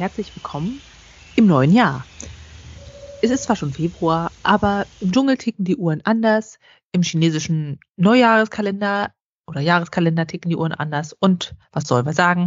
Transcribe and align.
herzlich 0.00 0.34
willkommen 0.34 0.80
im 1.36 1.46
neuen 1.46 1.74
Jahr. 1.74 2.06
Es 3.20 3.28
ist 3.28 3.42
zwar 3.42 3.54
schon 3.54 3.74
Februar, 3.74 4.32
aber 4.42 4.86
im 5.00 5.12
Dschungel 5.12 5.36
ticken 5.36 5.66
die 5.66 5.76
Uhren 5.76 6.00
anders, 6.06 6.58
im 6.90 7.02
chinesischen 7.02 7.78
Neujahreskalender 7.98 9.12
oder 9.46 9.60
Jahreskalender 9.60 10.26
ticken 10.26 10.48
die 10.48 10.56
Uhren 10.56 10.72
anders 10.72 11.12
und 11.12 11.54
was 11.72 11.84
soll 11.84 12.02
man 12.02 12.14
sagen? 12.14 12.46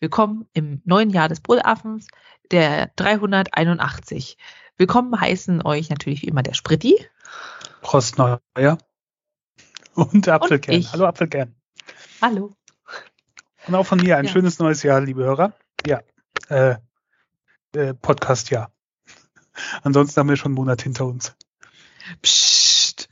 Willkommen 0.00 0.48
im 0.54 0.82
neuen 0.86 1.10
Jahr 1.10 1.28
des 1.28 1.38
Bullaffens, 1.38 2.08
der 2.50 2.90
381. 2.96 4.36
Willkommen 4.76 5.20
heißen 5.20 5.64
euch 5.64 5.90
natürlich 5.90 6.22
wie 6.22 6.26
immer 6.26 6.42
der 6.42 6.54
Spritti. 6.54 6.96
Prost 7.80 8.18
Neujahr. 8.18 8.78
Und 9.94 10.28
Apfelkern. 10.28 10.74
Und 10.74 10.92
Hallo 10.92 11.06
Apfelkern. 11.06 11.54
Hallo. 12.20 12.56
Und 13.68 13.74
auch 13.76 13.86
von 13.86 14.00
mir 14.00 14.16
ein 14.16 14.24
ja. 14.24 14.32
schönes 14.32 14.58
neues 14.58 14.82
Jahr, 14.82 15.00
liebe 15.00 15.22
Hörer. 15.22 15.52
Ja, 15.86 16.00
äh, 16.48 16.74
äh, 17.74 17.94
Podcast 17.94 18.50
ja. 18.50 18.70
Ansonsten 19.82 20.20
haben 20.20 20.28
wir 20.28 20.36
schon 20.36 20.50
einen 20.50 20.56
Monat 20.56 20.82
hinter 20.82 21.06
uns. 21.06 21.36
Psst. 22.22 23.08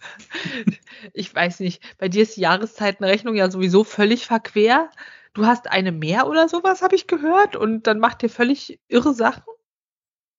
Ich 1.13 1.35
weiß 1.35 1.61
nicht, 1.61 1.83
bei 1.99 2.09
dir 2.09 2.23
ist 2.23 2.37
die 2.37 2.43
Jahreszeitenrechnung 2.43 3.35
ja 3.35 3.51
sowieso 3.51 3.85
völlig 3.85 4.27
verquer. 4.27 4.91
Du 5.35 5.47
hast 5.47 5.69
eine 5.69 5.93
mehr 5.93 6.27
oder 6.27 6.49
sowas, 6.49 6.83
habe 6.83 6.97
ich 6.97 7.07
gehört, 7.07 7.57
und 7.57 7.87
dann 7.87 7.99
macht 7.99 8.23
ihr 8.23 8.31
völlig 8.31 8.81
irre 8.89 9.13
Sachen? 9.13 9.45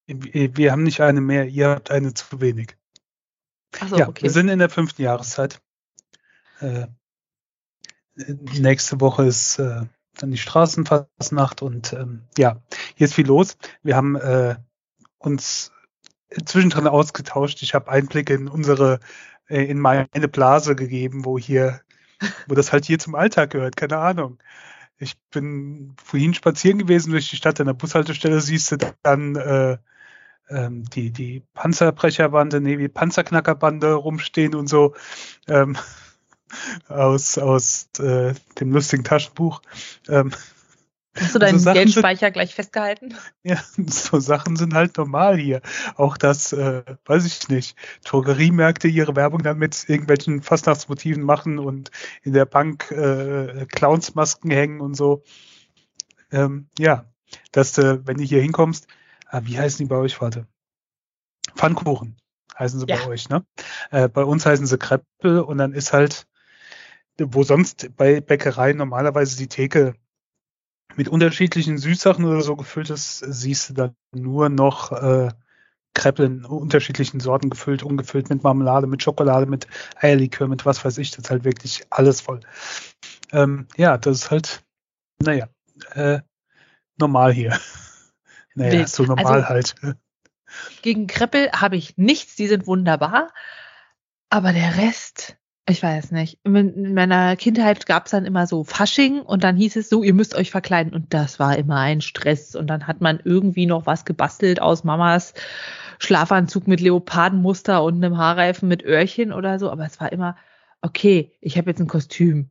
Wir 0.07 0.71
haben 0.71 0.83
nicht 0.83 1.01
eine 1.01 1.21
mehr, 1.21 1.45
ihr 1.45 1.69
habt 1.69 1.91
eine 1.91 2.13
zu 2.13 2.41
wenig. 2.41 2.75
So, 3.87 3.97
ja, 3.97 4.07
okay. 4.07 4.23
wir 4.23 4.29
sind 4.31 4.49
in 4.49 4.59
der 4.59 4.69
fünften 4.69 5.01
Jahreszeit. 5.01 5.61
Äh, 6.59 6.87
nächste 8.15 8.99
Woche 8.99 9.25
ist 9.25 9.59
äh, 9.59 9.85
dann 10.17 10.31
die 10.31 10.37
Straßenfastnacht 10.37 11.61
und 11.61 11.93
ähm, 11.93 12.23
ja, 12.37 12.61
hier 12.95 13.05
ist 13.05 13.13
viel 13.13 13.27
los. 13.27 13.57
Wir 13.83 13.95
haben 13.95 14.15
äh, 14.15 14.55
uns 15.17 15.71
zwischendrin 16.45 16.87
ausgetauscht. 16.87 17.61
Ich 17.61 17.73
habe 17.73 17.89
Einblicke 17.89 18.33
in 18.33 18.47
unsere, 18.47 18.99
äh, 19.47 19.63
in 19.63 19.79
meine 19.79 20.07
Blase 20.31 20.75
gegeben, 20.75 21.25
wo 21.25 21.37
hier, 21.37 21.81
wo 22.47 22.55
das 22.55 22.71
halt 22.71 22.85
hier 22.85 22.99
zum 22.99 23.15
Alltag 23.15 23.51
gehört, 23.51 23.77
keine 23.77 23.97
Ahnung. 23.97 24.39
Ich 24.99 25.15
bin 25.29 25.95
vorhin 26.03 26.33
spazieren 26.33 26.79
gewesen 26.79 27.11
durch 27.11 27.29
die 27.29 27.35
Stadt, 27.35 27.59
an 27.59 27.67
der 27.67 27.73
Bushaltestelle 27.73 28.41
siehst 28.41 28.71
du 28.71 28.77
dann 29.03 29.35
äh, 29.35 29.77
ähm, 30.49 30.85
die, 30.85 31.11
die 31.11 31.43
Panzerbrecherbande, 31.53 32.61
nee, 32.61 32.79
wie 32.79 32.87
Panzerknackerbande 32.87 33.93
rumstehen 33.93 34.55
und 34.55 34.67
so. 34.67 34.95
Ähm, 35.47 35.77
aus, 36.87 37.37
aus 37.37 37.89
äh, 37.99 38.33
dem 38.59 38.71
lustigen 38.71 39.03
Taschenbuch. 39.03 39.61
Ähm, 40.07 40.31
Hast 41.19 41.33
du 41.33 41.39
deinen 41.39 41.59
so 41.59 41.73
Geldspeicher 41.73 42.31
gleich 42.31 42.53
festgehalten? 42.53 43.15
Ja, 43.43 43.61
so 43.87 44.19
Sachen 44.19 44.55
sind 44.55 44.73
halt 44.73 44.97
normal 44.97 45.37
hier. 45.37 45.61
Auch 45.95 46.17
das, 46.17 46.53
äh, 46.53 46.83
weiß 47.05 47.25
ich 47.25 47.49
nicht, 47.49 47.75
Drogeriemärkte 48.05 48.87
ihre 48.87 49.15
Werbung 49.15 49.41
dann 49.41 49.57
mit 49.57 49.89
irgendwelchen 49.89 50.41
Fastnachtsmotiven 50.41 51.23
machen 51.23 51.59
und 51.59 51.91
in 52.21 52.33
der 52.33 52.45
Bank 52.45 52.91
äh, 52.91 53.65
Clownsmasken 53.65 54.51
hängen 54.51 54.79
und 54.79 54.95
so. 54.95 55.23
Ähm, 56.31 56.69
ja, 56.77 57.05
dass 57.51 57.73
du, 57.73 58.05
wenn 58.05 58.17
du 58.17 58.23
hier 58.23 58.41
hinkommst, 58.41 58.87
ah, 59.27 59.41
wie 59.43 59.57
heißen 59.57 59.85
die 59.85 59.89
bei 59.89 59.97
euch, 59.97 60.21
warte? 60.21 60.45
Pfannkuchen 61.55 62.17
heißen 62.57 62.79
sie 62.79 62.85
ja. 62.87 62.97
bei 62.97 63.07
euch, 63.07 63.29
ne? 63.29 63.45
Äh, 63.91 64.09
bei 64.09 64.23
uns 64.23 64.45
heißen 64.45 64.65
sie 64.65 64.77
Kreppel 64.77 65.41
und 65.41 65.57
dann 65.57 65.73
ist 65.73 65.93
halt 65.93 66.27
wo 67.19 67.43
sonst 67.43 67.95
bei 67.95 68.21
Bäckereien 68.21 68.77
normalerweise 68.77 69.37
die 69.37 69.47
Theke 69.47 69.95
mit 70.95 71.07
unterschiedlichen 71.07 71.77
Süßsachen 71.77 72.25
oder 72.25 72.41
so 72.41 72.55
gefüllt 72.55 72.89
ist, 72.89 73.19
siehst 73.19 73.69
du 73.69 73.73
dann 73.73 73.95
nur 74.13 74.49
noch 74.49 74.91
äh, 74.91 75.29
Kreppel 75.93 76.25
in 76.25 76.45
unterschiedlichen 76.45 77.19
Sorten 77.19 77.49
gefüllt, 77.49 77.83
ungefüllt 77.83 78.29
mit 78.29 78.43
Marmelade, 78.43 78.87
mit 78.87 79.01
Schokolade, 79.01 79.47
mit 79.47 79.67
Eierlikör, 79.95 80.47
mit 80.47 80.65
was 80.65 80.83
weiß 80.85 80.97
ich, 80.99 81.11
das 81.11 81.25
ist 81.25 81.31
halt 81.31 81.43
wirklich 81.43 81.85
alles 81.89 82.21
voll. 82.21 82.39
Ähm, 83.31 83.67
ja, 83.77 83.97
das 83.97 84.17
ist 84.17 84.31
halt, 84.31 84.63
naja, 85.19 85.49
äh, 85.93 86.19
normal 86.97 87.33
hier. 87.33 87.59
naja, 88.55 88.73
Wild. 88.73 88.89
so 88.89 89.03
normal 89.03 89.43
also, 89.43 89.49
halt. 89.49 89.75
Gegen 90.81 91.07
Kreppel 91.07 91.51
habe 91.51 91.77
ich 91.77 91.97
nichts, 91.97 92.35
die 92.35 92.47
sind 92.47 92.67
wunderbar, 92.67 93.33
aber 94.29 94.53
der 94.53 94.77
Rest, 94.77 95.37
ich 95.69 95.83
weiß 95.83 96.11
nicht. 96.11 96.39
In 96.43 96.93
meiner 96.93 97.35
Kindheit 97.35 97.85
gab 97.85 98.05
es 98.05 98.11
dann 98.11 98.25
immer 98.25 98.47
so 98.47 98.63
Fasching 98.63 99.21
und 99.21 99.43
dann 99.43 99.57
hieß 99.57 99.75
es 99.75 99.89
so, 99.89 100.01
ihr 100.01 100.13
müsst 100.13 100.35
euch 100.35 100.49
verkleiden. 100.49 100.93
Und 100.93 101.13
das 101.13 101.39
war 101.39 101.57
immer 101.57 101.77
ein 101.77 102.01
Stress. 102.01 102.55
Und 102.55 102.67
dann 102.67 102.87
hat 102.87 103.01
man 103.01 103.19
irgendwie 103.23 103.65
noch 103.65 103.85
was 103.85 104.05
gebastelt 104.05 104.61
aus 104.61 104.83
Mamas 104.83 105.33
Schlafanzug 105.99 106.67
mit 106.67 106.79
Leopardenmuster 106.79 107.83
und 107.83 107.95
einem 107.95 108.17
Haarreifen 108.17 108.67
mit 108.67 108.83
Öhrchen 108.83 109.33
oder 109.33 109.59
so, 109.59 109.71
aber 109.71 109.85
es 109.85 109.99
war 109.99 110.11
immer 110.11 110.35
okay, 110.81 111.33
ich 111.41 111.57
habe 111.57 111.69
jetzt 111.69 111.79
ein 111.79 111.87
Kostüm. 111.87 112.49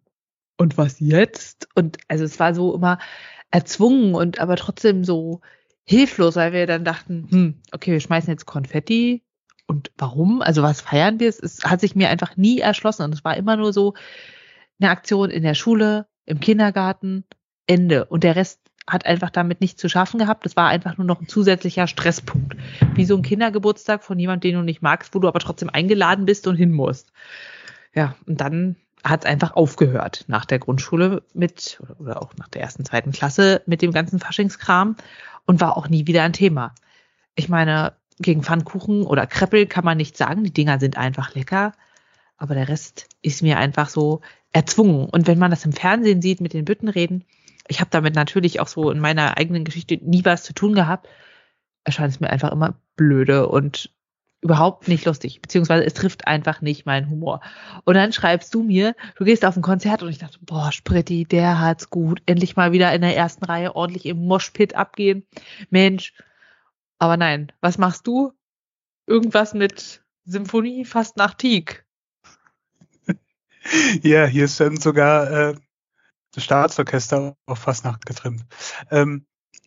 Und 0.58 0.78
was 0.78 1.00
jetzt? 1.00 1.68
Und 1.74 1.98
also 2.08 2.24
es 2.24 2.40
war 2.40 2.54
so 2.54 2.74
immer 2.74 2.98
erzwungen 3.50 4.14
und 4.14 4.40
aber 4.40 4.56
trotzdem 4.56 5.04
so 5.04 5.40
hilflos, 5.84 6.36
weil 6.36 6.52
wir 6.52 6.66
dann 6.66 6.84
dachten, 6.84 7.28
hm, 7.30 7.62
okay, 7.72 7.92
wir 7.92 8.00
schmeißen 8.00 8.30
jetzt 8.30 8.46
Konfetti 8.46 9.22
und 9.66 9.90
warum? 9.98 10.42
Also 10.42 10.62
was 10.62 10.80
feiern 10.80 11.20
wir? 11.20 11.28
Es 11.28 11.64
hat 11.64 11.80
sich 11.80 11.96
mir 11.96 12.08
einfach 12.08 12.36
nie 12.36 12.60
erschlossen. 12.60 13.02
Und 13.02 13.12
es 13.12 13.24
war 13.24 13.36
immer 13.36 13.56
nur 13.56 13.72
so 13.72 13.94
eine 14.80 14.90
Aktion 14.90 15.30
in 15.30 15.42
der 15.42 15.54
Schule, 15.54 16.06
im 16.24 16.40
Kindergarten, 16.40 17.24
Ende. 17.66 18.04
Und 18.04 18.22
der 18.24 18.36
Rest 18.36 18.60
hat 18.88 19.04
einfach 19.04 19.30
damit 19.30 19.60
nichts 19.60 19.80
zu 19.80 19.88
schaffen 19.88 20.18
gehabt. 20.18 20.44
Das 20.44 20.54
war 20.54 20.68
einfach 20.68 20.96
nur 20.96 21.06
noch 21.06 21.20
ein 21.20 21.28
zusätzlicher 21.28 21.88
Stresspunkt. 21.88 22.56
Wie 22.94 23.04
so 23.04 23.16
ein 23.16 23.22
Kindergeburtstag 23.22 24.04
von 24.04 24.18
jemandem, 24.18 24.52
den 24.52 24.60
du 24.60 24.64
nicht 24.64 24.82
magst, 24.82 25.14
wo 25.14 25.18
du 25.18 25.26
aber 25.26 25.40
trotzdem 25.40 25.70
eingeladen 25.70 26.24
bist 26.24 26.46
und 26.46 26.54
hin 26.56 26.70
musst. 26.70 27.12
Ja, 27.94 28.14
und 28.26 28.40
dann 28.40 28.76
hat 29.02 29.24
es 29.24 29.30
einfach 29.30 29.54
aufgehört 29.54 30.24
nach 30.28 30.44
der 30.44 30.58
Grundschule 30.58 31.22
mit, 31.34 31.80
oder 31.98 32.22
auch 32.22 32.34
nach 32.36 32.48
der 32.48 32.62
ersten, 32.62 32.84
zweiten 32.84 33.12
Klasse 33.12 33.62
mit 33.66 33.82
dem 33.82 33.92
ganzen 33.92 34.20
Faschingskram 34.20 34.96
und 35.46 35.60
war 35.60 35.76
auch 35.76 35.88
nie 35.88 36.06
wieder 36.06 36.22
ein 36.22 36.32
Thema. 36.32 36.74
Ich 37.34 37.48
meine, 37.48 37.94
gegen 38.18 38.42
Pfannkuchen 38.42 39.02
oder 39.02 39.26
Kreppel 39.26 39.66
kann 39.66 39.84
man 39.84 39.96
nicht 39.96 40.16
sagen. 40.16 40.44
Die 40.44 40.52
Dinger 40.52 40.80
sind 40.80 40.96
einfach 40.96 41.34
lecker. 41.34 41.72
Aber 42.38 42.54
der 42.54 42.68
Rest 42.68 43.08
ist 43.22 43.42
mir 43.42 43.58
einfach 43.58 43.88
so 43.88 44.20
erzwungen. 44.52 45.08
Und 45.08 45.26
wenn 45.26 45.38
man 45.38 45.50
das 45.50 45.64
im 45.64 45.72
Fernsehen 45.72 46.22
sieht 46.22 46.40
mit 46.40 46.52
den 46.52 46.64
Büttenreden, 46.64 47.24
ich 47.68 47.80
habe 47.80 47.90
damit 47.90 48.14
natürlich 48.14 48.60
auch 48.60 48.68
so 48.68 48.90
in 48.90 49.00
meiner 49.00 49.36
eigenen 49.36 49.64
Geschichte 49.64 49.98
nie 50.02 50.24
was 50.24 50.42
zu 50.42 50.52
tun 50.52 50.74
gehabt, 50.74 51.08
erscheint 51.84 52.12
es 52.12 52.20
mir 52.20 52.30
einfach 52.30 52.52
immer 52.52 52.78
blöde 52.96 53.48
und 53.48 53.90
überhaupt 54.42 54.86
nicht 54.86 55.04
lustig. 55.04 55.40
Beziehungsweise 55.40 55.84
es 55.84 55.94
trifft 55.94 56.26
einfach 56.26 56.60
nicht 56.60 56.86
meinen 56.86 57.10
Humor. 57.10 57.40
Und 57.84 57.94
dann 57.94 58.12
schreibst 58.12 58.54
du 58.54 58.62
mir, 58.62 58.94
du 59.16 59.24
gehst 59.24 59.44
auf 59.44 59.56
ein 59.56 59.62
Konzert 59.62 60.02
und 60.02 60.10
ich 60.10 60.18
dachte, 60.18 60.38
boah, 60.42 60.70
Spritti, 60.72 61.24
der 61.24 61.60
hat's 61.60 61.90
gut. 61.90 62.22
Endlich 62.26 62.54
mal 62.54 62.72
wieder 62.72 62.92
in 62.92 63.00
der 63.00 63.16
ersten 63.16 63.44
Reihe 63.44 63.74
ordentlich 63.74 64.06
im 64.06 64.24
Moshpit 64.26 64.74
abgehen. 64.74 65.26
Mensch, 65.70 66.12
aber 66.98 67.16
nein, 67.16 67.52
was 67.60 67.78
machst 67.78 68.06
du? 68.06 68.32
Irgendwas 69.06 69.54
mit 69.54 70.04
Symphonie 70.24 70.84
fast 70.84 71.16
nach 71.16 71.34
Teak. 71.34 71.86
ja, 74.02 74.26
hier 74.26 74.44
ist 74.44 74.58
dann 74.58 74.76
sogar 74.76 75.30
äh, 75.30 75.54
das 76.32 76.44
Staatsorchester 76.44 77.36
auf 77.46 77.58
Fastnacht 77.58 78.04
getrimmt. 78.06 78.44
Ähm, 78.90 79.26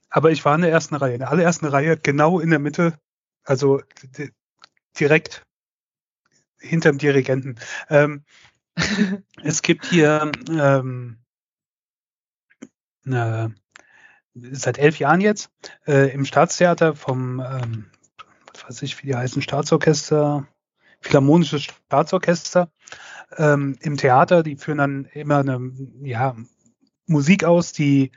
aber 0.10 0.32
ich 0.32 0.44
war 0.44 0.56
in 0.56 0.62
der 0.62 0.72
ersten 0.72 0.96
Reihe, 0.96 1.14
in 1.14 1.20
der 1.20 1.32
allerersten 1.32 1.66
Reihe, 1.66 1.98
genau 1.98 2.40
in 2.40 2.50
der 2.50 2.60
Mitte, 2.60 3.00
also 3.44 3.82
direkt 5.00 5.46
hinterm 6.60 6.98
Dirigenten. 6.98 7.60
Ähm, 7.90 8.24
es 9.44 9.62
gibt 9.62 9.86
hier 9.86 10.32
ähm, 10.50 11.20
eine 13.06 13.56
seit 14.36 14.78
elf 14.78 15.00
Jahren 15.00 15.22
jetzt 15.22 15.52
äh, 15.88 16.12
im 16.14 16.26
Staatstheater 16.26 16.96
vom, 16.96 17.40
ähm, 17.40 17.86
was 18.54 18.66
weiß 18.66 18.82
ich, 18.84 19.02
wie 19.02 19.08
die 19.08 19.16
heißen, 19.16 19.42
Staatsorchester, 19.42 20.48
Philharmonisches 21.02 21.64
Staatsorchester 21.64 22.70
ähm, 23.38 23.78
im 23.82 23.98
Theater. 23.98 24.44
Die 24.44 24.56
führen 24.56 24.78
dann 24.78 25.06
immer 25.06 25.40
eine 25.40 25.72
ja, 26.02 26.36
Musik 27.06 27.44
aus, 27.44 27.74
die 27.74 28.12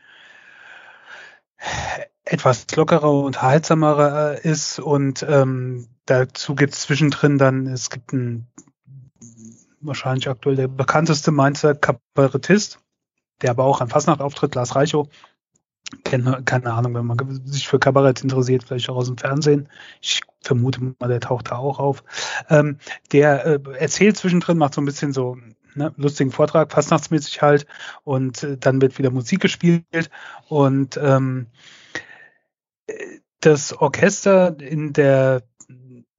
etwas 2.24 2.66
lockerer 2.74 3.10
und 3.10 3.26
unterhaltsamer 3.26 4.34
äh, 4.34 4.48
ist 4.48 4.78
und 4.78 5.24
ähm, 5.28 5.88
dazu 6.06 6.54
gibt 6.54 6.74
es 6.74 6.82
zwischendrin 6.82 7.38
dann, 7.38 7.66
es 7.66 7.90
gibt 7.90 8.12
ein 8.12 8.48
wahrscheinlich 9.80 10.28
aktuell 10.28 10.56
der 10.56 10.68
bekannteste 10.68 11.32
Mainzer 11.32 11.74
Kabarettist, 11.74 12.78
der 13.42 13.50
aber 13.50 13.64
auch 13.64 13.80
an 13.80 13.88
Fastnacht 13.88 14.20
auftritt, 14.20 14.54
Lars 14.54 14.76
Reichow, 14.76 15.08
keine, 16.04 16.42
keine 16.44 16.72
Ahnung, 16.72 16.94
wenn 16.94 17.06
man 17.06 17.46
sich 17.46 17.68
für 17.68 17.78
Kabarett 17.78 18.22
interessiert, 18.22 18.64
vielleicht 18.64 18.88
auch 18.88 18.96
aus 18.96 19.08
dem 19.08 19.18
Fernsehen. 19.18 19.68
Ich 20.00 20.22
vermute 20.40 20.94
mal, 20.98 21.08
der 21.08 21.20
taucht 21.20 21.50
da 21.50 21.56
auch 21.56 21.78
auf. 21.78 22.02
Ähm, 22.48 22.78
der 23.12 23.46
äh, 23.46 23.60
erzählt 23.78 24.16
zwischendrin, 24.16 24.58
macht 24.58 24.74
so 24.74 24.80
ein 24.80 24.86
bisschen 24.86 25.12
so 25.12 25.36
ne, 25.74 25.92
lustigen 25.96 26.30
Vortrag, 26.30 26.72
fastnachtsmäßig 26.72 27.42
halt, 27.42 27.66
und 28.04 28.42
äh, 28.42 28.56
dann 28.56 28.80
wird 28.80 28.98
wieder 28.98 29.10
Musik 29.10 29.40
gespielt 29.40 30.10
und 30.48 30.98
ähm, 31.02 31.46
das 33.40 33.72
Orchester 33.72 34.58
in 34.60 34.92
der 34.92 35.42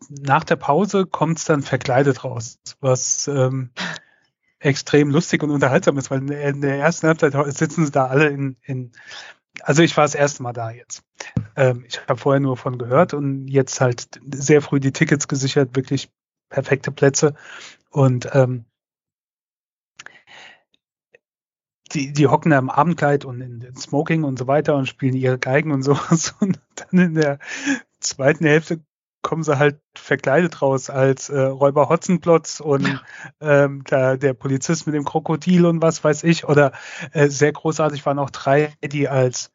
nach 0.09 0.43
der 0.43 0.57
Pause 0.57 1.05
kommt 1.05 1.37
es 1.39 1.45
dann 1.45 1.61
verkleidet 1.61 2.23
raus, 2.23 2.59
was 2.81 3.27
ähm, 3.27 3.69
extrem 4.59 5.09
lustig 5.09 5.43
und 5.43 5.51
unterhaltsam 5.51 5.97
ist, 5.97 6.11
weil 6.11 6.29
in 6.29 6.61
der 6.61 6.77
ersten 6.77 7.07
Halbzeit 7.07 7.33
sitzen 7.55 7.85
sie 7.85 7.91
da 7.91 8.07
alle 8.07 8.27
in, 8.27 8.57
in 8.63 8.91
also 9.61 9.83
ich 9.83 9.95
war 9.95 10.03
das 10.03 10.15
erste 10.15 10.43
Mal 10.43 10.53
da 10.53 10.71
jetzt. 10.71 11.03
Ähm, 11.55 11.85
ich 11.87 11.99
habe 12.07 12.19
vorher 12.19 12.39
nur 12.39 12.57
von 12.57 12.77
gehört 12.77 13.13
und 13.13 13.47
jetzt 13.47 13.79
halt 13.81 14.19
sehr 14.33 14.61
früh 14.61 14.79
die 14.79 14.91
Tickets 14.91 15.27
gesichert, 15.27 15.75
wirklich 15.75 16.09
perfekte 16.49 16.91
Plätze 16.91 17.35
und 17.89 18.29
ähm, 18.33 18.65
die, 21.93 22.11
die 22.11 22.27
hocken 22.27 22.51
da 22.51 22.57
im 22.57 22.69
Abendkleid 22.69 23.25
und 23.25 23.41
in 23.41 23.59
den 23.59 23.75
Smoking 23.75 24.23
und 24.23 24.39
so 24.39 24.47
weiter 24.47 24.75
und 24.75 24.87
spielen 24.87 25.15
ihre 25.15 25.37
Geigen 25.37 25.71
und 25.71 25.83
sowas. 25.83 26.35
Und 26.39 26.59
dann 26.75 26.99
in 26.99 27.13
der 27.15 27.39
zweiten 27.99 28.45
Hälfte 28.45 28.81
kommen 29.23 29.41
sie 29.41 29.57
halt 29.57 29.79
verkleidet 29.95 30.61
raus 30.61 30.91
als 30.91 31.29
äh, 31.29 31.39
Räuber 31.39 31.89
Hotzenplotz 31.89 32.59
und 32.59 33.01
ähm, 33.41 33.83
da, 33.85 34.17
der 34.17 34.33
Polizist 34.33 34.85
mit 34.85 34.93
dem 34.93 35.05
Krokodil 35.05 35.65
und 35.65 35.81
was 35.81 36.03
weiß 36.03 36.23
ich. 36.25 36.45
Oder 36.45 36.73
äh, 37.13 37.29
sehr 37.29 37.51
großartig 37.51 38.05
waren 38.05 38.19
auch 38.19 38.29
drei, 38.29 38.73
die 38.83 39.09
als 39.09 39.51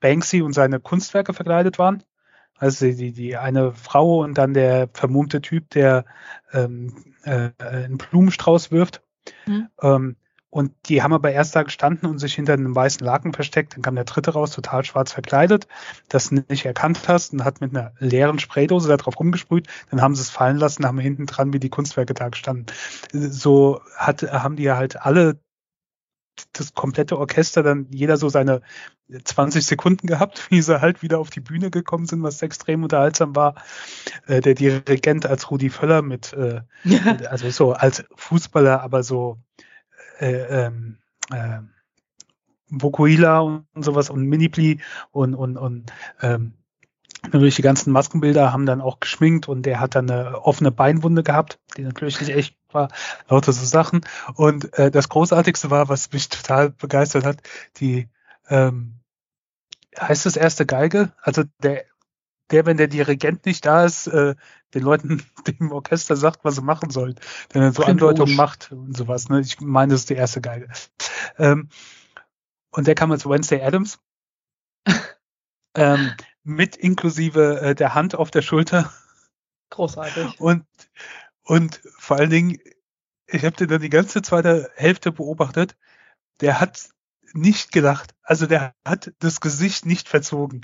Banksy 0.00 0.42
und 0.42 0.52
seine 0.52 0.78
Kunstwerke 0.78 1.34
verkleidet 1.34 1.78
waren. 1.78 2.04
Also 2.56 2.86
die, 2.86 3.12
die 3.12 3.36
eine 3.36 3.72
Frau 3.72 4.22
und 4.22 4.36
dann 4.36 4.52
der 4.52 4.88
vermummte 4.92 5.40
Typ, 5.40 5.70
der 5.70 6.04
ähm, 6.52 7.14
äh, 7.24 7.50
einen 7.58 7.98
Blumenstrauß 7.98 8.70
wirft. 8.70 9.02
Mhm. 9.46 9.68
Ähm, 9.80 10.16
und 10.50 10.72
die 10.86 11.02
haben 11.02 11.12
aber 11.12 11.30
erst 11.30 11.54
da 11.54 11.62
gestanden 11.62 12.08
und 12.08 12.18
sich 12.18 12.34
hinter 12.34 12.54
einem 12.54 12.74
weißen 12.74 13.04
Laken 13.04 13.34
versteckt. 13.34 13.74
Dann 13.74 13.82
kam 13.82 13.96
der 13.96 14.04
dritte 14.04 14.32
raus, 14.32 14.52
total 14.52 14.82
schwarz 14.84 15.12
verkleidet, 15.12 15.68
das 16.08 16.30
nicht 16.30 16.64
erkannt 16.64 17.06
hast 17.06 17.34
und 17.34 17.44
hat 17.44 17.60
mit 17.60 17.76
einer 17.76 17.92
leeren 17.98 18.38
Spraydose 18.38 18.88
da 18.88 18.96
drauf 18.96 19.18
rumgesprüht. 19.20 19.66
Dann 19.90 20.00
haben 20.00 20.14
sie 20.14 20.22
es 20.22 20.30
fallen 20.30 20.56
lassen, 20.56 20.86
haben 20.86 20.98
hinten 20.98 21.26
dran 21.26 21.52
wie 21.52 21.60
die 21.60 21.68
Kunstwerke 21.68 22.14
da 22.14 22.30
gestanden. 22.30 22.66
So 23.12 23.82
hat, 23.94 24.22
haben 24.22 24.56
die 24.56 24.70
halt 24.70 25.00
alle 25.02 25.38
das 26.52 26.72
komplette 26.72 27.18
Orchester 27.18 27.62
dann 27.62 27.88
jeder 27.90 28.16
so 28.16 28.28
seine 28.28 28.62
20 29.24 29.66
Sekunden 29.66 30.06
gehabt, 30.06 30.46
wie 30.50 30.62
sie 30.62 30.80
halt 30.80 31.02
wieder 31.02 31.18
auf 31.18 31.28
die 31.28 31.40
Bühne 31.40 31.70
gekommen 31.70 32.06
sind, 32.06 32.22
was 32.22 32.40
extrem 32.40 32.84
unterhaltsam 32.84 33.36
war. 33.36 33.54
Äh, 34.26 34.40
der 34.40 34.54
Dirigent 34.54 35.26
als 35.26 35.50
Rudi 35.50 35.68
Völler 35.68 36.00
mit, 36.00 36.32
äh, 36.32 36.62
also 37.28 37.50
so 37.50 37.72
als 37.72 38.04
Fußballer, 38.16 38.80
aber 38.82 39.02
so 39.02 39.38
äh, 40.18 40.66
ähm, 40.66 40.98
äh, 41.32 41.60
Vokuila 42.70 43.40
und, 43.40 43.66
sowas 43.74 44.10
und 44.10 44.24
Minipli 44.26 44.80
und, 45.10 45.34
und, 45.34 45.56
und 45.56 45.92
ähm, 46.20 46.52
natürlich 47.22 47.56
die 47.56 47.62
ganzen 47.62 47.92
Maskenbilder 47.92 48.52
haben 48.52 48.66
dann 48.66 48.80
auch 48.80 49.00
geschminkt 49.00 49.48
und 49.48 49.62
der 49.62 49.80
hat 49.80 49.94
dann 49.94 50.10
eine 50.10 50.42
offene 50.42 50.70
Beinwunde 50.70 51.22
gehabt, 51.22 51.58
die 51.76 51.82
natürlich 51.82 52.20
nicht 52.20 52.30
echt 52.30 52.56
war, 52.70 52.90
lauter 53.28 53.52
so 53.52 53.64
Sachen. 53.64 54.02
Und 54.34 54.72
äh, 54.78 54.90
das 54.90 55.08
Großartigste 55.08 55.70
war, 55.70 55.88
was 55.88 56.12
mich 56.12 56.28
total 56.28 56.70
begeistert 56.70 57.24
hat, 57.24 57.38
die 57.78 58.08
ähm, 58.48 59.00
heißt 59.98 60.26
das 60.26 60.36
erste 60.36 60.66
Geige, 60.66 61.12
also 61.22 61.44
der 61.62 61.84
der, 62.50 62.66
wenn 62.66 62.76
der 62.76 62.88
Dirigent 62.88 63.46
nicht 63.46 63.64
da 63.66 63.84
ist, 63.84 64.06
äh, 64.06 64.34
den 64.74 64.82
Leuten, 64.82 65.24
dem 65.46 65.72
Orchester 65.72 66.16
sagt, 66.16 66.44
was 66.44 66.56
sie 66.56 66.62
machen 66.62 66.90
sollen. 66.90 67.18
Wenn 67.50 67.62
er 67.62 67.72
so 67.72 67.84
Andeutungen 67.84 68.36
macht 68.36 68.72
und 68.72 68.96
sowas. 68.96 69.28
Ne? 69.28 69.40
Ich 69.40 69.60
meine, 69.60 69.92
das 69.92 70.00
ist 70.00 70.10
die 70.10 70.14
erste 70.14 70.40
Geige. 70.40 70.68
Ähm, 71.38 71.68
und 72.70 72.86
der 72.86 72.94
kam 72.94 73.12
als 73.12 73.26
Wednesday 73.26 73.62
Adams. 73.62 73.98
ähm, 75.74 76.12
mit 76.44 76.76
inklusive 76.76 77.60
äh, 77.60 77.74
der 77.74 77.94
Hand 77.94 78.14
auf 78.14 78.30
der 78.30 78.42
Schulter. 78.42 78.92
Großartig. 79.70 80.40
Und, 80.40 80.64
und 81.42 81.80
vor 81.98 82.16
allen 82.16 82.30
Dingen, 82.30 82.58
ich 83.26 83.44
habe 83.44 83.56
den 83.56 83.68
dann 83.68 83.82
die 83.82 83.90
ganze 83.90 84.22
zweite 84.22 84.70
Hälfte 84.74 85.12
beobachtet. 85.12 85.76
Der 86.40 86.60
hat 86.60 86.88
nicht 87.34 87.72
gelacht. 87.72 88.14
Also 88.22 88.46
der 88.46 88.74
hat 88.86 89.12
das 89.18 89.40
Gesicht 89.40 89.84
nicht 89.84 90.08
verzogen 90.08 90.62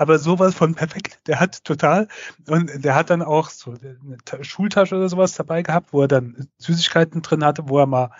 aber 0.00 0.18
sowas 0.18 0.54
von 0.54 0.74
perfekt. 0.74 1.20
Der 1.26 1.40
hat 1.40 1.64
total 1.64 2.08
und 2.48 2.84
der 2.84 2.94
hat 2.94 3.10
dann 3.10 3.22
auch 3.22 3.50
so 3.50 3.74
eine 3.74 4.44
Schultasche 4.44 4.96
oder 4.96 5.08
sowas 5.08 5.34
dabei 5.34 5.62
gehabt, 5.62 5.92
wo 5.92 6.02
er 6.02 6.08
dann 6.08 6.48
Süßigkeiten 6.58 7.22
drin 7.22 7.44
hatte, 7.44 7.68
wo 7.68 7.78
er 7.78 7.86
mal 7.86 8.10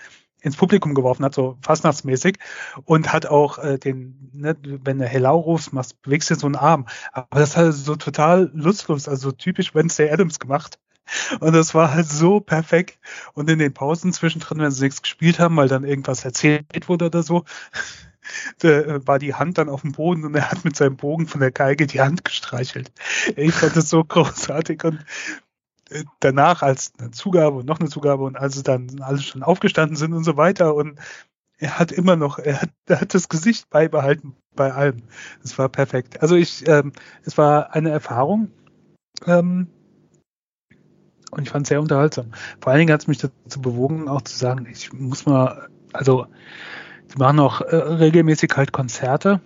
ins 0.43 0.56
Publikum 0.56 0.94
geworfen 0.94 1.25
hat, 1.25 1.35
so 1.35 1.59
fastnachtsmäßig 1.62 2.38
und 2.85 3.12
hat 3.12 3.27
auch 3.27 3.59
äh, 3.59 3.79
den, 3.79 4.31
ne, 4.32 4.56
wenn 4.62 4.99
du 4.99 5.06
Hello 5.06 5.38
rufst, 5.38 5.73
machst, 5.73 6.00
bewegst 6.03 6.31
du 6.31 6.35
so 6.35 6.47
einen 6.47 6.56
Arm. 6.56 6.87
Aber 7.12 7.41
das 7.41 7.56
hat 7.56 7.65
er 7.65 7.73
so 7.73 7.97
total 7.97 8.50
lustlos, 8.55 9.09
also 9.09 9.33
typisch 9.33 9.75
Wednesday 9.75 10.11
Adams 10.11 10.38
gemacht. 10.38 10.79
Und 11.41 11.55
das 11.55 11.75
war 11.75 11.93
halt 11.93 12.06
so 12.06 12.41
perfekt. 12.41 12.99
Und 13.35 13.50
in 13.50 13.59
den 13.59 13.75
Pausen 13.75 14.12
zwischendrin, 14.12 14.59
wenn 14.59 14.71
sie 14.71 14.85
nichts 14.85 15.03
gespielt 15.03 15.38
haben, 15.41 15.56
weil 15.56 15.69
dann 15.69 15.85
irgendwas 15.85 16.25
erzählt 16.25 16.88
wurde 16.88 17.06
oder 17.06 17.23
so, 17.23 17.44
da 18.59 18.69
äh, 18.69 19.06
war 19.06 19.19
die 19.19 19.35
Hand 19.35 19.59
dann 19.59 19.69
auf 19.69 19.82
dem 19.82 19.93
Boden 19.93 20.25
und 20.25 20.35
er 20.35 20.50
hat 20.50 20.65
mit 20.65 20.77
seinem 20.77 20.97
Bogen 20.97 21.27
von 21.27 21.41
der 21.41 21.50
Geige 21.50 21.87
die 21.87 22.00
Hand 22.00 22.25
gestreichelt. 22.25 22.93
Ich 23.37 23.55
fand 23.55 23.77
das 23.77 23.88
so 23.88 24.05
großartig 24.09 24.85
und 24.85 25.05
äh, 25.91 26.05
danach 26.21 26.62
als 26.62 26.93
eine 26.99 27.11
Zugabe 27.11 27.59
und 27.59 27.67
noch 27.67 27.81
eine 27.81 27.88
Zugabe 27.88 28.25
und 28.25 28.37
als 28.37 28.62
dann 28.62 29.00
alle 29.00 29.19
schon 29.19 29.43
aufgestanden 29.43 29.97
sind 29.97 30.12
und 30.12 30.25
so 30.25 30.37
weiter 30.37 30.75
und 30.75 30.99
er 31.59 31.79
hat 31.79 31.93
immer 31.93 32.17
noch, 32.17 32.38
er 32.38 32.62
hat, 32.62 32.71
er 32.87 33.03
hat 33.03 33.15
das 33.15 33.29
Gesicht 33.29 33.69
beibehalten 33.69 34.35
bei 34.56 34.73
allem. 34.73 35.03
Es 35.44 35.59
war 35.59 35.69
perfekt. 35.69 36.23
Also 36.23 36.35
ich, 36.35 36.67
ähm, 36.67 36.93
es 37.23 37.37
war 37.37 37.75
eine 37.75 37.91
Erfahrung 37.91 38.50
ähm, 39.26 39.69
und 41.31 41.43
ich 41.43 41.50
fand 41.50 41.64
es 41.66 41.69
sehr 41.69 41.81
unterhaltsam. 41.81 42.33
Vor 42.61 42.73
allen 42.73 42.81
Dingen 42.81 42.93
hat 42.93 43.02
es 43.02 43.09
mich 43.09 43.19
dazu 43.19 43.61
bewogen, 43.61 44.09
auch 44.09 44.23
zu 44.23 44.37
sagen, 44.37 44.66
ich 44.71 44.93
muss 44.93 45.26
mal, 45.26 45.69
also 45.93 46.26
die 47.12 47.19
machen 47.19 47.40
auch 47.40 47.61
äh, 47.61 47.76
regelmäßig 47.76 48.52
halt 48.57 48.73
Konzerte. 48.73 49.40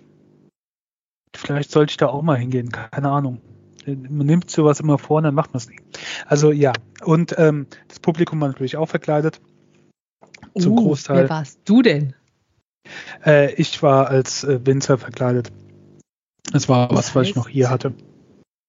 Vielleicht 1.35 1.71
sollte 1.71 1.91
ich 1.91 1.97
da 1.97 2.07
auch 2.07 2.21
mal 2.21 2.37
hingehen, 2.37 2.71
keine 2.71 3.09
Ahnung. 3.09 3.41
Man 3.85 4.25
nimmt 4.25 4.49
sowas 4.49 4.79
immer 4.79 4.97
vor 4.97 5.17
und 5.17 5.23
dann 5.23 5.35
macht 5.35 5.53
man 5.53 5.57
es 5.57 5.67
nicht. 5.67 5.81
Also 6.25 6.51
ja, 6.51 6.73
und 7.03 7.35
ähm, 7.37 7.67
das 7.87 7.99
Publikum 7.99 8.41
war 8.41 8.47
natürlich 8.47 8.77
auch 8.77 8.87
verkleidet. 8.87 9.41
Zum 10.57 10.73
uh, 10.73 10.75
Großteil. 10.75 11.23
Wer 11.23 11.29
warst 11.29 11.59
du 11.65 11.81
denn? 11.81 12.15
Äh, 13.25 13.53
ich 13.55 13.83
war 13.83 14.07
als 14.07 14.43
äh, 14.43 14.65
Winzer 14.65 14.97
verkleidet. 14.97 15.51
Das 16.51 16.69
war 16.69 16.89
was, 16.91 17.15
was 17.15 17.27
ich 17.27 17.35
noch 17.35 17.47
hier 17.47 17.69
hatte. 17.69 17.93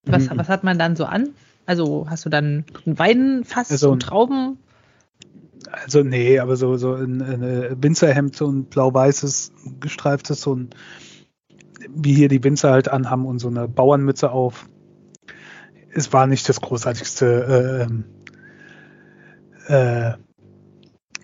Was, 0.04 0.28
mhm. 0.28 0.38
was 0.38 0.48
hat 0.48 0.64
man 0.64 0.78
dann 0.78 0.96
so 0.96 1.04
an? 1.04 1.30
Also 1.66 2.06
hast 2.08 2.24
du 2.24 2.28
dann 2.28 2.64
ein 2.86 2.98
Weinfass 2.98 3.70
also, 3.70 3.90
und 3.90 4.00
Trauben? 4.00 4.58
Also 5.70 6.02
nee, 6.02 6.38
aber 6.38 6.56
so, 6.56 6.76
so 6.76 6.94
ein, 6.94 7.20
ein 7.20 7.82
Winzerhemd, 7.82 8.36
so 8.36 8.48
ein 8.48 8.64
blau-weißes, 8.64 9.52
gestreiftes, 9.80 10.40
so 10.40 10.54
ein, 10.54 10.70
wie 11.90 12.14
hier 12.14 12.28
die 12.28 12.42
Winzer 12.42 12.70
halt 12.70 12.88
anhaben 12.88 13.26
und 13.26 13.38
so 13.38 13.48
eine 13.48 13.68
Bauernmütze 13.68 14.30
auf. 14.30 14.68
Es 15.92 16.12
war 16.12 16.26
nicht 16.26 16.48
das 16.48 16.60
großartigste 16.60 17.88
äh, 19.68 19.72
äh, 19.72 20.14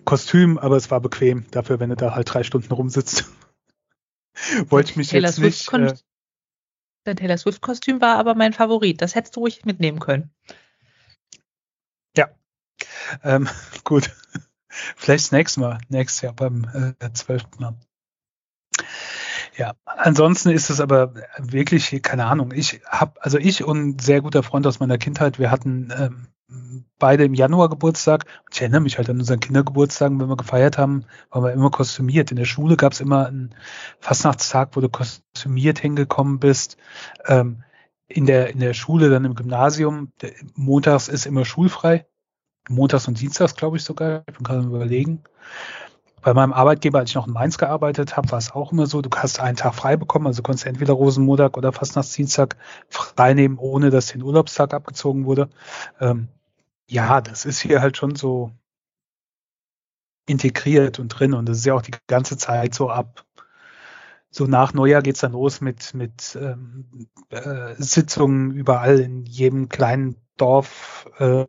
Kostüm, 0.05 0.57
aber 0.57 0.75
es 0.75 0.91
war 0.91 0.99
bequem 0.99 1.45
dafür, 1.51 1.79
wenn 1.79 1.89
du 1.89 1.95
da 1.95 2.15
halt 2.15 2.33
drei 2.33 2.43
Stunden 2.43 2.73
rumsitzt. 2.73 3.29
Wollte 4.69 4.91
ich 4.91 4.97
mich 4.97 5.09
Taylor 5.09 5.27
jetzt 5.27 5.35
Swift 5.35 5.71
nicht. 5.73 5.91
Äh, 5.91 5.97
Dein 7.05 7.17
Taylor 7.17 7.37
Swift-Kostüm 7.37 7.99
war 7.99 8.17
aber 8.17 8.33
mein 8.33 8.53
Favorit. 8.53 9.01
Das 9.01 9.13
hättest 9.13 9.35
du 9.35 9.41
ruhig 9.41 9.65
mitnehmen 9.65 9.99
können. 9.99 10.31
Ähm, 13.23 13.47
gut. 13.83 14.11
Vielleicht 14.67 15.25
das 15.25 15.31
nächste 15.31 15.59
Mal, 15.59 15.77
nächstes 15.89 16.21
Jahr 16.21 16.33
beim 16.33 16.95
äh, 16.99 17.13
12. 17.13 17.43
Mal. 17.59 17.75
Ja, 19.55 19.73
ansonsten 19.85 20.49
ist 20.49 20.71
es 20.71 20.79
aber 20.79 21.13
wirklich, 21.37 22.01
keine 22.01 22.25
Ahnung, 22.25 22.51
ich 22.55 22.81
habe, 22.87 23.21
also 23.23 23.37
ich 23.37 23.63
und 23.63 23.87
ein 23.87 23.99
sehr 23.99 24.21
guter 24.21 24.41
Freund 24.41 24.65
aus 24.65 24.79
meiner 24.79 24.97
Kindheit, 24.97 25.37
wir 25.37 25.51
hatten 25.51 25.93
ähm, 25.95 26.27
beide 26.97 27.25
im 27.25 27.33
Januar 27.33 27.69
Geburtstag. 27.69 28.25
Ich 28.51 28.61
erinnere 28.61 28.81
mich 28.81 28.97
halt 28.97 29.09
an 29.09 29.19
unseren 29.19 29.39
Kindergeburtstagen, 29.39 30.19
wenn 30.19 30.29
wir 30.29 30.37
gefeiert 30.37 30.77
haben, 30.77 31.05
waren 31.29 31.43
wir 31.43 31.51
immer 31.51 31.69
kostümiert. 31.69 32.31
In 32.31 32.37
der 32.37 32.45
Schule 32.45 32.77
gab 32.77 32.93
es 32.93 33.01
immer 33.01 33.27
einen 33.27 33.53
Fastnachtstag, 33.99 34.75
wo 34.75 34.81
du 34.81 34.89
kostümiert 34.89 35.79
hingekommen 35.79 36.39
bist. 36.39 36.77
Ähm, 37.25 37.63
in 38.07 38.25
der, 38.25 38.49
in 38.49 38.59
der 38.59 38.73
Schule, 38.73 39.09
dann 39.09 39.25
im 39.25 39.35
Gymnasium, 39.35 40.11
montags 40.55 41.07
ist 41.07 41.25
immer 41.25 41.45
schulfrei. 41.45 42.05
Montags 42.69 43.07
und 43.07 43.19
Dienstags, 43.19 43.55
glaube 43.55 43.77
ich 43.77 43.83
sogar. 43.83 44.23
Ich 44.27 44.35
bin 44.35 44.43
gerade 44.43 44.63
überlegen. 44.63 45.23
Bei 46.21 46.33
meinem 46.33 46.53
Arbeitgeber, 46.53 46.99
als 46.99 47.09
ich 47.09 47.15
noch 47.15 47.27
in 47.27 47.33
Mainz 47.33 47.57
gearbeitet 47.57 48.15
habe, 48.15 48.31
war 48.31 48.37
es 48.37 48.51
auch 48.51 48.71
immer 48.71 48.87
so, 48.87 49.01
du 49.01 49.09
hast 49.13 49.41
einen 49.41 49.57
Tag 49.57 49.75
frei 49.75 49.97
bekommen, 49.97 50.25
also 50.25 50.41
konntest 50.41 50.65
entweder 50.65 50.93
Rosenmontag 50.93 51.57
oder 51.57 51.73
Fastnachtsdienstag 51.73 52.55
frei 52.87 53.33
nehmen, 53.33 53.57
ohne 53.57 53.89
dass 53.89 54.07
den 54.07 54.23
Urlaubstag 54.23 54.73
abgezogen 54.73 55.25
wurde. 55.25 55.49
Ähm, 55.99 56.29
ja, 56.87 57.19
das 57.19 57.45
ist 57.45 57.59
hier 57.59 57.81
halt 57.81 57.97
schon 57.97 58.15
so 58.15 58.51
integriert 60.25 60.99
und 60.99 61.09
drin 61.09 61.33
und 61.33 61.49
das 61.49 61.57
ist 61.57 61.65
ja 61.65 61.73
auch 61.73 61.81
die 61.81 61.95
ganze 62.07 62.37
Zeit 62.37 62.73
so 62.73 62.89
ab. 62.89 63.25
So 64.29 64.45
nach 64.45 64.73
Neujahr 64.73 65.01
geht's 65.01 65.19
dann 65.19 65.33
los 65.33 65.59
mit, 65.59 65.93
mit 65.93 66.37
ähm, 66.41 67.09
äh, 67.29 67.75
Sitzungen 67.77 68.51
überall 68.51 68.99
in 68.99 69.25
jedem 69.25 69.67
kleinen 69.67 70.15
Dorf, 70.37 71.07
äh, 71.19 71.45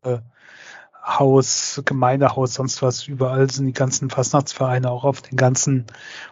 Haus, 1.05 1.83
Gemeindehaus, 1.85 2.55
sonst 2.55 2.81
was, 2.81 3.07
überall 3.07 3.51
sind 3.51 3.67
die 3.67 3.73
ganzen 3.73 4.09
Fastnachtsvereine 4.09 4.91
auch 4.91 5.05
auf 5.05 5.21
den 5.21 5.37
ganzen 5.37 5.85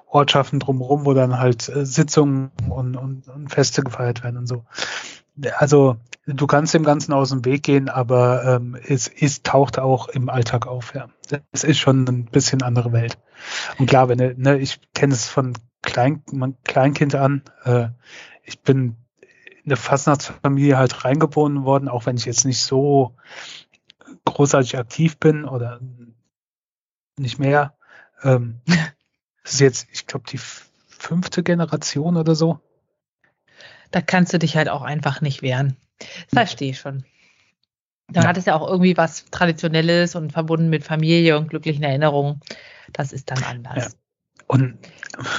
Ortschaften 0.07 0.61
drumherum, 0.61 1.05
wo 1.05 1.13
dann 1.13 1.39
halt 1.39 1.69
äh, 1.69 1.85
Sitzungen 1.85 2.51
und, 2.69 2.97
und, 2.97 3.29
und 3.29 3.49
Feste 3.49 3.83
gefeiert 3.83 4.25
werden 4.25 4.39
und 4.39 4.47
so. 4.47 4.65
Also 5.57 5.97
du 6.27 6.47
kannst 6.47 6.75
dem 6.75 6.85
Ganzen 6.85 7.13
aus 7.13 7.31
dem 7.31 7.45
Weg 7.45 7.63
gehen, 7.63 7.89
aber 7.89 8.45
ähm, 8.45 8.77
es, 8.87 9.09
es 9.09 9.43
taucht 9.43 9.79
auch 9.79 10.09
im 10.09 10.29
Alltag 10.29 10.67
auf. 10.67 10.95
Ja, 10.95 11.09
es 11.53 11.65
ist 11.65 11.79
schon 11.79 12.05
ein 12.07 12.25
bisschen 12.27 12.63
andere 12.63 12.93
Welt. 12.93 13.19
Und 13.79 13.87
klar, 13.87 14.09
wenn 14.09 14.19
ne, 14.19 14.59
ich 14.59 14.81
kenne 14.95 15.13
es 15.13 15.29
von 15.29 15.55
Klein, 15.83 16.23
Kleinkind 16.65 17.15
an. 17.15 17.43
Äh, 17.65 17.89
ich 18.45 18.63
bin 18.63 18.97
in 19.65 19.73
eine 19.73 19.77
Fastnachtsfamilie 19.77 20.77
halt 20.77 21.05
reingeboren 21.05 21.65
worden, 21.65 21.89
auch 21.89 22.07
wenn 22.07 22.17
ich 22.17 22.25
jetzt 22.25 22.45
nicht 22.45 22.61
so 22.61 23.15
großartig 24.25 24.79
aktiv 24.79 25.19
bin 25.19 25.45
oder 25.45 25.81
nicht 27.19 27.39
mehr. 27.39 27.77
Ähm, 28.23 28.61
das 29.43 29.55
ist 29.55 29.61
jetzt, 29.61 29.89
ich 29.93 30.07
glaube, 30.07 30.27
die 30.31 30.39
fünfte 30.39 31.43
Generation 31.43 32.17
oder 32.17 32.35
so. 32.35 32.61
Da 33.91 34.01
kannst 34.01 34.33
du 34.33 34.39
dich 34.39 34.57
halt 34.57 34.69
auch 34.69 34.83
einfach 34.83 35.21
nicht 35.21 35.43
wehren. 35.43 35.77
Das 35.99 36.09
verstehe 36.33 36.71
ich 36.71 36.79
schon. 36.79 37.05
Da 38.09 38.23
ja. 38.23 38.29
hat 38.29 38.37
es 38.37 38.47
ja 38.47 38.55
auch 38.55 38.67
irgendwie 38.69 38.97
was 38.97 39.27
Traditionelles 39.31 40.15
und 40.15 40.33
verbunden 40.33 40.71
mit 40.71 40.85
Familie 40.85 41.39
und 41.39 41.49
glücklichen 41.49 41.83
Erinnerungen. 41.83 42.41
Das 42.93 43.13
ist 43.13 43.31
dann 43.31 43.43
anders. 43.43 43.93
Ja. 43.93 43.99
Und 44.47 44.79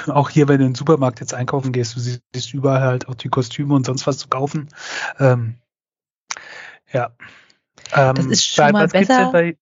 auch 0.08 0.30
hier, 0.30 0.48
wenn 0.48 0.60
du 0.60 0.66
in 0.66 0.72
den 0.72 0.76
Supermarkt 0.76 1.20
jetzt 1.20 1.34
einkaufen 1.34 1.72
gehst, 1.72 1.96
du 1.96 2.00
siehst 2.00 2.54
überall 2.54 2.82
halt 2.82 3.08
auch 3.08 3.16
die 3.16 3.30
Kostüme 3.30 3.76
und 3.76 3.86
sonst 3.86 4.08
was 4.08 4.18
zu 4.18 4.28
kaufen. 4.28 4.70
Ähm, 5.20 5.58
ja. 6.92 7.12
Ähm, 7.96 8.16
das 8.16 8.26
ist 8.26 8.46
schon 8.46 8.66
bei, 8.66 8.72
mal 8.72 8.88
besser. 8.88 9.32
Bei, 9.32 9.58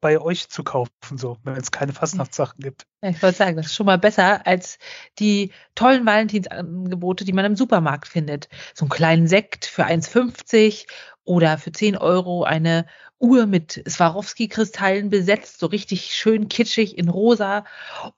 bei, 0.00 0.20
euch 0.20 0.48
zu 0.48 0.64
kaufen, 0.64 1.16
so, 1.16 1.38
wenn 1.44 1.56
es 1.56 1.70
keine 1.70 1.92
Fastnachtssachen 1.92 2.60
gibt. 2.60 2.86
Ja, 3.02 3.10
ich 3.10 3.22
wollte 3.22 3.38
sagen, 3.38 3.56
das 3.56 3.66
ist 3.66 3.74
schon 3.74 3.86
mal 3.86 3.98
besser 3.98 4.46
als 4.46 4.78
die 5.18 5.52
tollen 5.74 6.04
Valentinsangebote, 6.04 7.24
die 7.24 7.32
man 7.32 7.44
im 7.44 7.56
Supermarkt 7.56 8.08
findet. 8.08 8.48
So 8.74 8.84
einen 8.84 8.90
kleinen 8.90 9.26
Sekt 9.28 9.64
für 9.64 9.86
1,50 9.86 10.86
oder 11.24 11.56
für 11.58 11.72
10 11.72 11.96
Euro 11.96 12.42
eine 12.42 12.86
Uhr 13.18 13.46
mit 13.46 13.82
Swarovski-Kristallen 13.88 15.08
besetzt, 15.08 15.60
so 15.60 15.66
richtig 15.66 16.14
schön 16.14 16.48
kitschig 16.48 16.98
in 16.98 17.08
rosa. 17.08 17.64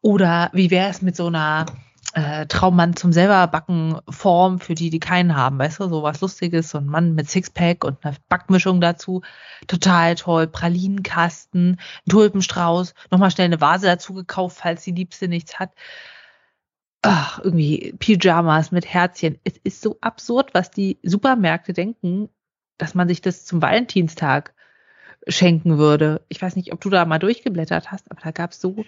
Oder 0.00 0.50
wie 0.54 0.70
wäre 0.70 0.88
es 0.88 1.02
mit 1.02 1.14
so 1.14 1.26
einer 1.26 1.66
äh, 2.14 2.47
Traummann 2.47 2.97
zum 2.97 3.12
selberbacken 3.12 4.00
Form 4.09 4.61
für 4.61 4.75
die, 4.75 4.90
die 4.90 5.00
keinen 5.00 5.37
haben, 5.37 5.59
weißt 5.59 5.80
du, 5.80 5.88
so 5.88 6.02
was 6.02 6.21
Lustiges, 6.21 6.71
so 6.71 6.78
ein 6.78 6.87
Mann 6.87 7.14
mit 7.14 7.28
Sixpack 7.28 7.85
und 7.85 8.04
einer 8.04 8.16
Backmischung 8.28 8.80
dazu, 8.80 9.23
total 9.66 10.14
toll, 10.14 10.47
Pralinenkasten, 10.47 11.80
Tulpenstrauß, 12.09 12.94
nochmal 13.11 13.30
schnell 13.30 13.47
eine 13.47 13.61
Vase 13.61 13.87
dazu 13.87 14.14
gekauft, 14.14 14.59
falls 14.59 14.85
die 14.85 14.92
Liebste 14.92 15.28
nichts 15.28 15.59
hat. 15.59 15.73
Ach, 17.02 17.40
irgendwie 17.42 17.94
Pyjamas 17.99 18.71
mit 18.71 18.87
Herzchen. 18.87 19.38
Es 19.44 19.59
ist 19.64 19.83
so 19.83 19.99
absurd, 20.00 20.54
was 20.54 20.71
die 20.71 20.99
Supermärkte 21.02 21.73
denken, 21.73 22.30
dass 22.78 22.94
man 22.94 23.09
sich 23.09 23.21
das 23.21 23.44
zum 23.44 23.61
Valentinstag 23.61 24.54
schenken 25.26 25.78
würde. 25.78 26.25
Ich 26.28 26.40
weiß 26.40 26.56
nicht, 26.56 26.73
ob 26.73 26.80
du 26.80 26.90
da 26.90 27.04
mal 27.04 27.18
durchgeblättert 27.18 27.90
hast, 27.90 28.11
aber 28.11 28.21
da 28.23 28.30
gab 28.30 28.52
es 28.52 28.61
so 28.61 28.85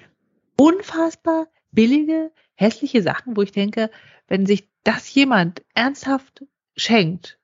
unfassbar 0.56 1.46
billige, 1.76 2.32
hässliche 2.56 3.02
Sachen, 3.02 3.36
wo 3.36 3.42
ich 3.42 3.52
denke, 3.52 3.90
wenn 4.26 4.46
sich 4.46 4.68
das 4.82 5.14
jemand 5.14 5.62
ernsthaft 5.74 6.44
schenkt, 6.76 7.38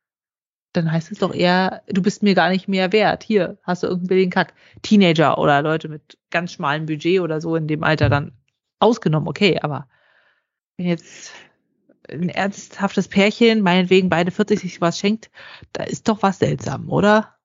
dann 0.72 0.90
heißt 0.90 1.12
es 1.12 1.18
doch 1.18 1.34
eher, 1.34 1.82
du 1.86 2.02
bist 2.02 2.22
mir 2.22 2.34
gar 2.34 2.48
nicht 2.48 2.66
mehr 2.66 2.92
wert. 2.92 3.22
Hier 3.22 3.58
hast 3.62 3.82
du 3.82 3.86
irgendeinen 3.86 4.08
billigen 4.08 4.30
Kack. 4.30 4.54
Teenager 4.80 5.38
oder 5.38 5.62
Leute 5.62 5.88
mit 5.88 6.18
ganz 6.30 6.52
schmalem 6.52 6.86
Budget 6.86 7.20
oder 7.20 7.40
so 7.40 7.54
in 7.54 7.68
dem 7.68 7.84
Alter 7.84 8.08
dann 8.08 8.32
ausgenommen, 8.80 9.28
okay, 9.28 9.60
aber 9.60 9.86
wenn 10.76 10.86
jetzt 10.86 11.32
ein 12.08 12.30
ernsthaftes 12.30 13.08
Pärchen, 13.08 13.60
meinetwegen 13.60 14.08
beide 14.08 14.30
40 14.30 14.60
sich 14.60 14.80
was 14.80 14.98
schenkt, 14.98 15.30
da 15.72 15.84
ist 15.84 16.08
doch 16.08 16.22
was 16.22 16.38
seltsam, 16.38 16.90
oder? 16.90 17.36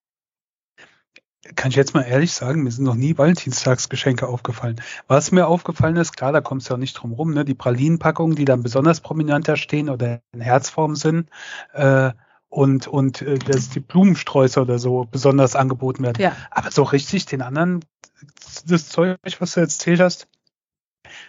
Kann 1.55 1.71
ich 1.71 1.77
jetzt 1.77 1.93
mal 1.93 2.03
ehrlich 2.03 2.33
sagen, 2.33 2.63
mir 2.63 2.71
sind 2.71 2.83
noch 2.83 2.95
nie 2.95 3.17
Valentinstagsgeschenke 3.17 4.27
aufgefallen. 4.27 4.81
Was 5.07 5.31
mir 5.31 5.47
aufgefallen 5.47 5.95
ist, 5.95 6.15
klar, 6.15 6.31
da 6.31 6.41
kommst 6.41 6.69
du 6.69 6.73
ja 6.73 6.77
nicht 6.77 6.93
drum 6.93 7.13
rum, 7.13 7.33
ne? 7.33 7.45
die 7.45 7.53
Pralinenpackungen, 7.53 8.35
die 8.35 8.45
dann 8.45 8.63
besonders 8.63 9.01
prominent 9.01 9.47
da 9.47 9.55
stehen 9.55 9.89
oder 9.89 10.21
in 10.31 10.41
Herzform 10.41 10.95
sind, 10.95 11.29
äh, 11.73 12.11
und, 12.49 12.87
und 12.87 13.21
äh, 13.21 13.37
dass 13.37 13.69
die 13.69 13.79
Blumensträuße 13.79 14.61
oder 14.61 14.79
so 14.79 15.05
besonders 15.09 15.55
angeboten 15.55 16.03
werden. 16.03 16.21
Ja. 16.21 16.35
Aber 16.51 16.71
so 16.71 16.83
richtig 16.83 17.25
den 17.25 17.41
anderen, 17.41 17.83
das 18.65 18.89
Zeug, 18.89 19.17
was 19.39 19.53
du 19.53 19.59
erzählt 19.59 19.99
hast, 19.99 20.27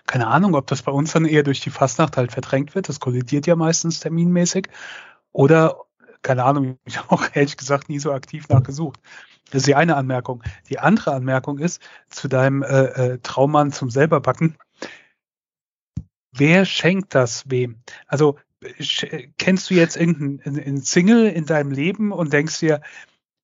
keine 0.07 0.29
Ahnung, 0.29 0.55
ob 0.55 0.67
das 0.67 0.83
bei 0.83 0.93
uns 0.93 1.13
dann 1.13 1.25
eher 1.25 1.43
durch 1.43 1.61
die 1.61 1.71
Fastnacht 1.71 2.17
halt 2.17 2.33
verdrängt 2.33 2.75
wird. 2.75 2.89
Das 2.89 3.01
kollidiert 3.01 3.47
ja 3.47 3.57
meistens 3.57 4.01
terminmäßig. 4.01 4.69
Oder, 5.33 5.77
keine 6.23 6.45
Ahnung, 6.45 6.79
ich 6.85 6.99
habe 6.99 7.11
auch 7.11 7.25
ehrlich 7.35 7.57
gesagt 7.57 7.89
nie 7.89 7.99
so 7.99 8.13
aktiv 8.13 8.49
nachgesucht. 8.49 9.01
Das 9.51 9.63
ist 9.63 9.67
die 9.67 9.75
eine 9.75 9.97
Anmerkung. 9.97 10.43
Die 10.69 10.79
andere 10.79 11.13
Anmerkung 11.13 11.59
ist 11.59 11.81
zu 12.09 12.29
deinem 12.29 12.63
äh, 12.63 12.67
äh, 12.67 13.19
Traummann 13.23 13.73
zum 13.73 13.91
selberbacken. 13.91 14.57
Wer 16.33 16.65
schenkt 16.65 17.15
das 17.15 17.51
wem? 17.51 17.83
Also 18.07 18.39
kennst 19.39 19.71
du 19.71 19.75
jetzt 19.75 19.97
irgendeinen 19.97 20.83
Single 20.83 21.29
in 21.29 21.47
deinem 21.47 21.71
Leben 21.71 22.13
und 22.13 22.33
denkst 22.33 22.59
dir, 22.59 22.83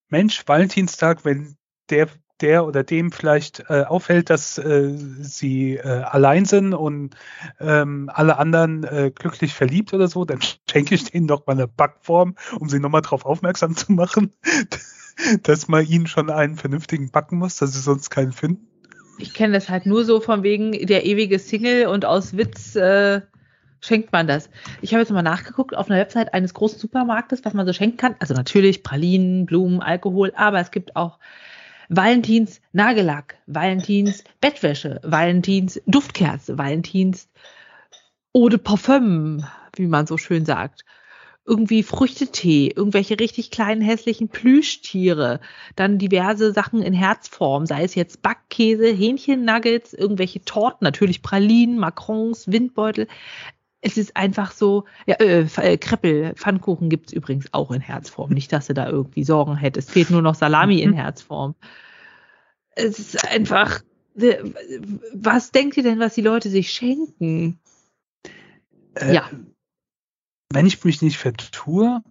Mensch, 0.09 0.43
Valentinstag, 0.47 1.25
wenn 1.25 1.57
der 1.89 2.09
der 2.41 2.67
oder 2.67 2.83
dem 2.83 3.13
vielleicht 3.13 3.65
äh, 3.69 3.85
auffällt, 3.85 4.31
dass 4.31 4.59
äh, 4.59 4.95
sie 5.21 5.77
äh, 5.77 6.03
allein 6.03 6.45
sind 6.45 6.75
und 6.75 7.15
ähm, 7.61 8.11
alle 8.13 8.39
anderen 8.39 8.85
äh, 8.85 9.13
glücklich 9.15 9.55
verliebt 9.55 9.95
oder 9.95 10.09
so, 10.09 10.25
dann 10.25 10.41
schenke 10.71 10.95
ich 10.95 11.05
denen 11.05 11.27
doch 11.27 11.47
mal 11.47 11.53
eine 11.53 11.69
Backform, 11.69 12.35
um 12.59 12.69
sie 12.69 12.81
nochmal 12.81 13.03
darauf 13.03 13.25
aufmerksam 13.25 13.77
zu 13.77 13.93
machen. 13.93 14.33
dass 15.43 15.69
man 15.69 15.87
ihnen 15.87 16.07
schon 16.07 16.31
einen 16.31 16.57
vernünftigen 16.57 17.11
backen 17.11 17.39
muss, 17.39 17.57
dass 17.57 17.73
sie 17.73 17.81
sonst 17.81 18.11
keinen 18.11 18.33
finden? 18.33 18.67
Ich 19.19 19.33
kenne 19.33 19.55
das 19.55 19.69
halt 19.69 19.87
nur 19.87 20.05
so 20.05 20.21
von 20.21 20.43
wegen 20.43 20.73
der 20.73 21.07
ewige 21.07 21.39
Single 21.39 21.87
und 21.87 22.05
aus 22.05 22.37
Witz 22.37 22.75
äh, 22.75 23.21
schenkt 23.81 24.13
man 24.13 24.27
das. 24.27 24.51
Ich 24.81 24.93
habe 24.93 25.03
jetzt 25.03 25.13
mal 25.13 25.23
nachgeguckt 25.23 25.77
auf 25.77 25.89
einer 25.89 26.01
Website 26.01 26.35
eines 26.35 26.53
großen 26.53 26.79
Supermarktes, 26.79 27.45
was 27.45 27.55
man 27.55 27.67
so 27.67 27.73
schenken 27.73 27.97
kann. 27.97 28.17
Also 28.19 28.35
natürlich 28.35 28.83
Pralinen, 28.83 29.47
Blumen, 29.47 29.81
Alkohol, 29.81 30.33
aber 30.35 30.59
es 30.59 30.73
gibt 30.73 30.97
auch 30.97 31.19
Valentins 31.89 32.61
Nagellack, 32.73 33.37
Valentins 33.47 34.25
Bettwäsche, 34.41 35.01
Valentins 35.03 35.81
Duftkerze, 35.87 36.59
Valentins 36.59 37.29
Eau 38.33 38.49
de 38.49 38.59
Parfum, 38.59 39.45
wie 39.77 39.87
man 39.87 40.07
so 40.07 40.19
schön 40.19 40.45
sagt 40.45 40.85
irgendwie 41.47 41.83
Früchtetee, 41.83 42.73
irgendwelche 42.75 43.21
richtig 43.21 43.51
kleinen 43.51 43.83
hässlichen 43.83 44.29
Plüschtiere, 44.29 45.41
dann 45.77 45.99
diverse 45.99 46.53
Sachen 46.53 46.83
in 46.83 46.95
Herzform, 46.95 47.67
sei 47.67 47.85
es 47.85 47.95
jetzt 47.95 48.23
Backkäse, 48.23 48.87
Hähnchennuggets, 48.87 49.93
irgendwelche 49.93 50.43
Torten, 50.45 50.85
natürlich 50.85 51.23
Pralinen, 51.23 51.79
Macrons, 51.79 52.51
Windbeutel. 52.51 53.09
Es 53.87 53.97
ist 53.99 54.17
einfach 54.17 54.53
so, 54.53 54.85
ja, 55.07 55.17
äh, 55.17 55.47
äh, 55.57 55.77
Kreppel, 55.77 56.35
Pfannkuchen 56.35 56.89
gibt's 56.89 57.13
übrigens 57.13 57.53
auch 57.53 57.71
in 57.71 57.81
Herzform. 57.81 58.31
Nicht, 58.31 58.53
dass 58.53 58.67
du 58.67 58.75
da 58.75 58.89
irgendwie 58.89 59.25
Sorgen 59.25 59.57
hättest. 59.57 59.89
Es 59.89 59.93
fehlt 59.93 60.11
nur 60.11 60.23
noch 60.23 60.35
Salami 60.35 60.81
in 60.81 60.93
mhm. 60.93 60.95
Herzform. 60.95 61.55
Es 62.71 62.99
ist 62.99 63.29
einfach, 63.31 63.81
was 65.13 65.51
denkt 65.53 65.77
ihr 65.77 65.83
denn, 65.83 66.01
was 66.01 66.15
die 66.15 66.23
Leute 66.23 66.49
sich 66.49 66.71
schenken? 66.71 67.59
Äh, 68.95 69.15
ja 69.15 69.31
wenn 70.55 70.67
ich 70.67 70.83
mich 70.85 71.03
nicht 71.03 71.19
vertue, 71.19 72.03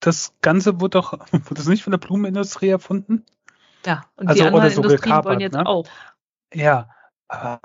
das 0.00 0.34
Ganze 0.42 0.80
wurde 0.80 0.98
doch, 0.98 1.12
wurde 1.32 1.54
das 1.54 1.68
nicht 1.68 1.82
von 1.82 1.92
der 1.92 1.98
Blumenindustrie 1.98 2.68
erfunden? 2.68 3.24
Ja, 3.86 4.04
und 4.16 4.28
also, 4.28 4.42
die 4.42 4.46
anderen 4.46 4.70
so 4.70 4.82
Industrien 4.82 5.00
gekapert, 5.02 5.24
wollen 5.26 5.40
jetzt 5.40 5.54
ne? 5.54 5.66
auch. 5.66 5.86
Ja, 6.52 6.90
aber 7.28 7.60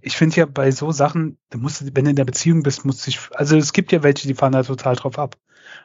ich 0.00 0.16
finde 0.16 0.36
ja 0.36 0.46
bei 0.46 0.70
so 0.70 0.92
Sachen, 0.92 1.38
du 1.50 1.58
musst, 1.58 1.94
wenn 1.94 2.04
du 2.04 2.10
in 2.10 2.16
der 2.16 2.24
Beziehung 2.24 2.62
bist, 2.62 2.84
musst 2.84 3.06
du 3.06 3.10
dich, 3.10 3.20
also 3.32 3.56
es 3.56 3.72
gibt 3.72 3.92
ja 3.92 4.02
welche, 4.02 4.26
die 4.26 4.34
fahren 4.34 4.52
da 4.52 4.62
total 4.62 4.96
drauf 4.96 5.18
ab. 5.18 5.36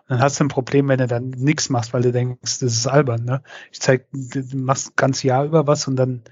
Und 0.04 0.12
dann 0.12 0.22
hast 0.22 0.40
du 0.40 0.46
ein 0.46 0.50
Problem, 0.50 0.88
wenn 0.88 1.00
du 1.00 1.08
dann 1.08 1.30
nichts 1.30 1.70
machst, 1.70 1.94
weil 1.94 2.02
du 2.02 2.12
denkst, 2.12 2.60
das 2.60 2.62
ist 2.62 2.88
albern, 2.88 3.25
ne? 3.25 3.44
Ich 3.72 3.82
zeig, 3.82 4.08
du 4.12 4.44
machst 4.58 4.90
ein 4.90 4.94
ganzes 4.96 5.24
Jahr 5.24 5.46
über 5.46 5.68
was 5.68 5.88
und 5.88 5.96
dann 5.98 6.24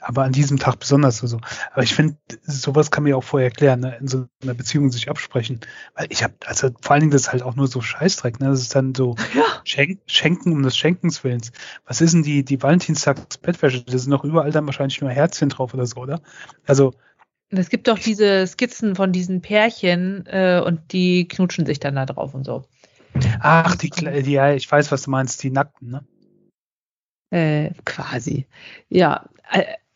aber 0.00 0.24
an 0.24 0.32
diesem 0.32 0.58
Tag 0.58 0.78
besonders 0.78 1.18
so. 1.18 1.40
Aber 1.72 1.82
ich 1.82 1.94
finde, 1.94 2.16
sowas 2.42 2.90
kann 2.90 3.02
man 3.02 3.10
ja 3.10 3.16
auch 3.16 3.24
vorher 3.24 3.48
erklären, 3.48 3.80
ne? 3.80 3.96
in 4.00 4.08
so 4.08 4.26
einer 4.42 4.54
Beziehung 4.54 4.90
sich 4.90 5.10
absprechen. 5.10 5.60
Weil 5.94 6.06
ich 6.10 6.22
habe, 6.22 6.34
also 6.46 6.70
vor 6.80 6.92
allen 6.92 7.00
Dingen 7.00 7.12
das 7.12 7.22
ist 7.22 7.32
halt 7.32 7.42
auch 7.42 7.56
nur 7.56 7.66
so 7.66 7.80
Scheißdreck, 7.80 8.40
ne? 8.40 8.48
Das 8.48 8.60
ist 8.60 8.74
dann 8.74 8.94
so 8.94 9.16
Ja. 9.34 9.44
Schenk, 9.64 10.00
Schenken 10.06 10.52
um 10.52 10.62
des 10.62 10.76
Schenkens 10.76 11.24
Willens. 11.24 11.52
Was 11.86 12.00
ist 12.00 12.14
denn 12.14 12.22
die, 12.22 12.44
die 12.44 12.62
Valentinstags-Bettwäsche? 12.62 13.84
Da 13.84 13.98
sind 13.98 14.10
noch 14.10 14.24
überall 14.24 14.50
dann 14.50 14.66
wahrscheinlich 14.66 15.00
nur 15.00 15.10
Herzchen 15.10 15.48
drauf 15.48 15.74
oder 15.74 15.86
so, 15.86 15.96
oder? 15.96 16.20
Also, 16.66 16.94
es 17.50 17.70
gibt 17.70 17.88
doch 17.88 17.98
diese 17.98 18.46
Skizzen 18.46 18.94
von 18.94 19.12
diesen 19.12 19.40
Pärchen 19.40 20.26
äh, 20.26 20.62
und 20.64 20.92
die 20.92 21.26
knutschen 21.28 21.64
sich 21.66 21.80
dann 21.80 21.96
da 21.96 22.04
drauf 22.04 22.34
und 22.34 22.44
so. 22.44 22.64
ach, 23.40 23.74
die, 23.76 23.90
die, 23.90 24.32
ja, 24.32 24.52
ich 24.52 24.70
weiß, 24.70 24.92
was 24.92 25.02
du 25.02 25.10
meinst, 25.10 25.42
die 25.42 25.50
Nackten, 25.50 25.90
ne? 25.90 26.06
Äh, 27.30 27.72
quasi. 27.84 28.46
Ja. 28.88 29.28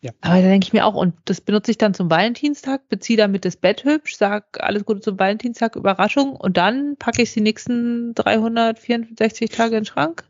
Ja. 0.03 0.11
Aber 0.21 0.43
da 0.43 0.49
denke 0.49 0.67
ich 0.67 0.73
mir 0.73 0.85
auch, 0.85 0.95
und 0.95 1.15
das 1.27 1.41
benutze 1.41 1.71
ich 1.71 1.79
dann 1.79 1.95
zum 1.95 2.11
Valentinstag, 2.11 2.89
beziehe 2.89 3.17
damit 3.17 3.45
das 3.45 3.57
Bett 3.57 3.85
hübsch, 3.85 4.17
sag 4.17 4.61
alles 4.61 4.85
Gute 4.85 5.01
zum 5.01 5.17
Valentinstag, 5.19 5.77
Überraschung, 5.77 6.35
und 6.35 6.57
dann 6.57 6.97
packe 6.97 7.23
ich 7.23 7.33
die 7.33 7.41
nächsten 7.41 8.13
364 8.15 9.51
Tage 9.51 9.77
in 9.77 9.83
den 9.83 9.87
Schrank. 9.87 10.25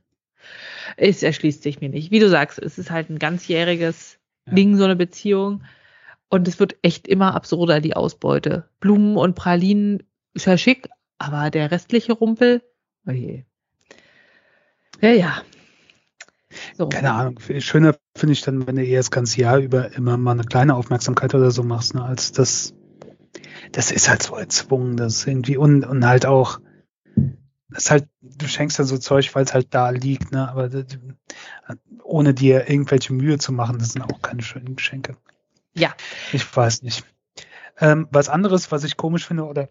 Es 0.98 1.22
erschließt 1.22 1.62
sich 1.62 1.80
mir 1.80 1.88
nicht. 1.88 2.10
Wie 2.10 2.18
du 2.18 2.28
sagst, 2.28 2.58
es 2.58 2.76
ist 2.76 2.90
halt 2.90 3.08
ein 3.08 3.18
ganzjähriges 3.18 4.18
Ja. 4.46 4.52
Ding, 4.54 4.76
so 4.76 4.84
eine 4.84 4.96
Beziehung. 4.96 5.62
Und 6.28 6.48
es 6.48 6.60
wird 6.60 6.76
echt 6.82 7.08
immer 7.08 7.34
absurder, 7.34 7.80
die 7.80 7.96
Ausbeute. 7.96 8.68
Blumen 8.80 9.16
und 9.16 9.34
Pralinen 9.34 10.02
ist 10.34 10.46
ja 10.46 10.58
schick, 10.58 10.88
aber 11.18 11.50
der 11.50 11.70
restliche 11.70 12.12
Rumpel, 12.12 12.62
oje. 13.06 13.46
Ja, 15.00 15.10
ja. 15.10 15.42
So. 16.76 16.88
Keine 16.88 17.12
Ahnung. 17.12 17.38
Schöner 17.58 17.96
finde 18.16 18.32
ich 18.34 18.42
dann, 18.42 18.66
wenn 18.66 18.76
du 18.76 18.84
eher 18.84 19.00
das 19.00 19.10
ganze 19.10 19.40
Jahr 19.40 19.58
über 19.58 19.92
immer 19.92 20.16
mal 20.16 20.32
eine 20.32 20.44
kleine 20.44 20.74
Aufmerksamkeit 20.74 21.34
oder 21.34 21.50
so 21.50 21.62
machst, 21.62 21.94
ne, 21.94 22.04
als 22.04 22.32
das, 22.32 22.74
das 23.72 23.90
ist 23.90 24.08
halt 24.08 24.22
so 24.22 24.36
erzwungen, 24.36 24.96
das 24.96 25.26
irgendwie, 25.26 25.56
und, 25.56 25.84
und 25.84 26.06
halt 26.06 26.26
auch, 26.26 26.60
das 27.70 27.84
ist 27.84 27.90
halt, 27.90 28.08
du 28.20 28.46
schenkst 28.46 28.78
dann 28.78 28.86
so 28.86 28.98
Zeug, 28.98 29.34
weil 29.34 29.44
es 29.44 29.54
halt 29.54 29.68
da 29.74 29.90
liegt, 29.90 30.32
ne, 30.32 30.48
aber 30.48 30.68
das, 30.68 30.98
ohne 32.02 32.34
dir 32.34 32.68
irgendwelche 32.68 33.12
Mühe 33.12 33.38
zu 33.38 33.52
machen, 33.52 33.78
das 33.78 33.92
sind 33.92 34.02
auch 34.02 34.20
keine 34.20 34.42
schönen 34.42 34.76
Geschenke. 34.76 35.16
Ja. 35.74 35.94
Ich 36.32 36.56
weiß 36.56 36.82
nicht. 36.82 37.04
Ähm, 37.78 38.06
was 38.10 38.28
anderes, 38.28 38.70
was 38.70 38.84
ich 38.84 38.98
komisch 38.98 39.26
finde 39.26 39.44
oder 39.44 39.68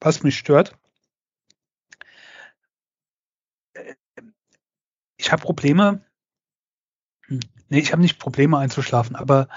was 0.00 0.22
mich 0.22 0.36
stört, 0.36 0.76
äh, 3.74 3.94
ich 5.16 5.30
habe 5.30 5.42
Probleme. 5.42 6.04
Nee, 7.70 7.78
ich 7.78 7.92
habe 7.92 8.02
nicht 8.02 8.18
Probleme 8.18 8.58
einzuschlafen, 8.58 9.16
aber 9.16 9.48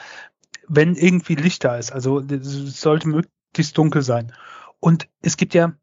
wenn 0.68 0.96
irgendwie 0.96 1.36
Licht 1.36 1.64
da 1.64 1.78
ist, 1.78 1.92
also 1.92 2.20
es 2.20 2.80
sollte 2.80 3.10
möglichst 3.10 3.78
dunkel 3.78 4.02
sein. 4.02 4.32
Und 4.80 5.10
es 5.22 5.36
gibt 5.36 5.54
ja 5.54 5.74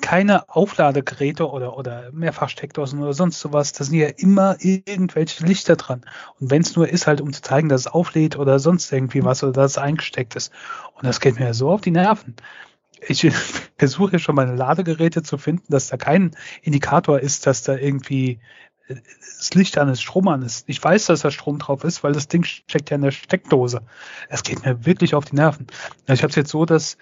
keine 0.00 0.48
Aufladegeräte 0.48 1.50
oder, 1.50 1.76
oder 1.76 2.10
Mehrfachsteckdosen 2.12 3.00
oder 3.02 3.12
sonst 3.12 3.38
sowas. 3.40 3.72
Da 3.72 3.84
sind 3.84 3.98
ja 3.98 4.08
immer 4.08 4.56
irgendwelche 4.60 5.44
Lichter 5.44 5.76
dran. 5.76 6.02
Und 6.40 6.50
wenn 6.50 6.62
es 6.62 6.74
nur 6.74 6.88
ist, 6.88 7.06
halt 7.06 7.20
um 7.20 7.32
zu 7.32 7.42
zeigen, 7.42 7.68
dass 7.68 7.82
es 7.82 7.86
auflädt 7.86 8.36
oder 8.36 8.58
sonst 8.58 8.90
irgendwie 8.92 9.24
was 9.24 9.42
oder 9.42 9.52
dass 9.52 9.72
es 9.72 9.78
eingesteckt 9.78 10.34
ist. 10.34 10.52
Und 10.94 11.04
das 11.04 11.20
geht 11.20 11.38
mir 11.38 11.52
so 11.52 11.70
auf 11.70 11.82
die 11.82 11.90
Nerven. 11.90 12.34
Ich 13.06 13.30
versuche 13.78 14.12
ja 14.12 14.18
schon 14.18 14.34
meine 14.34 14.56
Ladegeräte 14.56 15.22
zu 15.22 15.36
finden, 15.36 15.66
dass 15.68 15.88
da 15.88 15.96
kein 15.96 16.34
Indikator 16.62 17.20
ist, 17.20 17.46
dass 17.46 17.62
da 17.62 17.76
irgendwie 17.76 18.40
das 18.88 19.54
Licht 19.54 19.78
an 19.78 19.88
ist, 19.88 20.02
Strom 20.02 20.28
an 20.28 20.42
ist. 20.42 20.64
Ich 20.68 20.82
weiß, 20.82 21.06
dass 21.06 21.20
da 21.20 21.30
Strom 21.30 21.58
drauf 21.58 21.84
ist, 21.84 22.04
weil 22.04 22.12
das 22.12 22.28
Ding 22.28 22.44
steckt 22.44 22.90
ja 22.90 22.96
in 22.96 23.02
der 23.02 23.10
Steckdose. 23.10 23.82
Es 24.28 24.42
geht 24.42 24.64
mir 24.64 24.86
wirklich 24.86 25.14
auf 25.14 25.24
die 25.24 25.36
Nerven. 25.36 25.66
Ich 26.06 26.22
habe 26.22 26.30
es 26.30 26.36
jetzt 26.36 26.50
so, 26.50 26.64
dass 26.64 26.96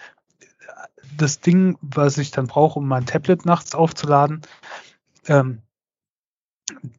das 1.17 1.41
Ding, 1.41 1.77
was 1.81 2.19
ich 2.19 2.31
dann 2.31 2.47
brauche, 2.47 2.79
um 2.79 2.89
mein 2.89 3.07
Tablet 3.07 3.45
nachts 3.45 3.75
aufzuladen, 3.75 4.43
ähm, 5.27 5.63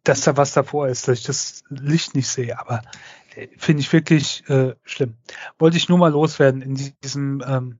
dass 0.04 0.22
da 0.22 0.38
was 0.38 0.54
davor 0.54 0.88
ist, 0.88 1.08
dass 1.08 1.20
ich 1.20 1.26
das 1.26 1.64
Licht 1.70 2.16
nicht 2.16 2.28
sehe. 2.28 2.60
Aber 2.60 2.82
äh, 3.36 3.48
finde 3.58 3.82
ich 3.82 3.92
wirklich 3.92 4.48
äh, 4.50 4.76
schlimm. 4.84 5.16
Wollte 5.58 5.78
ich 5.78 5.90
nur 5.90 5.98
mal 5.98 6.12
loswerden 6.12 6.62
in 6.62 6.94
diesem 7.04 7.44
ähm, 7.46 7.80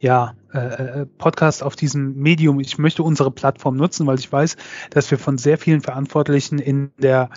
ja, 0.00 0.34
äh, 0.52 1.06
Podcast 1.06 1.62
auf 1.62 1.76
diesem 1.76 2.16
Medium. 2.16 2.60
Ich 2.60 2.78
möchte 2.78 3.02
unsere 3.02 3.30
Plattform 3.30 3.76
nutzen, 3.76 4.06
weil 4.06 4.18
ich 4.18 4.30
weiß, 4.30 4.56
dass 4.90 5.10
wir 5.10 5.18
von 5.18 5.38
sehr 5.38 5.58
vielen 5.58 5.80
Verantwortlichen 5.80 6.58
in 6.58 6.92
der 6.98 7.30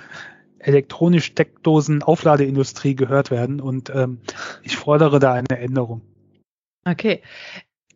elektronisch 0.59 1.25
Steckdosen 1.25 2.03
Aufladeindustrie 2.03 2.95
gehört 2.95 3.31
werden 3.31 3.59
und 3.59 3.89
ähm, 3.89 4.19
ich 4.61 4.77
fordere 4.77 5.19
da 5.19 5.33
eine 5.33 5.57
Änderung. 5.57 6.01
Okay. 6.85 7.21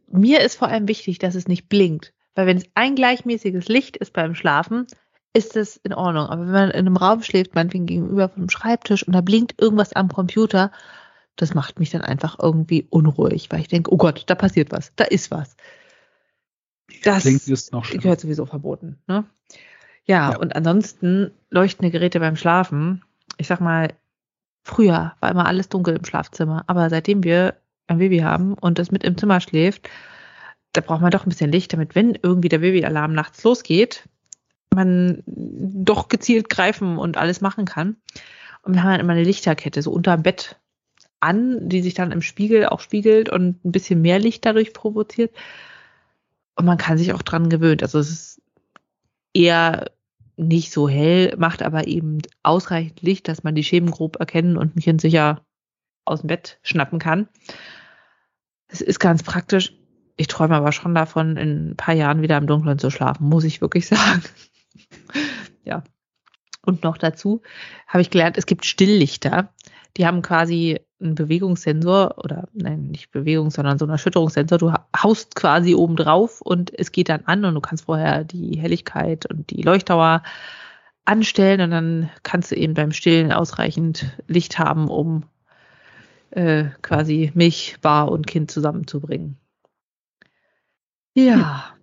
Mir 0.07 0.41
ist 0.41 0.55
vor 0.57 0.67
allem 0.67 0.87
wichtig, 0.87 1.19
dass 1.19 1.35
es 1.35 1.47
nicht 1.47 1.69
blinkt. 1.69 2.13
Weil 2.35 2.47
wenn 2.47 2.57
es 2.57 2.65
ein 2.75 2.95
gleichmäßiges 2.95 3.67
Licht 3.69 3.97
ist 3.97 4.13
beim 4.13 4.35
Schlafen, 4.35 4.87
ist 5.33 5.55
es 5.55 5.77
in 5.77 5.93
Ordnung. 5.93 6.27
Aber 6.27 6.45
wenn 6.45 6.51
man 6.51 6.69
in 6.71 6.87
einem 6.87 6.97
Raum 6.97 7.21
schläft, 7.21 7.55
meinetwegen 7.55 7.85
gegenüber 7.85 8.31
einem 8.35 8.49
Schreibtisch 8.49 9.05
und 9.07 9.13
da 9.13 9.21
blinkt 9.21 9.61
irgendwas 9.61 9.93
am 9.93 10.09
Computer, 10.09 10.71
das 11.35 11.53
macht 11.53 11.79
mich 11.79 11.89
dann 11.91 12.01
einfach 12.01 12.37
irgendwie 12.39 12.87
unruhig, 12.89 13.47
weil 13.51 13.61
ich 13.61 13.67
denke, 13.67 13.91
oh 13.93 13.97
Gott, 13.97 14.23
da 14.27 14.35
passiert 14.35 14.71
was, 14.71 14.91
da 14.95 15.03
ist 15.05 15.31
was. 15.31 15.55
Das 17.03 17.23
Klingt 17.23 17.47
ist 17.47 17.71
noch 17.71 17.85
schlimmer. 17.85 18.03
gehört 18.03 18.19
sowieso 18.21 18.45
verboten. 18.45 18.97
Ne? 19.07 19.25
Ja, 20.05 20.31
Ja. 20.31 20.37
und 20.37 20.55
ansonsten 20.55 21.31
leuchtende 21.49 21.91
Geräte 21.91 22.19
beim 22.19 22.35
Schlafen. 22.35 23.03
Ich 23.37 23.47
sag 23.47 23.59
mal, 23.59 23.93
früher 24.63 25.13
war 25.19 25.31
immer 25.31 25.45
alles 25.45 25.67
dunkel 25.69 25.95
im 25.97 26.05
Schlafzimmer, 26.05 26.63
aber 26.67 26.89
seitdem 26.89 27.23
wir 27.23 27.55
ein 27.87 27.97
Baby 27.97 28.19
haben 28.19 28.53
und 28.53 28.79
das 28.79 28.91
mit 28.91 29.03
im 29.03 29.17
Zimmer 29.17 29.41
schläft, 29.41 29.89
da 30.73 30.81
braucht 30.81 31.01
man 31.01 31.11
doch 31.11 31.25
ein 31.25 31.29
bisschen 31.29 31.51
Licht, 31.51 31.71
damit 31.73 31.95
wenn 31.95 32.17
irgendwie 32.21 32.49
der 32.49 32.59
Babyalarm 32.59 33.13
nachts 33.13 33.43
losgeht, 33.43 34.07
man 34.73 35.23
doch 35.25 36.07
gezielt 36.09 36.49
greifen 36.49 36.97
und 36.97 37.17
alles 37.17 37.41
machen 37.41 37.65
kann. 37.65 37.95
Und 38.63 38.73
wir 38.73 38.83
haben 38.83 38.91
dann 38.91 38.99
immer 38.99 39.13
eine 39.13 39.23
Lichterkette 39.23 39.81
so 39.81 39.91
unterm 39.91 40.23
Bett 40.23 40.57
an, 41.25 41.67
die 41.67 41.81
sich 41.81 41.93
dann 41.93 42.11
im 42.11 42.21
Spiegel 42.21 42.67
auch 42.67 42.79
spiegelt 42.79 43.29
und 43.29 43.63
ein 43.65 43.71
bisschen 43.71 44.01
mehr 44.01 44.19
Licht 44.19 44.45
dadurch 44.45 44.73
provoziert. 44.73 45.33
Und 46.55 46.65
man 46.65 46.77
kann 46.77 46.97
sich 46.97 47.13
auch 47.13 47.21
dran 47.21 47.49
gewöhnt. 47.49 47.83
Also 47.83 47.99
es 47.99 48.09
ist 48.09 48.41
eher 49.33 49.91
nicht 50.37 50.71
so 50.71 50.87
hell, 50.89 51.35
macht 51.37 51.61
aber 51.61 51.87
eben 51.87 52.19
ausreichend 52.43 53.01
Licht, 53.01 53.27
dass 53.27 53.43
man 53.43 53.55
die 53.55 53.63
Schemen 53.63 53.91
grob 53.91 54.17
erkennen 54.19 54.57
und 54.57 54.75
ein 54.75 54.81
Kind 54.81 55.01
sicher 55.01 55.41
aus 56.05 56.21
dem 56.21 56.27
Bett 56.27 56.59
schnappen 56.61 56.99
kann. 56.99 57.27
Es 58.67 58.81
ist 58.81 58.99
ganz 58.99 59.23
praktisch. 59.23 59.73
Ich 60.17 60.27
träume 60.27 60.55
aber 60.55 60.71
schon 60.71 60.95
davon, 60.95 61.37
in 61.37 61.71
ein 61.71 61.75
paar 61.75 61.93
Jahren 61.93 62.21
wieder 62.21 62.37
im 62.37 62.47
Dunkeln 62.47 62.79
zu 62.79 62.89
schlafen, 62.89 63.27
muss 63.27 63.43
ich 63.43 63.61
wirklich 63.61 63.87
sagen. 63.87 64.23
ja. 65.63 65.83
Und 66.61 66.83
noch 66.83 66.97
dazu 66.97 67.41
habe 67.87 68.01
ich 68.01 68.09
gelernt, 68.09 68.37
es 68.37 68.45
gibt 68.45 68.65
Stilllichter. 68.65 69.53
Die 69.97 70.05
haben 70.05 70.21
quasi 70.21 70.79
einen 71.01 71.15
Bewegungssensor 71.15 72.15
oder 72.17 72.47
nein, 72.53 72.87
nicht 72.87 73.11
Bewegung, 73.11 73.51
sondern 73.51 73.77
so 73.77 73.85
einen 73.85 73.91
Erschütterungssensor. 73.91 74.57
Du 74.57 74.73
haust 74.95 75.35
quasi 75.35 75.75
oben 75.75 75.95
drauf 75.95 76.41
und 76.41 76.77
es 76.77 76.91
geht 76.91 77.09
dann 77.09 77.25
an 77.25 77.45
und 77.45 77.53
du 77.53 77.61
kannst 77.61 77.85
vorher 77.85 78.23
die 78.23 78.57
Helligkeit 78.57 79.25
und 79.25 79.49
die 79.49 79.61
Leuchtdauer 79.61 80.23
anstellen 81.05 81.61
und 81.61 81.71
dann 81.71 82.09
kannst 82.23 82.51
du 82.51 82.55
eben 82.55 82.73
beim 82.73 82.91
Stillen 82.91 83.31
ausreichend 83.31 84.17
Licht 84.27 84.57
haben, 84.57 84.87
um 84.87 85.23
äh, 86.31 86.65
quasi 86.81 87.31
Milch, 87.35 87.77
Bar 87.81 88.11
und 88.11 88.27
Kind 88.27 88.49
zusammenzubringen. 88.49 89.37
Ja. 91.13 91.75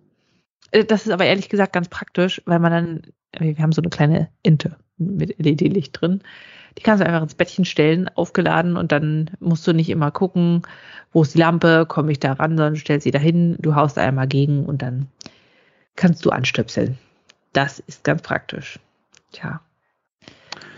Äh, 0.71 0.85
Das 0.85 1.05
ist 1.05 1.11
aber 1.11 1.25
ehrlich 1.25 1.49
gesagt 1.49 1.73
ganz 1.73 1.87
praktisch, 1.89 2.41
weil 2.45 2.59
man 2.59 2.71
dann, 2.71 3.01
wir 3.39 3.57
haben 3.57 3.71
so 3.71 3.81
eine 3.81 3.89
kleine 3.89 4.29
Ente 4.43 4.77
mit 4.97 5.39
LED-Licht 5.39 5.99
drin. 5.99 6.21
Die 6.77 6.81
kannst 6.81 7.01
du 7.01 7.07
einfach 7.07 7.21
ins 7.21 7.35
Bettchen 7.35 7.65
stellen, 7.65 8.09
aufgeladen 8.15 8.77
und 8.77 8.91
dann 8.91 9.31
musst 9.39 9.65
du 9.67 9.73
nicht 9.73 9.89
immer 9.89 10.11
gucken, 10.11 10.63
wo 11.11 11.21
ist 11.21 11.35
die 11.35 11.39
Lampe, 11.39 11.85
komme 11.87 12.11
ich 12.11 12.19
da 12.19 12.33
ran, 12.33 12.57
sondern 12.57 12.75
stellst 12.75 13.03
sie 13.03 13.11
dahin, 13.11 13.55
du 13.59 13.75
haust 13.75 13.97
einmal 13.97 14.27
gegen 14.27 14.65
und 14.65 14.81
dann 14.81 15.07
kannst 15.95 16.25
du 16.25 16.31
anstöpseln. 16.31 16.97
Das 17.53 17.79
ist 17.79 18.03
ganz 18.03 18.21
praktisch. 18.23 18.79
Tja. 19.31 19.61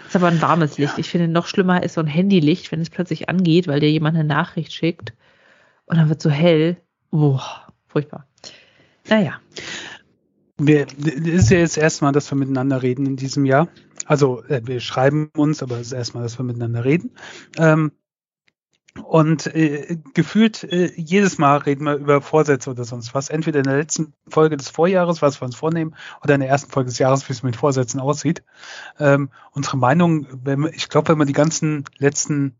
Ist 0.08 0.16
aber 0.16 0.28
ein 0.28 0.42
warmes 0.42 0.78
Licht. 0.78 0.98
Ich 0.98 1.10
finde, 1.10 1.28
noch 1.28 1.48
schlimmer 1.48 1.84
ist 1.84 1.94
so 1.94 2.02
ein 2.02 2.08
Handylicht, 2.08 2.72
wenn 2.72 2.82
es 2.82 2.90
plötzlich 2.90 3.30
angeht, 3.30 3.68
weil 3.68 3.80
dir 3.80 3.90
jemand 3.90 4.16
eine 4.16 4.28
Nachricht 4.28 4.74
schickt 4.74 5.14
und 5.86 5.98
dann 5.98 6.10
wird 6.10 6.22
so 6.22 6.30
hell. 6.30 6.78
Boah, 7.12 7.68
furchtbar. 7.88 8.28
Naja. 9.08 9.40
Wir, 10.58 10.88
ist 10.98 11.52
ja 11.52 11.58
jetzt 11.58 11.78
erstmal, 11.78 12.12
dass 12.14 12.32
wir 12.32 12.38
miteinander 12.38 12.82
reden 12.82 13.06
in 13.06 13.16
diesem 13.18 13.46
Jahr. 13.46 13.68
Also 14.06 14.44
äh, 14.46 14.62
wir 14.66 14.80
schreiben 14.80 15.30
uns, 15.36 15.62
aber 15.62 15.76
es 15.76 15.88
ist 15.88 15.94
erstmal, 15.94 16.24
dass 16.24 16.40
wir 16.40 16.46
miteinander 16.46 16.86
reden. 16.86 17.12
Ähm, 17.58 17.92
Und 19.04 19.48
äh, 19.48 19.98
gefühlt 20.14 20.64
äh, 20.64 20.90
jedes 20.96 21.38
Mal 21.38 21.58
reden 21.58 21.84
wir 21.84 21.96
über 21.96 22.22
Vorsätze 22.22 22.70
oder 22.70 22.86
sonst 22.86 23.14
was. 23.14 23.30
Entweder 23.30 23.60
in 23.60 23.66
der 23.66 23.76
letzten 23.78 24.14
Folge 24.30 24.56
des 24.56 24.70
Vorjahres, 24.70 25.22
was 25.22 25.42
wir 25.42 25.46
uns 25.46 25.58
vornehmen, 25.58 25.96
oder 26.24 26.36
in 26.36 26.40
der 26.40 26.50
ersten 26.50 26.72
Folge 26.72 26.90
des 26.90 27.00
Jahres, 27.00 27.28
wie 27.28 27.34
es 27.34 27.44
mit 27.44 27.58
Vorsätzen 27.58 28.00
aussieht. 28.00 28.44
Ähm, 28.98 29.30
unsere 29.52 29.76
Meinung, 29.76 30.28
wir, 30.46 30.72
ich 30.74 30.88
glaube, 30.88 31.10
wenn 31.10 31.18
man 31.18 31.28
die 31.28 31.34
ganzen 31.34 31.84
letzten 31.98 32.56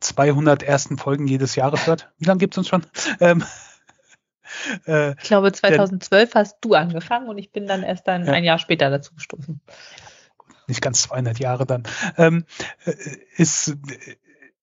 200 0.00 0.64
ersten 0.64 0.98
Folgen 0.98 1.28
jedes 1.28 1.54
Jahres 1.54 1.86
hört, 1.86 2.10
wie 2.18 2.24
lange 2.24 2.38
gibt's 2.38 2.58
uns 2.58 2.68
schon? 2.68 2.84
Ähm, 3.20 3.44
äh, 4.86 5.12
ich 5.12 5.24
glaube, 5.24 5.52
2012 5.52 6.30
denn, 6.30 6.40
hast 6.40 6.58
du 6.60 6.74
angefangen 6.74 7.28
und 7.28 7.38
ich 7.38 7.52
bin 7.52 7.66
dann 7.66 7.82
erst 7.82 8.06
dann 8.08 8.24
ja. 8.24 8.32
ein 8.32 8.44
Jahr 8.44 8.58
später 8.58 8.90
dazu 8.90 9.14
gestoßen. 9.14 9.60
Nicht 10.68 10.82
ganz 10.82 11.02
200 11.02 11.38
Jahre 11.38 11.66
dann. 11.66 11.84
Ähm, 12.16 12.44
äh, 12.84 12.92
ist 13.36 13.76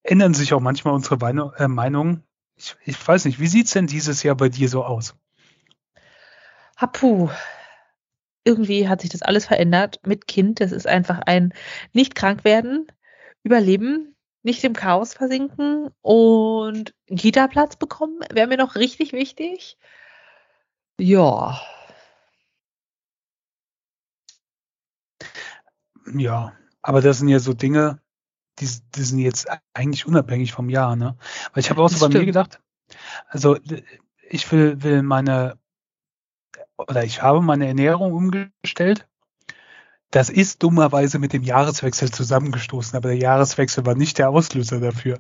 ändern 0.04 0.34
sich 0.34 0.54
auch 0.54 0.60
manchmal 0.60 0.94
unsere 0.94 1.16
äh, 1.58 1.68
Meinungen. 1.68 2.24
Ich, 2.56 2.76
ich, 2.86 3.08
weiß 3.08 3.26
nicht, 3.26 3.40
wie 3.40 3.48
sieht's 3.48 3.72
denn 3.72 3.88
dieses 3.88 4.22
Jahr 4.22 4.36
bei 4.36 4.50
dir 4.50 4.70
so 4.70 4.84
aus? 4.84 5.16
Hapu. 6.78 7.30
Irgendwie 8.44 8.90
hat 8.90 9.02
sich 9.02 9.10
das 9.10 9.22
alles 9.22 9.46
verändert 9.46 10.02
mit 10.06 10.28
Kind. 10.28 10.60
Das 10.60 10.74
ist 10.74 10.86
einfach 10.86 11.20
ein 11.26 11.54
nicht 11.94 12.14
krank 12.14 12.44
werden, 12.44 12.88
überleben, 13.42 14.13
nicht 14.44 14.64
im 14.64 14.74
Chaos 14.74 15.14
versinken 15.14 15.90
und 16.02 16.94
einen 17.10 17.18
Kita-Platz 17.18 17.78
bekommen, 17.78 18.20
wäre 18.32 18.48
mir 18.48 18.58
noch 18.58 18.76
richtig 18.76 19.14
wichtig. 19.14 19.78
Ja. 21.00 21.60
Ja, 26.14 26.54
aber 26.82 27.02
das 27.02 27.20
sind 27.20 27.30
ja 27.30 27.40
so 27.40 27.54
Dinge, 27.54 28.02
die, 28.60 28.68
die 28.96 29.02
sind 29.02 29.20
jetzt 29.20 29.48
eigentlich 29.74 30.06
unabhängig 30.06 30.52
vom 30.52 30.70
Jahr, 30.70 30.96
ne? 30.96 31.18
Weil 31.54 31.62
ich 31.62 31.70
habe 31.70 31.82
auch 31.82 31.90
so 31.90 32.08
bei 32.08 32.14
mir 32.14 32.26
gedacht, 32.26 32.62
also 33.28 33.58
ich 34.30 34.52
will, 34.52 34.84
will 34.84 35.02
meine, 35.02 35.58
oder 36.78 37.04
ich 37.04 37.22
habe 37.22 37.42
meine 37.42 37.68
Ernährung 37.68 38.14
umgestellt. 38.14 39.08
Das 40.14 40.30
ist 40.30 40.62
dummerweise 40.62 41.18
mit 41.18 41.34
dem 41.34 41.42
Jahreswechsel 41.42 42.12
zusammengestoßen, 42.12 42.96
aber 42.96 43.10
der 43.10 43.18
Jahreswechsel 43.18 43.84
war 43.84 43.96
nicht 43.96 44.20
der 44.20 44.30
Auslöser 44.30 44.80
dafür, 44.80 45.18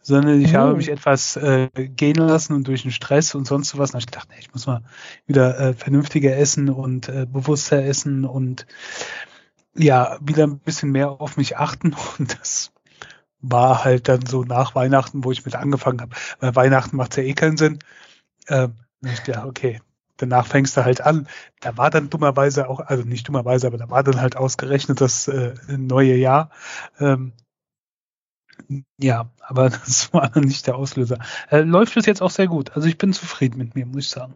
sondern 0.00 0.40
ich 0.40 0.54
oh. 0.54 0.58
habe 0.58 0.76
mich 0.76 0.88
etwas 0.88 1.36
äh, 1.36 1.68
gehen 1.74 2.16
lassen 2.16 2.54
und 2.54 2.66
durch 2.66 2.80
den 2.80 2.92
Stress 2.92 3.34
und 3.34 3.46
sonst 3.46 3.76
was. 3.76 3.92
Und 3.92 3.98
ich 3.98 4.06
gedacht, 4.06 4.28
nee, 4.30 4.38
ich 4.40 4.50
muss 4.50 4.66
mal 4.66 4.84
wieder 5.26 5.60
äh, 5.60 5.74
vernünftiger 5.74 6.34
essen 6.34 6.70
und 6.70 7.10
äh, 7.10 7.26
bewusster 7.30 7.84
essen 7.84 8.24
und 8.24 8.66
ja, 9.74 10.16
wieder 10.22 10.44
ein 10.44 10.60
bisschen 10.60 10.92
mehr 10.92 11.10
auf 11.10 11.36
mich 11.36 11.58
achten 11.58 11.94
und 12.18 12.40
das 12.40 12.72
war 13.42 13.84
halt 13.84 14.08
dann 14.08 14.24
so 14.24 14.44
nach 14.44 14.74
Weihnachten, 14.74 15.24
wo 15.24 15.30
ich 15.30 15.44
mit 15.44 15.56
angefangen 15.56 16.00
habe. 16.00 16.16
Weil 16.40 16.56
Weihnachten 16.56 16.96
macht 16.96 17.18
ja 17.18 17.22
eh 17.22 17.34
keinen 17.34 17.58
Sinn. 17.58 17.80
Ähm, 18.48 18.76
ich, 19.02 19.26
ja, 19.26 19.44
okay, 19.44 19.82
danach 20.22 20.46
fängst 20.46 20.76
du 20.76 20.84
halt 20.84 21.00
an. 21.00 21.26
Da 21.60 21.76
war 21.76 21.90
dann 21.90 22.08
dummerweise 22.08 22.68
auch, 22.68 22.80
also 22.80 23.02
nicht 23.02 23.28
dummerweise, 23.28 23.66
aber 23.66 23.76
da 23.76 23.90
war 23.90 24.02
dann 24.02 24.20
halt 24.20 24.36
ausgerechnet 24.36 25.00
das 25.00 25.28
äh, 25.28 25.54
neue 25.68 26.14
Jahr. 26.14 26.50
Ähm, 26.98 27.32
ja, 28.98 29.30
aber 29.40 29.70
das 29.70 30.12
war 30.14 30.30
dann 30.30 30.44
nicht 30.44 30.66
der 30.66 30.76
Auslöser. 30.76 31.18
Äh, 31.50 31.60
läuft 31.60 31.96
es 31.96 32.06
jetzt 32.06 32.22
auch 32.22 32.30
sehr 32.30 32.46
gut. 32.46 32.74
Also 32.74 32.88
ich 32.88 32.96
bin 32.96 33.12
zufrieden 33.12 33.58
mit 33.58 33.74
mir, 33.74 33.84
muss 33.84 34.04
ich 34.04 34.10
sagen. 34.10 34.34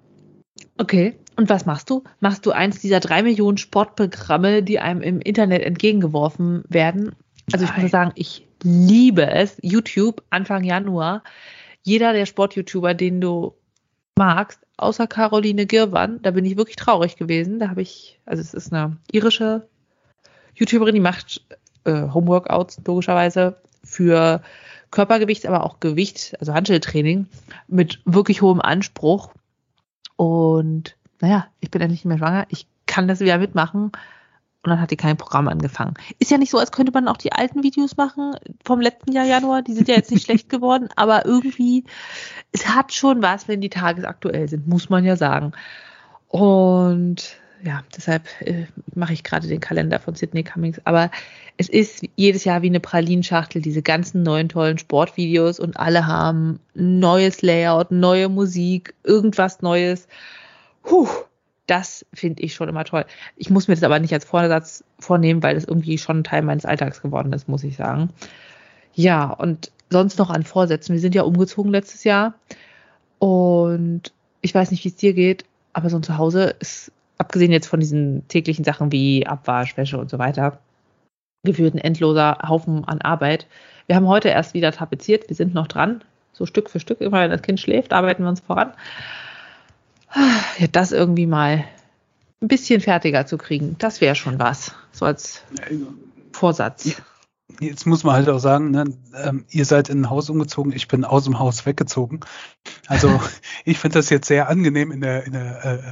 Okay. 0.78 1.18
Und 1.36 1.48
was 1.48 1.66
machst 1.66 1.90
du? 1.90 2.02
Machst 2.20 2.46
du 2.46 2.50
eins 2.50 2.80
dieser 2.80 3.00
drei 3.00 3.22
Millionen 3.22 3.58
Sportprogramme, 3.58 4.62
die 4.62 4.80
einem 4.80 5.02
im 5.02 5.20
Internet 5.20 5.62
entgegengeworfen 5.62 6.64
werden? 6.68 7.14
Also 7.52 7.64
ich 7.64 7.76
muss 7.76 7.90
sagen, 7.90 8.12
ich 8.14 8.48
liebe 8.62 9.26
es. 9.26 9.56
YouTube 9.62 10.22
Anfang 10.30 10.64
Januar. 10.64 11.22
Jeder 11.82 12.12
der 12.12 12.26
Sport-YouTuber, 12.26 12.94
den 12.94 13.20
du 13.20 13.54
magst, 14.16 14.60
außer 14.76 15.06
Caroline 15.06 15.66
Girwan, 15.66 16.20
da 16.22 16.30
bin 16.30 16.44
ich 16.44 16.56
wirklich 16.56 16.76
traurig 16.76 17.16
gewesen. 17.16 17.58
Da 17.58 17.68
habe 17.68 17.82
ich, 17.82 18.20
also 18.26 18.40
es 18.40 18.54
ist 18.54 18.72
eine 18.72 18.96
irische 19.12 19.68
YouTuberin, 20.54 20.94
die 20.94 21.00
macht 21.00 21.42
äh, 21.84 22.08
Homeworkouts 22.12 22.80
logischerweise 22.84 23.56
für 23.84 24.42
Körpergewicht, 24.90 25.46
aber 25.46 25.64
auch 25.64 25.80
Gewicht, 25.80 26.36
also 26.40 26.54
Handeltraining 26.54 27.26
mit 27.68 28.00
wirklich 28.04 28.42
hohem 28.42 28.60
Anspruch. 28.60 29.32
Und 30.16 30.96
naja, 31.20 31.46
ich 31.60 31.70
bin 31.70 31.82
endlich 31.82 32.00
nicht 32.00 32.08
mehr 32.08 32.18
schwanger, 32.18 32.46
ich 32.48 32.66
kann 32.86 33.08
das 33.08 33.20
wieder 33.20 33.38
mitmachen. 33.38 33.92
Und 34.66 34.70
dann 34.70 34.80
hat 34.80 34.90
die 34.90 34.96
kein 34.96 35.16
Programm 35.16 35.46
angefangen. 35.46 35.94
Ist 36.18 36.32
ja 36.32 36.38
nicht 36.38 36.50
so, 36.50 36.58
als 36.58 36.72
könnte 36.72 36.90
man 36.90 37.06
auch 37.06 37.18
die 37.18 37.30
alten 37.30 37.62
Videos 37.62 37.96
machen 37.96 38.34
vom 38.64 38.80
letzten 38.80 39.12
Jahr 39.12 39.24
Januar. 39.24 39.62
Die 39.62 39.74
sind 39.74 39.86
ja 39.86 39.94
jetzt 39.94 40.10
nicht 40.10 40.24
schlecht 40.26 40.48
geworden, 40.48 40.88
aber 40.96 41.24
irgendwie, 41.24 41.84
es 42.50 42.66
hat 42.66 42.92
schon 42.92 43.22
was, 43.22 43.46
wenn 43.46 43.60
die 43.60 43.68
tagesaktuell 43.68 44.48
sind, 44.48 44.66
muss 44.66 44.90
man 44.90 45.04
ja 45.04 45.14
sagen. 45.14 45.52
Und 46.26 47.36
ja, 47.62 47.84
deshalb 47.96 48.24
äh, 48.40 48.66
mache 48.96 49.12
ich 49.12 49.22
gerade 49.22 49.46
den 49.46 49.60
Kalender 49.60 50.00
von 50.00 50.16
Sydney 50.16 50.42
Cummings. 50.42 50.80
Aber 50.82 51.12
es 51.56 51.68
ist 51.68 52.02
jedes 52.16 52.42
Jahr 52.42 52.62
wie 52.62 52.68
eine 52.68 52.80
Pralinschachtel, 52.80 53.62
diese 53.62 53.82
ganzen 53.82 54.24
neuen 54.24 54.48
tollen 54.48 54.78
Sportvideos 54.78 55.60
und 55.60 55.76
alle 55.78 56.08
haben 56.08 56.58
neues 56.74 57.40
Layout, 57.40 57.92
neue 57.92 58.28
Musik, 58.28 58.94
irgendwas 59.04 59.62
Neues. 59.62 60.08
Puh, 60.82 61.06
das 61.66 62.06
finde 62.12 62.42
ich 62.42 62.54
schon 62.54 62.68
immer 62.68 62.84
toll. 62.84 63.04
Ich 63.36 63.50
muss 63.50 63.68
mir 63.68 63.74
das 63.74 63.82
aber 63.82 63.98
nicht 63.98 64.12
als 64.12 64.24
Vorsatz 64.24 64.84
vornehmen, 64.98 65.42
weil 65.42 65.54
das 65.54 65.64
irgendwie 65.64 65.98
schon 65.98 66.24
Teil 66.24 66.42
meines 66.42 66.64
Alltags 66.64 67.02
geworden 67.02 67.32
ist, 67.32 67.48
muss 67.48 67.64
ich 67.64 67.76
sagen. 67.76 68.10
Ja, 68.94 69.30
und 69.30 69.72
sonst 69.90 70.18
noch 70.18 70.30
an 70.30 70.44
Vorsätzen. 70.44 70.94
Wir 70.94 71.00
sind 71.00 71.14
ja 71.14 71.22
umgezogen 71.22 71.70
letztes 71.70 72.04
Jahr 72.04 72.34
und 73.18 74.12
ich 74.40 74.54
weiß 74.54 74.70
nicht, 74.70 74.84
wie 74.84 74.88
es 74.88 74.96
dir 74.96 75.12
geht, 75.12 75.44
aber 75.72 75.90
so 75.90 75.96
ein 75.96 76.02
Zuhause 76.02 76.54
ist, 76.60 76.92
abgesehen 77.18 77.52
jetzt 77.52 77.66
von 77.66 77.80
diesen 77.80 78.26
täglichen 78.28 78.64
Sachen 78.64 78.92
wie 78.92 79.26
Abwasch, 79.26 79.76
Wäsche 79.76 79.98
und 79.98 80.10
so 80.10 80.18
weiter, 80.18 80.58
gefühlt 81.44 81.74
ein 81.74 81.78
endloser 81.78 82.38
Haufen 82.46 82.84
an 82.84 83.00
Arbeit. 83.00 83.46
Wir 83.86 83.96
haben 83.96 84.08
heute 84.08 84.28
erst 84.28 84.54
wieder 84.54 84.72
tapeziert, 84.72 85.28
wir 85.28 85.36
sind 85.36 85.54
noch 85.54 85.66
dran, 85.66 86.02
so 86.32 86.46
Stück 86.46 86.70
für 86.70 86.80
Stück, 86.80 87.00
immer 87.00 87.20
wenn 87.20 87.30
das 87.30 87.42
Kind 87.42 87.60
schläft, 87.60 87.92
arbeiten 87.92 88.22
wir 88.22 88.28
uns 88.28 88.40
voran 88.40 88.72
ja, 90.58 90.66
das 90.68 90.92
irgendwie 90.92 91.26
mal 91.26 91.64
ein 92.40 92.48
bisschen 92.48 92.80
fertiger 92.80 93.26
zu 93.26 93.38
kriegen, 93.38 93.76
das 93.78 94.00
wäre 94.00 94.14
schon 94.14 94.38
was. 94.38 94.72
So 94.92 95.04
als 95.04 95.42
Vorsatz. 96.32 96.96
Jetzt 97.60 97.86
muss 97.86 98.04
man 98.04 98.14
halt 98.14 98.28
auch 98.28 98.38
sagen, 98.38 98.72
ne, 98.72 98.84
ähm, 99.14 99.44
ihr 99.48 99.64
seid 99.64 99.88
in 99.88 100.02
ein 100.02 100.10
Haus 100.10 100.28
umgezogen, 100.28 100.72
ich 100.72 100.88
bin 100.88 101.04
aus 101.04 101.24
dem 101.24 101.38
Haus 101.38 101.64
weggezogen. 101.64 102.20
Also 102.86 103.20
ich 103.64 103.78
finde 103.78 103.98
das 103.98 104.10
jetzt 104.10 104.26
sehr 104.26 104.48
angenehm, 104.48 104.90
in 104.90 105.00
der, 105.00 105.24
in 105.24 105.32
der 105.32 105.64
äh, 105.64 105.82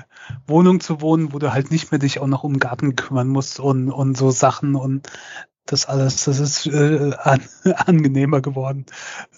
Wohnung 0.46 0.80
zu 0.80 1.00
wohnen, 1.00 1.32
wo 1.32 1.38
du 1.38 1.52
halt 1.52 1.70
nicht 1.70 1.90
mehr 1.90 2.00
dich 2.00 2.18
auch 2.18 2.26
noch 2.26 2.44
um 2.44 2.54
den 2.54 2.60
Garten 2.60 2.96
kümmern 2.96 3.28
musst 3.28 3.60
und, 3.60 3.90
und 3.90 4.16
so 4.16 4.30
Sachen 4.30 4.74
und 4.74 5.08
das 5.64 5.86
alles, 5.86 6.24
das 6.24 6.40
ist 6.40 6.66
äh, 6.66 7.12
an, 7.18 7.40
angenehmer 7.86 8.42
geworden. 8.42 8.84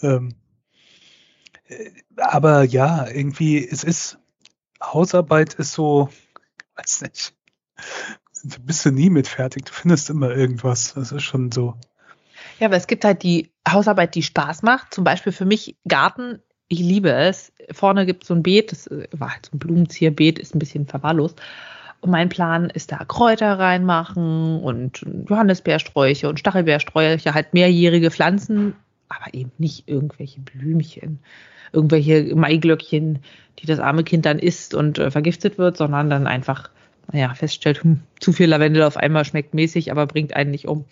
Ähm, 0.01 0.35
äh, 1.67 1.91
aber 2.17 2.63
ja, 2.63 3.07
irgendwie, 3.07 3.65
es 3.65 3.83
ist, 3.83 4.17
Hausarbeit 4.81 5.55
ist 5.55 5.73
so, 5.73 6.09
weiß 6.75 7.01
nicht, 7.01 7.33
du 8.43 8.59
bist 8.61 8.85
du 8.85 8.91
nie 8.91 9.09
mit 9.09 9.27
fertig. 9.27 9.65
Du 9.65 9.73
findest 9.73 10.09
immer 10.09 10.31
irgendwas. 10.31 10.93
Das 10.93 11.11
ist 11.11 11.23
schon 11.23 11.51
so. 11.51 11.75
Ja, 12.59 12.67
aber 12.67 12.75
es 12.75 12.87
gibt 12.87 13.05
halt 13.05 13.23
die 13.23 13.51
Hausarbeit, 13.67 14.15
die 14.15 14.23
Spaß 14.23 14.63
macht. 14.63 14.93
Zum 14.93 15.03
Beispiel 15.03 15.31
für 15.31 15.45
mich 15.45 15.77
Garten. 15.87 16.41
Ich 16.67 16.79
liebe 16.79 17.11
es. 17.11 17.53
Vorne 17.71 18.05
gibt 18.05 18.23
es 18.23 18.27
so 18.27 18.33
ein 18.33 18.43
Beet, 18.43 18.71
das 18.71 18.89
war 19.11 19.33
halt 19.33 19.45
so 19.45 19.55
ein 19.55 19.59
Blumenzierbeet, 19.59 20.37
ist 20.37 20.53
ein 20.53 20.59
bisschen 20.59 20.85
verwahrlost. 20.85 21.41
Und 22.01 22.11
mein 22.11 22.29
Plan 22.29 22.69
ist 22.69 22.91
da 22.91 23.05
Kräuter 23.05 23.57
reinmachen 23.57 24.61
und 24.61 25.01
Johannisbeersträuche 25.29 26.27
und 26.29 26.39
Stachelbeersträuche, 26.39 27.33
halt 27.33 27.53
mehrjährige 27.53 28.11
Pflanzen, 28.11 28.75
aber 29.09 29.33
eben 29.33 29.51
nicht 29.57 29.87
irgendwelche 29.87 30.41
Blümchen 30.41 31.19
irgendwelche 31.71 32.35
Maiglöckchen, 32.35 33.19
die 33.59 33.65
das 33.65 33.79
arme 33.79 34.03
Kind 34.03 34.25
dann 34.25 34.39
isst 34.39 34.73
und 34.73 34.99
äh, 34.99 35.11
vergiftet 35.11 35.57
wird, 35.57 35.77
sondern 35.77 36.09
dann 36.09 36.27
einfach, 36.27 36.69
naja, 37.11 37.33
feststellt, 37.33 37.83
hm, 37.83 38.01
zu 38.19 38.33
viel 38.33 38.47
Lavendel 38.47 38.83
auf 38.83 38.97
einmal 38.97 39.25
schmeckt 39.25 39.53
mäßig, 39.53 39.91
aber 39.91 40.07
bringt 40.07 40.35
einen 40.35 40.51
nicht 40.51 40.67
um. 40.67 40.85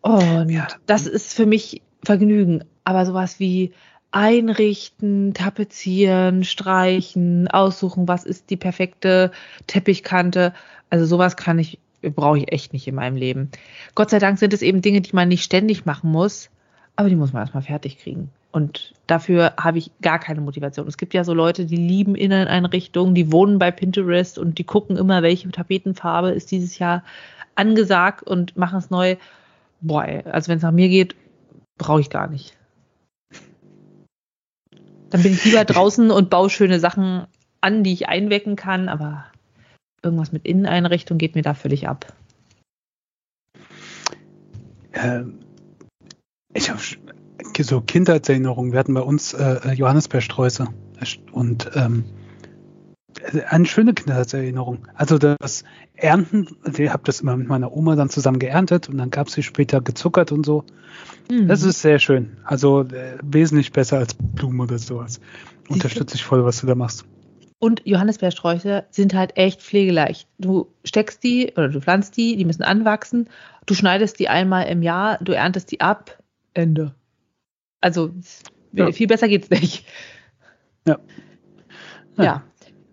Und 0.00 0.50
ja. 0.50 0.68
das 0.86 1.06
ist 1.06 1.34
für 1.34 1.46
mich 1.46 1.82
Vergnügen. 2.04 2.64
Aber 2.84 3.06
sowas 3.06 3.40
wie 3.40 3.72
einrichten, 4.10 5.32
tapezieren, 5.32 6.44
streichen, 6.44 7.48
aussuchen, 7.48 8.06
was 8.06 8.24
ist 8.24 8.50
die 8.50 8.56
perfekte 8.56 9.32
Teppichkante. 9.66 10.52
Also 10.90 11.06
sowas 11.06 11.36
kann 11.36 11.58
ich, 11.58 11.78
brauche 12.02 12.38
ich 12.38 12.52
echt 12.52 12.74
nicht 12.74 12.86
in 12.86 12.94
meinem 12.94 13.16
Leben. 13.16 13.50
Gott 13.94 14.10
sei 14.10 14.18
Dank 14.18 14.38
sind 14.38 14.52
es 14.52 14.60
eben 14.60 14.82
Dinge, 14.82 15.00
die 15.00 15.14
man 15.16 15.28
nicht 15.28 15.42
ständig 15.42 15.86
machen 15.86 16.12
muss, 16.12 16.50
aber 16.96 17.08
die 17.08 17.16
muss 17.16 17.32
man 17.32 17.42
erstmal 17.42 17.62
fertig 17.62 17.98
kriegen. 17.98 18.30
Und 18.52 18.94
dafür 19.08 19.54
habe 19.58 19.78
ich 19.78 19.90
gar 20.00 20.20
keine 20.20 20.40
Motivation. 20.40 20.86
Es 20.86 20.96
gibt 20.96 21.12
ja 21.12 21.24
so 21.24 21.34
Leute, 21.34 21.66
die 21.66 21.76
lieben 21.76 22.14
Inneneinrichtungen, 22.14 23.14
die 23.14 23.32
wohnen 23.32 23.58
bei 23.58 23.72
Pinterest 23.72 24.38
und 24.38 24.58
die 24.58 24.64
gucken 24.64 24.96
immer, 24.96 25.22
welche 25.22 25.50
Tapetenfarbe 25.50 26.30
ist 26.30 26.52
dieses 26.52 26.78
Jahr 26.78 27.02
angesagt 27.56 28.22
und 28.22 28.56
machen 28.56 28.78
es 28.78 28.90
neu. 28.90 29.16
Boah, 29.80 30.04
also 30.26 30.48
wenn 30.48 30.58
es 30.58 30.62
nach 30.62 30.70
mir 30.70 30.88
geht, 30.88 31.16
brauche 31.78 32.00
ich 32.00 32.10
gar 32.10 32.28
nicht. 32.28 32.56
Dann 35.10 35.22
bin 35.22 35.32
ich 35.32 35.44
lieber 35.44 35.64
draußen 35.64 36.12
und 36.12 36.30
baue 36.30 36.48
schöne 36.48 36.78
Sachen 36.78 37.26
an, 37.60 37.82
die 37.82 37.92
ich 37.92 38.08
einwecken 38.08 38.54
kann, 38.54 38.88
aber 38.88 39.24
irgendwas 40.02 40.30
mit 40.30 40.44
Inneneinrichtung 40.44 41.18
geht 41.18 41.34
mir 41.34 41.42
da 41.42 41.54
völlig 41.54 41.88
ab. 41.88 42.12
Ähm, 44.92 45.40
ich 46.54 46.70
habe 46.70 46.80
so 47.60 47.80
Kindheitserinnerungen. 47.80 48.72
Wir 48.72 48.78
hatten 48.78 48.94
bei 48.94 49.02
uns 49.02 49.34
äh, 49.34 49.72
Johannisbeersträuße 49.72 50.68
und 51.32 51.70
ähm, 51.74 52.04
eine 53.48 53.66
schöne 53.66 53.94
Kindheitserinnerung. 53.94 54.86
Also 54.94 55.18
das 55.18 55.64
Ernten, 55.94 56.48
ich 56.76 56.90
habe 56.90 57.02
das 57.04 57.20
immer 57.20 57.36
mit 57.36 57.48
meiner 57.48 57.72
Oma 57.72 57.96
dann 57.96 58.10
zusammen 58.10 58.38
geerntet 58.38 58.88
und 58.88 58.98
dann 58.98 59.10
gab 59.10 59.28
es 59.28 59.34
sie 59.34 59.42
später 59.42 59.80
gezuckert 59.80 60.32
und 60.32 60.44
so. 60.44 60.64
Mhm. 61.30 61.48
Das 61.48 61.62
ist 61.62 61.80
sehr 61.80 61.98
schön. 61.98 62.36
Also 62.44 62.82
äh, 62.82 63.18
wesentlich 63.22 63.72
besser 63.72 63.98
als 63.98 64.14
Blumen 64.14 64.60
oder 64.60 64.78
sowas. 64.78 65.20
Unterstütze 65.68 66.16
ich 66.16 66.24
voll, 66.24 66.44
was 66.44 66.60
du 66.60 66.66
da 66.66 66.74
machst. 66.74 67.04
Und 67.58 67.80
Johannisbeersträucher 67.84 68.84
sind 68.90 69.14
halt 69.14 69.36
echt 69.36 69.62
pflegeleicht. 69.62 70.28
Du 70.38 70.68
steckst 70.84 71.22
die 71.22 71.52
oder 71.56 71.68
du 71.68 71.80
pflanzt 71.80 72.16
die, 72.16 72.36
die 72.36 72.44
müssen 72.44 72.62
anwachsen. 72.62 73.30
Du 73.64 73.74
schneidest 73.74 74.18
die 74.18 74.28
einmal 74.28 74.66
im 74.66 74.82
Jahr, 74.82 75.18
du 75.22 75.32
erntest 75.32 75.70
die 75.70 75.80
ab, 75.80 76.18
Ende. 76.54 76.94
Also 77.80 78.10
ja. 78.72 78.90
viel 78.92 79.06
besser 79.06 79.28
geht's 79.28 79.50
nicht. 79.50 79.86
Ja. 80.86 80.98
ja. 82.16 82.24
Ja. 82.24 82.42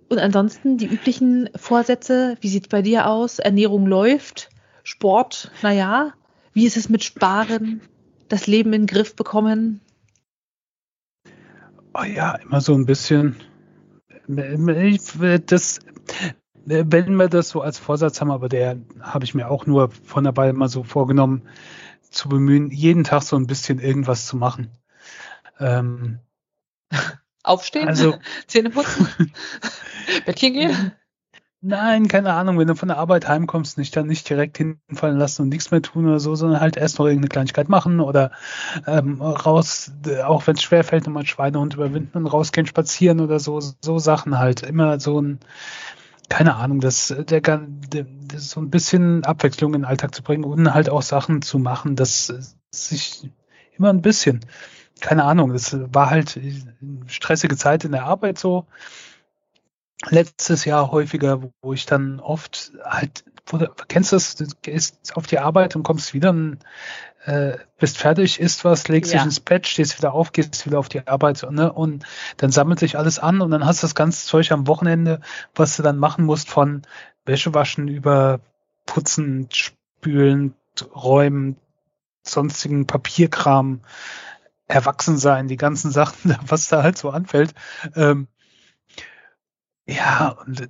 Und 0.10 0.20
ansonsten 0.20 0.78
die 0.78 0.88
üblichen 0.88 1.50
Vorsätze, 1.56 2.36
wie 2.42 2.50
sieht's 2.50 2.68
bei 2.68 2.82
dir 2.82 3.08
aus? 3.08 3.40
Ernährung 3.40 3.86
läuft, 3.86 4.50
Sport, 4.84 5.52
naja. 5.62 6.14
Wie 6.54 6.66
ist 6.66 6.76
es 6.76 6.90
mit 6.90 7.04
Sparen? 7.04 7.80
Das 8.28 8.46
Leben 8.46 8.74
in 8.74 8.82
den 8.82 8.88
Griff 8.88 9.16
bekommen? 9.16 9.80
Oh 11.94 12.04
ja, 12.04 12.36
immer 12.36 12.60
so 12.60 12.74
ein 12.74 12.86
bisschen. 12.86 13.38
Das, 14.28 15.80
wenn 16.66 17.16
wir 17.16 17.28
das 17.30 17.50
so 17.50 17.62
als 17.62 17.80
Vorsatz 17.80 18.20
haben, 18.22 18.32
aber 18.32 18.50
der 18.50 18.78
habe 19.00 19.26
ich 19.26 19.34
mir 19.34 19.50
auch 19.50 19.66
nur 19.66 19.92
von 19.92 20.24
der 20.24 20.36
Weile 20.36 20.54
mal 20.54 20.68
so 20.68 20.84
vorgenommen, 20.84 21.44
zu 22.12 22.30
bemühen, 22.30 22.70
jeden 22.70 23.04
Tag 23.04 23.24
so 23.24 23.36
ein 23.36 23.48
bisschen 23.48 23.80
irgendwas 23.80 24.26
zu 24.28 24.38
machen. 24.38 24.72
Ähm, 25.60 26.20
Aufstehen? 27.44 27.88
Also, 27.88 28.16
Zähne 28.48 28.70
putzen? 28.70 29.08
Bettchen 30.26 30.54
gehen? 30.54 30.92
Nein, 31.64 32.08
keine 32.08 32.34
Ahnung, 32.34 32.58
wenn 32.58 32.68
du 32.68 32.76
von 32.76 32.88
der 32.88 32.98
Arbeit 32.98 33.28
heimkommst, 33.28 33.78
nicht 33.78 33.96
dann 33.96 34.08
nicht 34.08 34.28
direkt 34.28 34.58
hinfallen 34.58 35.20
lassen 35.20 35.44
und 35.44 35.50
nichts 35.50 35.70
mehr 35.70 35.84
tun 35.84 36.08
oder 36.08 36.20
so, 36.20 36.34
sondern 36.34 36.60
halt 36.60 36.76
erst 36.76 36.98
noch 36.98 37.06
irgendeine 37.06 37.30
Kleinigkeit 37.30 37.70
machen 37.70 38.00
oder 38.00 38.32
ähm, 38.88 39.22
raus, 39.22 39.92
auch 40.26 40.48
wenn 40.48 40.56
es 40.56 40.64
schwer 40.64 40.84
fällt, 40.84 41.06
nochmal 41.06 41.28
Schweinehund 41.28 41.76
überwinden 41.76 42.18
und 42.18 42.26
rausgehen, 42.26 42.66
spazieren 42.66 43.20
oder 43.20 43.40
so, 43.40 43.60
so 43.60 44.00
Sachen 44.00 44.40
halt. 44.40 44.64
Immer 44.64 45.00
so 45.00 45.22
ein, 45.22 45.40
keine 46.32 46.56
Ahnung, 46.56 46.80
das, 46.80 47.14
der, 47.30 47.42
der, 47.42 47.68
das 48.28 48.50
so 48.50 48.62
ein 48.62 48.70
bisschen 48.70 49.26
Abwechslung 49.26 49.74
in 49.74 49.82
den 49.82 49.86
Alltag 49.86 50.16
zu 50.16 50.24
bringen 50.24 50.46
und 50.46 50.74
halt 50.74 50.90
auch 50.90 51.02
Sachen 51.02 51.42
zu 51.42 51.60
machen, 51.60 51.96
dass 51.96 52.34
sich 52.72 53.30
immer 53.78 53.90
ein 53.90 54.02
bisschen 54.02 54.42
keine 55.02 55.24
Ahnung, 55.24 55.52
das 55.52 55.76
war 55.94 56.10
halt 56.10 56.40
stressige 57.08 57.58
Zeit 57.58 57.84
in 57.84 57.92
der 57.92 58.06
Arbeit 58.06 58.38
so. 58.38 58.68
Letztes 60.10 60.64
Jahr 60.66 60.92
häufiger, 60.92 61.44
wo 61.62 61.74
ich 61.74 61.86
dann 61.86 62.20
oft 62.20 62.72
halt, 62.84 63.26
kennst 63.88 64.12
du 64.12 64.16
das, 64.16 64.36
du 64.36 64.46
gehst 64.62 65.16
auf 65.16 65.28
die 65.28 65.40
Arbeit 65.40 65.76
und 65.76 65.84
kommst 65.84 66.14
wieder 66.14 66.32
und 66.32 66.60
äh, 67.26 67.58
bist 67.78 67.98
fertig, 67.98 68.40
isst 68.40 68.66
was, 68.66 68.88
legst 68.88 69.14
ja. 69.14 69.20
dich 69.20 69.26
ins 69.26 69.40
Bett, 69.40 69.68
stehst 69.68 69.98
wieder 69.98 70.14
auf, 70.14 70.32
gehst 70.32 70.66
wieder 70.66 70.80
auf 70.80 70.90
die 70.90 71.08
Arbeit 71.08 71.46
ne? 71.52 71.72
und 71.72 72.04
dann 72.38 72.52
sammelt 72.52 72.80
sich 72.80 72.98
alles 72.98 73.20
an 73.20 73.42
und 73.42 73.52
dann 73.52 73.66
hast 73.66 73.84
du 73.84 73.86
das 73.86 73.96
ganze 73.96 74.26
Zeug 74.26 74.52
am 74.52 74.68
Wochenende, 74.68 75.22
was 75.54 75.78
du 75.78 75.84
dann 75.84 75.98
machen 75.98 76.26
musst 76.26 76.50
von 76.50 76.82
Wäsche 77.26 77.54
waschen 77.54 77.88
über 77.88 78.40
Putzen, 78.86 79.48
Spülen, 79.52 80.56
Räumen, 80.96 81.58
sonstigen 82.24 82.88
Papierkram, 82.88 83.82
Erwachsensein, 84.68 85.48
die 85.48 85.58
ganzen 85.58 85.92
Sachen, 85.92 86.36
was 86.48 86.70
da 86.70 86.84
halt 86.84 86.98
so 86.98 87.10
anfällt. 87.10 87.54
Ähm, 87.96 88.28
ja, 89.92 90.30
und 90.46 90.70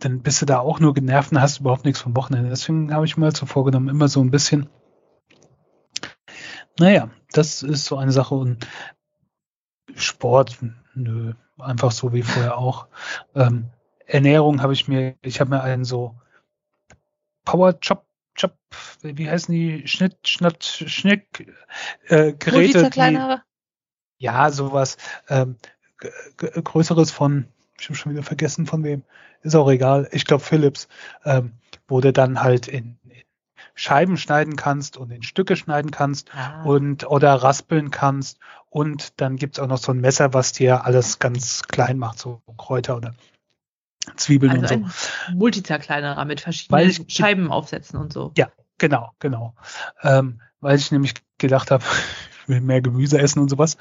dann 0.00 0.22
bist 0.22 0.42
du 0.42 0.46
da 0.46 0.58
auch 0.58 0.80
nur 0.80 0.94
genervt 0.94 1.32
und 1.32 1.40
hast 1.40 1.60
überhaupt 1.60 1.84
nichts 1.84 2.00
vom 2.00 2.16
Wochenende. 2.16 2.50
Deswegen 2.50 2.92
habe 2.92 3.04
ich 3.04 3.16
mir 3.16 3.26
halt 3.26 3.36
so 3.36 3.46
vorgenommen, 3.46 3.88
immer 3.88 4.08
so 4.08 4.20
ein 4.20 4.30
bisschen. 4.30 4.68
Naja, 6.78 7.10
das 7.32 7.62
ist 7.62 7.84
so 7.84 7.96
eine 7.96 8.12
Sache 8.12 8.34
und 8.34 8.66
Sport, 9.94 10.58
nö, 10.94 11.34
einfach 11.58 11.92
so 11.92 12.12
wie 12.12 12.22
vorher 12.22 12.56
auch. 12.58 12.88
Ähm, 13.34 13.70
Ernährung 14.06 14.62
habe 14.62 14.72
ich 14.72 14.88
mir, 14.88 15.16
ich 15.22 15.40
habe 15.40 15.50
mir 15.50 15.62
einen 15.62 15.84
so 15.84 16.16
Power 17.44 17.78
Chop 17.80 18.06
Job, 18.36 18.56
wie 19.02 19.28
heißen 19.28 19.54
die, 19.54 19.86
Schnitt, 19.86 20.26
Schnatt, 20.26 20.64
Schnick, 20.64 21.52
äh, 22.06 22.32
Geräte. 22.32 22.88
Die, 22.90 23.38
ja, 24.18 24.50
sowas, 24.50 24.96
ähm, 25.28 25.56
größeres 26.36 27.10
von, 27.10 27.48
ich 27.82 27.88
habe 27.88 27.96
schon 27.96 28.12
wieder 28.12 28.22
vergessen 28.22 28.66
von 28.66 28.84
wem, 28.84 29.02
ist 29.42 29.56
auch 29.56 29.68
egal, 29.68 30.08
ich 30.12 30.24
glaube 30.24 30.44
Philips, 30.44 30.86
ähm, 31.24 31.54
wo 31.88 32.00
du 32.00 32.12
dann 32.12 32.40
halt 32.40 32.68
in, 32.68 32.98
in, 33.08 33.22
Scheiben 33.74 34.16
schneiden 34.16 34.54
kannst 34.54 34.96
und 34.96 35.10
in 35.10 35.22
Stücke 35.22 35.56
schneiden 35.56 35.90
kannst 35.90 36.30
ah. 36.36 36.62
und 36.62 37.08
oder 37.08 37.34
raspeln 37.34 37.90
kannst 37.90 38.38
und 38.70 39.20
dann 39.20 39.36
gibt's 39.36 39.58
auch 39.58 39.66
noch 39.66 39.78
so 39.78 39.92
ein 39.92 40.00
Messer, 40.00 40.32
was 40.32 40.52
dir 40.52 40.84
alles 40.84 41.18
ganz 41.18 41.62
klein 41.62 41.98
macht, 41.98 42.18
so 42.18 42.40
Kräuter 42.56 42.96
oder 42.96 43.14
Zwiebeln 44.16 44.52
also 44.52 44.74
und 44.74 44.90
so. 44.92 45.06
Ein 45.28 45.38
Multizerkleinerer 45.38 46.24
mit 46.24 46.40
verschiedenen 46.40 46.88
ich, 46.88 47.04
Scheiben 47.08 47.50
aufsetzen 47.50 47.98
und 47.98 48.12
so. 48.12 48.32
Ja, 48.36 48.52
genau, 48.78 49.10
genau. 49.18 49.54
Ähm, 50.02 50.40
weil 50.60 50.76
ich 50.76 50.92
nämlich 50.92 51.14
gedacht 51.38 51.70
habe, 51.72 51.82
ich 52.42 52.48
will 52.48 52.60
mehr 52.60 52.80
Gemüse 52.80 53.18
essen 53.18 53.40
und 53.40 53.48
sowas. 53.48 53.76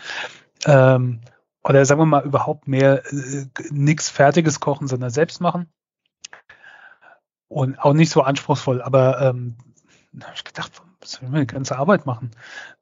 Ähm, 0.66 1.22
oder 1.64 1.86
sagen 1.86 2.02
wir 2.02 2.06
mal 2.06 2.26
überhaupt 2.26 2.68
mehr 2.68 3.06
äh, 3.06 3.46
nichts 3.70 4.10
Fertiges 4.10 4.60
kochen, 4.60 4.88
sondern 4.88 5.10
selbst 5.10 5.42
machen. 5.42 5.72
Und 7.48 7.80
auch 7.80 7.94
nicht 7.94 8.12
so 8.12 8.22
anspruchsvoll, 8.22 8.82
aber 8.82 9.22
ähm, 9.22 9.58
habe 10.22 10.34
ich 10.36 10.44
gedacht, 10.44 10.72
was 11.02 11.22
will 11.22 11.30
man 11.30 11.42
die 11.42 11.54
ganze 11.54 11.78
Arbeit 11.78 12.06
machen? 12.06 12.32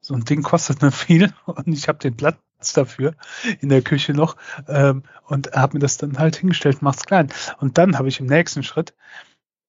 So 0.00 0.14
ein 0.14 0.24
Ding 0.24 0.42
kostet 0.42 0.82
nicht 0.82 0.96
viel 0.96 1.32
und 1.46 1.68
ich 1.68 1.88
habe 1.88 1.98
den 1.98 2.16
Platz 2.16 2.38
dafür 2.74 3.14
in 3.60 3.68
der 3.68 3.82
Küche 3.82 4.12
noch 4.12 4.36
ähm, 4.68 5.02
und 5.24 5.52
habe 5.52 5.74
mir 5.74 5.80
das 5.80 5.96
dann 5.96 6.18
halt 6.18 6.36
hingestellt, 6.36 6.82
mach's 6.82 7.04
klein. 7.04 7.32
Und 7.58 7.78
dann 7.78 7.98
habe 7.98 8.08
ich 8.08 8.20
im 8.20 8.26
nächsten 8.26 8.62
Schritt 8.62 8.94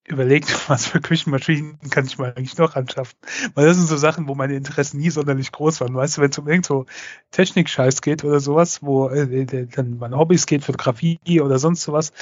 überlegt, 0.06 0.48
was 0.68 0.86
für 0.86 1.00
Küchenmaschinen 1.00 1.78
kann 1.90 2.06
ich 2.06 2.18
mal 2.18 2.32
eigentlich 2.34 2.58
noch 2.58 2.76
anschaffen. 2.76 3.18
Weil 3.54 3.66
das 3.66 3.76
sind 3.76 3.86
so 3.86 3.96
Sachen, 3.96 4.28
wo 4.28 4.34
meine 4.34 4.54
Interessen 4.54 4.98
nie 4.98 5.10
sonderlich 5.10 5.52
groß 5.52 5.80
waren. 5.80 5.94
Weißt 5.94 6.16
du, 6.16 6.22
wenn 6.22 6.30
es 6.30 6.38
um 6.38 6.48
irgend 6.48 6.66
so 6.66 6.86
Technik-Scheiß 7.30 8.02
geht 8.02 8.24
oder 8.24 8.40
sowas, 8.40 8.82
wo 8.82 9.08
äh, 9.08 9.66
dann 9.66 9.98
meine 9.98 10.16
Hobbys 10.16 10.46
geht, 10.46 10.64
Fotografie 10.64 11.40
oder 11.40 11.58
sonst 11.58 11.82
sowas, 11.82 12.12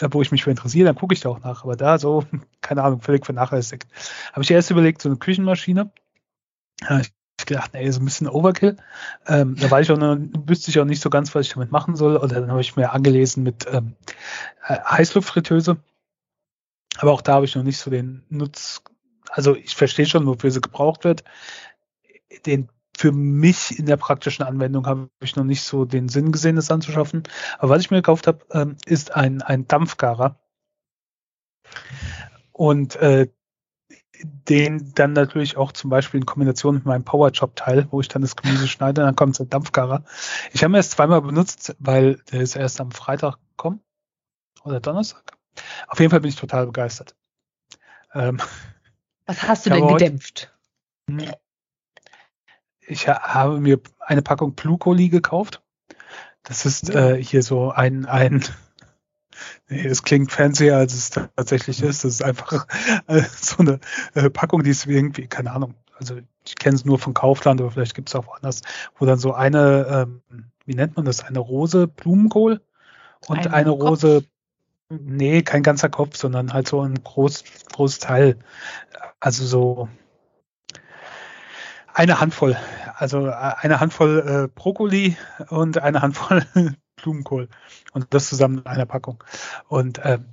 ja, 0.00 0.12
wo 0.12 0.22
ich 0.22 0.32
mich 0.32 0.44
für 0.44 0.50
interessiere, 0.50 0.86
dann 0.86 0.96
gucke 0.96 1.14
ich 1.14 1.20
da 1.20 1.28
auch 1.28 1.40
nach. 1.40 1.64
Aber 1.64 1.76
da 1.76 1.98
so, 1.98 2.24
keine 2.60 2.82
Ahnung, 2.82 3.00
völlig 3.00 3.24
vernachlässigt. 3.24 3.86
Habe 4.32 4.42
ich 4.42 4.50
erst 4.50 4.70
überlegt, 4.70 5.02
so 5.02 5.08
eine 5.08 5.18
Küchenmaschine. 5.18 5.90
Ich 7.00 7.12
gedacht, 7.46 7.70
ey, 7.74 7.90
so 7.92 8.00
ein 8.00 8.04
bisschen 8.04 8.28
Overkill. 8.28 8.76
Ähm, 9.26 9.56
da 9.56 9.70
war 9.70 9.80
ich 9.80 9.90
auch 9.90 9.98
noch, 9.98 10.16
wüsste 10.46 10.70
ich 10.70 10.80
auch 10.80 10.84
nicht 10.84 11.02
so 11.02 11.10
ganz, 11.10 11.34
was 11.34 11.46
ich 11.46 11.52
damit 11.52 11.72
machen 11.72 11.96
soll. 11.96 12.16
Oder 12.16 12.40
dann 12.40 12.50
habe 12.50 12.60
ich 12.60 12.76
mir 12.76 12.92
angelesen 12.92 13.42
mit 13.42 13.66
ähm, 13.70 13.94
äh, 14.66 14.78
Heißluftfritteuse. 14.78 15.76
Aber 16.98 17.12
auch 17.12 17.22
da 17.22 17.34
habe 17.34 17.44
ich 17.44 17.54
noch 17.54 17.62
nicht 17.62 17.78
so 17.78 17.90
den 17.90 18.24
Nutz. 18.28 18.82
Also 19.30 19.56
ich 19.56 19.74
verstehe 19.74 20.06
schon, 20.06 20.26
wofür 20.26 20.50
sie 20.50 20.60
gebraucht 20.60 21.04
wird. 21.04 21.24
Den 22.46 22.68
für 22.96 23.12
mich 23.12 23.78
in 23.78 23.86
der 23.86 23.96
praktischen 23.96 24.44
Anwendung 24.44 24.86
habe 24.86 25.10
ich 25.20 25.34
noch 25.36 25.44
nicht 25.44 25.62
so 25.62 25.84
den 25.84 26.08
Sinn 26.08 26.30
gesehen, 26.30 26.56
das 26.56 26.70
anzuschaffen. 26.70 27.24
Aber 27.58 27.70
was 27.70 27.82
ich 27.82 27.90
mir 27.90 27.98
gekauft 27.98 28.26
habe, 28.26 28.44
ähm, 28.52 28.76
ist 28.86 29.14
ein, 29.14 29.42
ein 29.42 29.66
Dampfgarer. 29.66 30.38
Und 32.52 32.94
äh, 32.96 33.28
den 34.22 34.92
dann 34.94 35.12
natürlich 35.12 35.56
auch 35.56 35.72
zum 35.72 35.90
Beispiel 35.90 36.20
in 36.20 36.26
Kombination 36.26 36.76
mit 36.76 36.84
meinem 36.84 37.04
Powerchop-Teil, 37.04 37.88
wo 37.90 38.00
ich 38.00 38.08
dann 38.08 38.22
das 38.22 38.36
Gemüse 38.36 38.68
schneide, 38.68 39.02
dann 39.02 39.16
kommt 39.16 39.38
der 39.38 39.46
Dampfgarer. 39.46 40.04
Ich 40.52 40.62
habe 40.62 40.72
ihn 40.72 40.76
erst 40.76 40.92
zweimal 40.92 41.20
benutzt, 41.20 41.74
weil 41.78 42.22
der 42.30 42.42
ist 42.42 42.56
erst 42.56 42.80
am 42.80 42.92
Freitag 42.92 43.38
kommen 43.56 43.80
oder 44.62 44.80
Donnerstag. 44.80 45.36
Auf 45.88 45.98
jeden 46.00 46.10
Fall 46.10 46.20
bin 46.20 46.28
ich 46.28 46.36
total 46.36 46.66
begeistert. 46.66 47.14
Ähm, 48.14 48.40
Was 49.26 49.42
hast 49.42 49.66
du 49.66 49.70
denn 49.70 49.86
gedämpft? 49.86 50.52
Hm. 51.08 51.32
ich 52.86 53.08
habe 53.08 53.60
mir 53.60 53.80
eine 54.00 54.22
Packung 54.22 54.54
Plukoli 54.54 55.10
gekauft. 55.10 55.62
Das 56.42 56.64
ist 56.64 56.90
äh, 56.90 57.22
hier 57.22 57.42
so 57.42 57.70
ein, 57.70 58.06
ein 58.06 58.44
Nee, 59.68 59.86
es 59.86 60.02
klingt 60.02 60.30
fancier, 60.30 60.76
als 60.76 60.94
es 60.94 61.10
tatsächlich 61.10 61.82
ist. 61.82 62.04
Das 62.04 62.12
ist 62.12 62.22
einfach 62.22 62.66
äh, 63.06 63.22
so 63.36 63.58
eine 63.58 63.80
äh, 64.14 64.30
Packung, 64.30 64.62
die 64.62 64.70
ist 64.70 64.86
irgendwie, 64.86 65.26
keine 65.26 65.52
Ahnung, 65.52 65.74
also 65.98 66.18
ich 66.44 66.56
kenne 66.56 66.76
es 66.76 66.84
nur 66.84 66.98
von 66.98 67.14
Kaufland, 67.14 67.60
aber 67.60 67.70
vielleicht 67.70 67.94
gibt 67.94 68.08
es 68.08 68.14
auch 68.14 68.26
woanders, 68.26 68.62
wo 68.98 69.06
dann 69.06 69.18
so 69.18 69.32
eine, 69.32 69.86
ähm, 69.88 70.22
wie 70.66 70.74
nennt 70.74 70.96
man 70.96 71.04
das, 71.04 71.24
eine 71.24 71.38
Rose 71.38 71.86
Blumenkohl 71.86 72.60
und 73.26 73.38
eine, 73.38 73.52
eine 73.52 73.70
Rose, 73.70 74.24
nee, 75.02 75.42
kein 75.42 75.62
ganzer 75.62 75.88
Kopf, 75.88 76.16
sondern 76.16 76.52
halt 76.52 76.68
so 76.68 76.80
ein 76.80 77.02
groß, 77.02 77.44
großes 77.72 77.98
Teil. 77.98 78.36
Also 79.20 79.44
so 79.44 79.88
eine 81.92 82.20
Handvoll, 82.20 82.56
also 82.96 83.30
eine 83.30 83.80
Handvoll 83.80 84.48
äh, 84.48 84.48
Brokkoli 84.54 85.16
und 85.48 85.78
eine 85.78 86.02
Handvoll 86.02 86.44
Blumenkohl 86.96 87.48
und 87.92 88.12
das 88.12 88.28
zusammen 88.28 88.58
in 88.58 88.66
einer 88.66 88.86
Packung. 88.86 89.22
Und 89.68 90.00
ähm, 90.04 90.26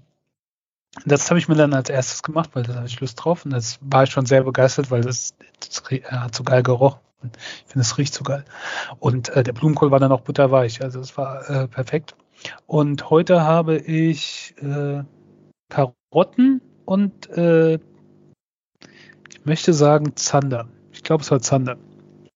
das 1.05 1.29
habe 1.29 1.39
ich 1.39 1.47
mir 1.47 1.55
dann 1.55 1.73
als 1.73 1.89
erstes 1.89 2.23
gemacht, 2.23 2.49
weil 2.53 2.63
da 2.63 2.75
hatte 2.75 2.87
ich 2.87 2.99
Lust 2.99 3.23
drauf 3.23 3.45
und 3.45 3.51
das 3.51 3.79
war 3.81 4.03
ich 4.03 4.09
schon 4.09 4.25
sehr 4.25 4.43
begeistert, 4.43 4.91
weil 4.91 5.01
das, 5.01 5.35
das 5.59 5.83
hat 6.05 6.35
so 6.35 6.43
geil 6.43 6.63
gerochen. 6.63 6.99
Ich 7.23 7.71
finde, 7.71 7.81
es 7.81 7.97
riecht 7.97 8.13
so 8.13 8.23
geil. 8.23 8.43
Und 8.99 9.29
äh, 9.29 9.43
der 9.43 9.53
Blumenkohl 9.53 9.91
war 9.91 9.99
dann 9.99 10.11
auch 10.11 10.21
butterweich, 10.21 10.81
also 10.81 10.99
es 10.99 11.15
war 11.17 11.49
äh, 11.49 11.67
perfekt. 11.67 12.15
Und 12.65 13.09
heute 13.09 13.41
habe 13.41 13.77
ich 13.77 14.55
äh, 14.61 15.03
Karotten 15.69 16.61
und 16.85 17.29
äh, 17.29 17.75
ich 19.29 19.45
möchte 19.45 19.73
sagen 19.73 20.15
Zander. 20.15 20.67
Ich 20.91 21.03
glaube, 21.03 21.23
es 21.23 21.31
war 21.31 21.41
Zander. 21.41 21.77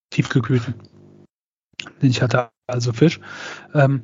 Tiefgekühlten. 0.09 0.75
Ich 2.01 2.21
hatte, 2.21 2.49
also 2.67 2.93
Fisch. 2.93 3.19
Ähm, 3.73 4.03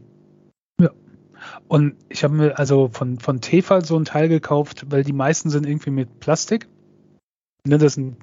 und 1.67 1.95
ich 2.09 2.23
habe 2.23 2.33
mir 2.33 2.59
also 2.59 2.89
von, 2.89 3.17
von 3.19 3.41
Tefal 3.41 3.83
so 3.85 3.97
ein 3.97 4.05
Teil 4.05 4.27
gekauft, 4.27 4.85
weil 4.89 5.03
die 5.03 5.13
meisten 5.13 5.49
sind 5.49 5.65
irgendwie 5.65 5.89
mit 5.89 6.19
Plastik. 6.19 6.67
Ne, 7.65 7.77
das 7.77 7.93
sind, 7.93 8.17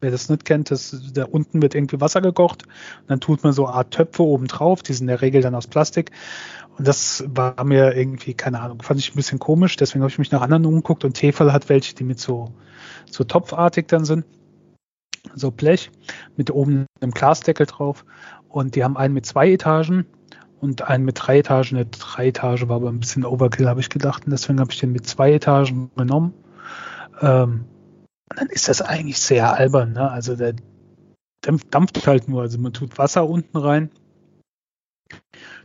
wer 0.00 0.10
das 0.10 0.28
nicht 0.28 0.44
kennt, 0.44 0.70
das, 0.70 0.96
da 1.12 1.24
unten 1.24 1.60
wird 1.62 1.74
irgendwie 1.74 2.00
Wasser 2.00 2.20
gekocht 2.20 2.64
und 2.64 3.10
dann 3.10 3.20
tut 3.20 3.44
man 3.44 3.52
so 3.52 3.66
eine 3.66 3.74
Art 3.76 3.92
Töpfe 3.92 4.22
oben 4.22 4.46
drauf, 4.46 4.82
die 4.82 4.92
sind 4.92 5.04
in 5.04 5.08
der 5.08 5.20
Regel 5.20 5.42
dann 5.42 5.54
aus 5.54 5.66
Plastik. 5.66 6.10
Und 6.78 6.88
das 6.88 7.24
war 7.28 7.62
mir 7.64 7.94
irgendwie, 7.94 8.32
keine 8.32 8.60
Ahnung, 8.60 8.80
fand 8.82 9.00
ich 9.00 9.12
ein 9.12 9.16
bisschen 9.16 9.38
komisch, 9.38 9.76
deswegen 9.76 10.02
habe 10.02 10.10
ich 10.10 10.18
mich 10.18 10.30
nach 10.30 10.40
anderen 10.40 10.64
umgeguckt 10.64 11.04
und 11.04 11.14
Tefal 11.14 11.52
hat 11.52 11.68
welche, 11.68 11.94
die 11.94 12.04
mit 12.04 12.18
so, 12.18 12.54
so 13.10 13.24
topfartig 13.24 13.86
dann 13.88 14.04
sind. 14.04 14.24
So 15.34 15.50
Blech 15.50 15.90
mit 16.36 16.50
oben 16.50 16.86
einem 17.00 17.12
Glasdeckel 17.12 17.66
drauf. 17.66 18.04
Und 18.48 18.74
die 18.74 18.82
haben 18.82 18.96
einen 18.96 19.14
mit 19.14 19.26
zwei 19.26 19.50
Etagen 19.50 20.06
und 20.60 20.82
einen 20.82 21.04
mit 21.04 21.18
drei 21.20 21.38
Etagen. 21.38 21.76
Der 21.76 21.84
drei 21.84 22.28
Etage 22.28 22.68
war 22.68 22.76
aber 22.76 22.88
ein 22.88 23.00
bisschen 23.00 23.24
Overkill, 23.24 23.68
habe 23.68 23.80
ich 23.80 23.90
gedacht. 23.90 24.24
Und 24.24 24.30
deswegen 24.30 24.60
habe 24.60 24.72
ich 24.72 24.80
den 24.80 24.92
mit 24.92 25.06
zwei 25.06 25.32
Etagen 25.32 25.90
genommen. 25.96 26.34
Ähm, 27.20 27.66
und 28.30 28.40
dann 28.40 28.48
ist 28.48 28.68
das 28.68 28.80
eigentlich 28.80 29.18
sehr 29.18 29.52
albern. 29.52 29.92
Ne? 29.92 30.10
Also 30.10 30.36
der 30.36 30.54
dampft 31.42 32.06
halt 32.06 32.28
nur. 32.28 32.42
Also 32.42 32.58
man 32.58 32.72
tut 32.72 32.98
Wasser 32.98 33.28
unten 33.28 33.56
rein, 33.56 33.90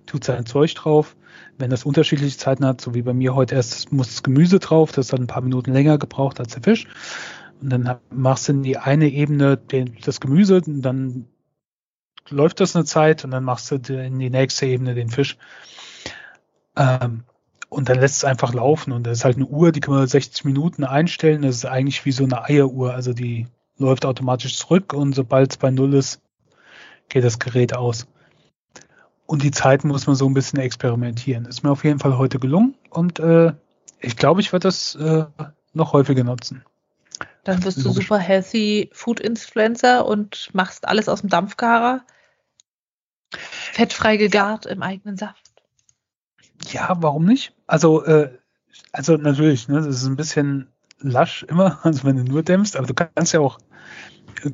tut 0.05 0.23
sein 0.23 0.45
Zeug 0.45 0.73
drauf. 0.75 1.15
Wenn 1.57 1.69
das 1.69 1.85
unterschiedliche 1.85 2.37
Zeiten 2.37 2.65
hat, 2.65 2.81
so 2.81 2.93
wie 2.93 3.01
bei 3.01 3.13
mir 3.13 3.35
heute 3.35 3.55
erst, 3.55 3.91
muss 3.91 4.07
das 4.07 4.23
Gemüse 4.23 4.59
drauf. 4.59 4.91
Das 4.91 5.13
hat 5.13 5.19
ein 5.19 5.27
paar 5.27 5.41
Minuten 5.41 5.71
länger 5.71 5.97
gebraucht 5.97 6.39
als 6.39 6.53
der 6.53 6.63
Fisch. 6.63 6.87
Und 7.61 7.69
dann 7.69 7.97
machst 8.09 8.47
du 8.47 8.53
in 8.53 8.63
die 8.63 8.77
eine 8.77 9.07
Ebene 9.07 9.57
den, 9.57 9.97
das 10.03 10.19
Gemüse, 10.19 10.61
und 10.65 10.81
dann 10.81 11.27
läuft 12.29 12.59
das 12.59 12.75
eine 12.75 12.85
Zeit 12.85 13.23
und 13.23 13.31
dann 13.31 13.43
machst 13.43 13.71
du 13.71 13.75
in 13.93 14.19
die 14.19 14.29
nächste 14.29 14.65
Ebene 14.65 14.95
den 14.95 15.09
Fisch. 15.09 15.37
Ähm, 16.75 17.23
und 17.75 17.89
dann 17.89 17.99
lässt 17.99 18.15
es 18.15 18.23
einfach 18.23 18.53
laufen. 18.53 18.93
Und 18.93 19.05
das 19.05 19.17
ist 19.17 19.25
halt 19.25 19.35
eine 19.35 19.47
Uhr, 19.47 19.73
die 19.73 19.81
kann 19.81 19.93
man 19.93 20.07
60 20.07 20.45
Minuten 20.45 20.85
einstellen. 20.85 21.41
Das 21.41 21.55
ist 21.55 21.65
eigentlich 21.65 22.05
wie 22.05 22.13
so 22.13 22.23
eine 22.23 22.45
Eieruhr. 22.45 22.93
Also 22.93 23.11
die 23.11 23.47
läuft 23.77 24.05
automatisch 24.05 24.57
zurück 24.57 24.93
und 24.93 25.13
sobald 25.13 25.51
es 25.51 25.57
bei 25.57 25.71
Null 25.71 25.93
ist, 25.93 26.21
geht 27.09 27.25
das 27.25 27.37
Gerät 27.37 27.75
aus. 27.75 28.07
Und 29.25 29.43
die 29.43 29.51
Zeiten 29.51 29.89
muss 29.89 30.07
man 30.07 30.15
so 30.15 30.25
ein 30.25 30.33
bisschen 30.33 30.59
experimentieren. 30.59 31.45
Ist 31.45 31.63
mir 31.63 31.71
auf 31.71 31.83
jeden 31.83 31.99
Fall 31.99 32.17
heute 32.17 32.39
gelungen 32.39 32.75
und 32.91 33.19
äh, 33.19 33.51
ich 33.99 34.15
glaube, 34.15 34.39
ich 34.39 34.53
werde 34.53 34.67
das 34.67 34.95
äh, 34.95 35.25
noch 35.73 35.91
häufiger 35.91 36.23
nutzen. 36.23 36.63
Dann 37.43 37.61
wirst 37.65 37.83
du 37.83 37.91
super 37.91 38.19
healthy 38.19 38.89
Food 38.93 39.19
Influencer 39.19 40.05
und 40.05 40.49
machst 40.53 40.87
alles 40.87 41.09
aus 41.09 41.21
dem 41.21 41.29
Dampfgarer. 41.29 42.05
Fettfrei 43.31 44.15
gegart 44.15 44.65
im 44.65 44.81
eigenen 44.81 45.17
Saft. 45.17 45.51
Ja, 46.71 46.95
warum 47.01 47.25
nicht? 47.25 47.54
Also, 47.67 48.03
äh, 48.05 48.31
also 48.91 49.17
natürlich, 49.17 49.67
ne, 49.67 49.75
das 49.77 49.87
ist 49.87 50.05
ein 50.05 50.15
bisschen 50.15 50.67
lasch 50.99 51.43
immer, 51.43 51.79
also 51.83 52.03
wenn 52.03 52.17
du 52.17 52.23
nur 52.23 52.43
dämpfst, 52.43 52.75
aber 52.75 52.87
du 52.87 52.93
kannst 52.93 53.33
ja 53.33 53.39
auch 53.39 53.59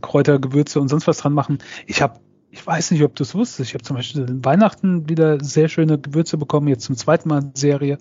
Kräuter, 0.02 0.40
Gewürze 0.40 0.80
und 0.80 0.90
sonst 0.90 1.08
was 1.08 1.18
dran 1.18 1.34
machen. 1.34 1.60
Ich 1.88 2.02
habe, 2.02 2.20
ich 2.52 2.66
weiß 2.66 2.92
nicht, 2.92 3.04
ob 3.04 3.16
du 3.16 3.24
es 3.24 3.36
wusstest, 3.36 3.70
ich 3.70 3.74
habe 3.74 3.84
zum 3.84 3.96
Beispiel 3.96 4.22
in 4.22 4.46
Weihnachten 4.46 5.10
wieder 5.10 5.44
sehr 5.44 5.70
schöne 5.70 6.00
Gewürze 6.00 6.38
bekommen, 6.38 6.68
jetzt 6.68 6.86
zum 6.86 6.96
zweiten 6.96 7.30
Mal 7.30 7.44
in 7.44 7.56
Serie. 7.56 7.98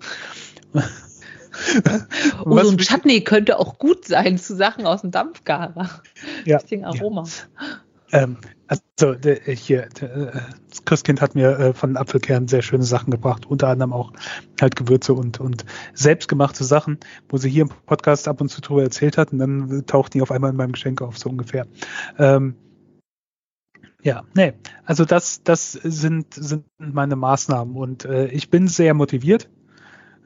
oh, 2.45 2.63
so 2.63 2.71
ein 2.71 2.79
Chutney 2.79 3.23
könnte 3.23 3.59
auch 3.59 3.79
gut 3.79 4.07
sein 4.07 4.39
zu 4.39 4.55
Sachen 4.55 4.87
aus 4.87 5.01
dem 5.01 5.11
Dampfgarer. 5.11 6.03
Ja. 6.45 6.59
Bisschen 6.59 6.85
Aroma. 6.85 7.25
Ja. 7.25 7.67
Ähm, 8.13 8.39
also 8.67 9.15
der, 9.15 9.49
äh, 9.49 9.55
hier, 9.55 9.85
äh, 9.85 10.41
das 10.69 10.85
Christkind 10.85 11.21
hat 11.21 11.35
mir 11.35 11.59
äh, 11.59 11.73
von 11.75 11.97
Apfelkern 11.97 12.49
sehr 12.49 12.63
schöne 12.63 12.83
Sachen 12.83 13.11
gebracht, 13.11 13.47
unter 13.47 13.69
anderem 13.69 13.93
auch 13.93 14.13
halt 14.61 14.77
Gewürze 14.77 15.15
und, 15.15 15.41
und 15.41 15.65
selbstgemachte 15.95 16.65
Sachen, 16.65 16.99
wo 17.29 17.37
sie 17.37 17.51
hier 17.51 17.63
im 17.63 17.71
Podcast 17.87 18.29
ab 18.29 18.41
und 18.41 18.49
zu 18.49 18.61
drüber 18.61 18.83
erzählt 18.83 19.19
hat 19.19 19.33
und 19.33 19.39
dann 19.39 19.85
tauchten 19.87 20.19
die 20.19 20.23
auf 20.23 20.31
einmal 20.31 20.51
in 20.51 20.57
meinem 20.57 20.73
Geschenk 20.73 21.03
auf, 21.03 21.19
so 21.19 21.29
ungefähr. 21.29 21.67
Ähm, 22.19 22.57
ja, 24.03 24.23
nee, 24.35 24.55
also 24.85 25.05
das, 25.05 25.43
das 25.43 25.73
sind, 25.73 26.35
sind 26.35 26.65
meine 26.79 27.17
Maßnahmen 27.17 27.77
und 27.77 28.05
äh, 28.05 28.27
ich 28.29 28.51
bin 28.51 28.67
sehr 28.67 28.95
motiviert. 28.95 29.51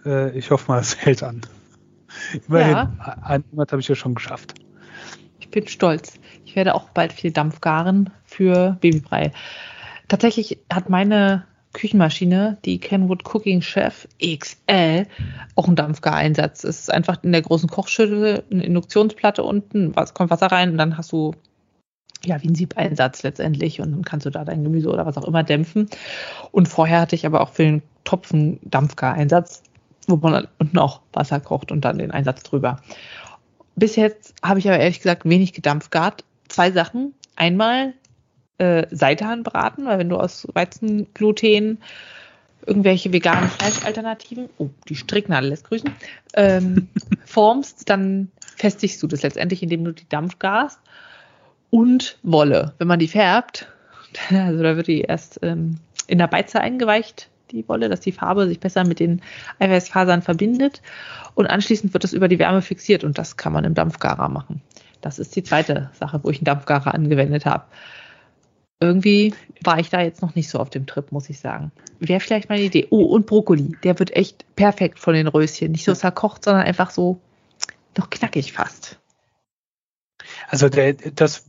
Äh, 0.05 0.37
ich 0.38 0.51
hoffe 0.51 0.70
mal, 0.70 0.81
es 0.81 0.97
hält 0.97 1.23
an. 1.23 1.42
Immerhin, 2.47 2.73
ja. 2.73 3.18
einen 3.23 3.44
Monat 3.51 3.73
habe 3.73 3.81
ich 3.81 3.88
ja 3.88 3.94
schon 3.94 4.14
geschafft. 4.14 4.55
Ich 5.40 5.51
bin 5.51 5.66
stolz. 5.66 6.14
Ich 6.45 6.57
werde 6.57 6.75
auch 6.75 6.91
bald 6.91 7.13
viel 7.13 7.31
Dampf 7.31 7.61
garen 7.61 8.11
für 8.25 8.77
Babybrei. 8.81 9.33
Tatsächlich 10.09 10.59
hat 10.73 10.91
meine 10.91 11.45
Küchenmaschine, 11.73 12.59
die 12.65 12.79
Kenwood 12.79 13.25
Cooking 13.25 13.61
Chef 13.61 14.07
XL, 14.21 15.07
auch 15.57 15.67
einen 15.67 15.77
Dampfgareinsatz. 15.77 16.65
Es 16.65 16.81
ist 16.81 16.93
einfach 16.93 17.23
in 17.23 17.33
der 17.33 17.43
großen 17.43 17.69
Kochschüssel 17.69 18.45
eine 18.51 18.65
Induktionsplatte 18.65 19.43
unten, 19.43 19.95
was 19.97 20.15
kommt 20.15 20.31
Wasser 20.31 20.47
rein 20.47 20.71
und 20.71 20.79
dann 20.79 20.97
hast 20.97 21.13
du 21.13 21.35
ja, 22.25 22.43
wie 22.43 22.49
ein 22.49 22.55
Siebeinsatz 22.55 23.23
letztendlich 23.23 23.81
und 23.81 23.93
dann 23.93 24.03
kannst 24.03 24.25
du 24.25 24.31
da 24.31 24.45
dein 24.45 24.65
Gemüse 24.65 24.89
oder 24.89 25.05
was 25.05 25.19
auch 25.19 25.29
immer 25.29 25.43
dämpfen. 25.43 25.89
Und 26.53 26.69
vorher 26.69 27.01
hatte 27.01 27.17
ich 27.17 27.27
aber 27.27 27.43
auch 27.43 27.51
für 27.51 27.65
den 27.65 27.83
Topfen 28.05 28.61
Dampfgareinsatz, 28.63 29.63
wo 30.07 30.17
man 30.17 30.49
unten 30.59 30.79
auch 30.79 31.01
Wasser 31.13 31.41
kocht 31.41 31.71
und 31.71 31.85
dann 31.85 31.99
den 31.99 32.13
Einsatz 32.13 32.43
drüber. 32.43 32.81
Bis 33.77 33.97
jetzt 33.97 34.35
habe 34.43 34.59
ich 34.59 34.69
aber 34.69 34.79
ehrlich 34.79 34.99
gesagt 34.99 35.29
wenig 35.29 35.53
gedampfgart. 35.53 36.25
Zwei 36.55 36.71
Sachen. 36.71 37.14
Einmal 37.35 37.95
äh, 38.59 38.87
Seitanbraten, 38.93 39.87
weil 39.87 39.99
wenn 39.99 40.09
du 40.09 40.17
aus 40.17 40.47
Weizengluten 40.55 41.79
irgendwelche 42.64 43.12
veganen 43.12 43.51
Fleischalternativen, 43.51 44.49
oh, 44.59 44.69
die 44.88 44.95
Stricknadel 44.95 45.51
lässt 45.51 45.69
grüßen, 45.69 45.90
ähm, 46.35 46.87
formst, 47.25 47.90
dann 47.90 48.31
festigst 48.57 49.03
du 49.03 49.09
das 49.09 49.23
letztendlich, 49.23 49.64
indem 49.64 49.85
du 49.85 49.90
die 49.90 50.09
dampfgarst. 50.09 50.79
Und 51.71 52.19
Wolle, 52.23 52.75
wenn 52.79 52.87
man 52.87 53.01
die 53.01 53.09
färbt, 53.09 53.67
also 54.31 54.62
da 54.62 54.77
wird 54.77 54.87
die 54.87 55.01
erst 55.01 55.40
ähm, 55.43 55.81
in 56.07 56.19
der 56.19 56.29
Beize 56.29 56.61
eingeweicht, 56.61 57.31
die 57.51 57.69
Wolle, 57.69 57.88
dass 57.88 57.99
die 57.99 58.12
Farbe 58.12 58.47
sich 58.47 58.61
besser 58.61 58.87
mit 58.87 59.01
den 59.01 59.23
Eiweißfasern 59.59 60.23
verbindet. 60.23 60.83
Und 61.35 61.49
anschließend 61.49 61.93
wird 61.95 62.05
das 62.05 62.12
über 62.12 62.29
die 62.29 62.38
Wärme 62.38 62.62
fixiert 62.62 63.03
und 63.03 63.19
das 63.19 63.37
kann 63.37 63.53
man 63.53 63.64
im 63.64 63.75
Dampfgarer 63.75 64.29
machen. 64.29 64.62
Das 65.05 65.19
ist 65.19 65.37
die 65.37 65.43
zweite 65.43 65.90
Sache, 65.93 66.21
wo 66.23 66.31
ich 66.31 66.38
einen 66.38 66.47
Dampfgarer 66.47 66.95
angewendet 66.95 67.45
habe. 67.45 67.64
Irgendwie 68.81 69.35
war 69.63 69.79
ich 69.79 69.90
da 69.90 70.00
jetzt 70.00 70.23
noch 70.23 70.35
nicht 70.35 70.48
so 70.48 70.59
auf 70.59 70.71
dem 70.71 70.87
Trip, 70.87 71.13
muss 71.13 71.29
ich 71.29 71.38
sagen. 71.38 71.73
Wäre 72.00 72.21
vielleicht 72.21 72.48
meine 72.48 72.63
Idee. 72.63 72.88
Oh, 72.88 73.05
und 73.05 73.27
Brokkoli. 73.27 73.77
Der 73.83 73.98
wird 73.98 74.17
echt 74.17 74.46
perfekt 74.57 74.98
von 74.98 75.13
den 75.13 75.29
Röschen. 75.29 75.73
Nicht 75.73 75.85
so 75.85 75.94
zerkocht, 75.94 76.44
sondern 76.44 76.65
einfach 76.65 76.90
so 76.90 77.21
noch 77.98 78.09
knackig 78.09 78.55
fast. 78.55 78.98
Also 80.48 80.71
der, 80.71 80.94
das, 80.94 81.44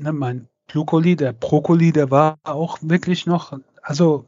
ne, 0.00 0.14
mein 0.14 0.48
Glukoli, 0.68 1.14
der 1.14 1.34
Brokkoli, 1.34 1.92
der 1.92 2.10
war 2.10 2.38
auch 2.42 2.78
wirklich 2.80 3.26
noch, 3.26 3.58
also 3.82 4.24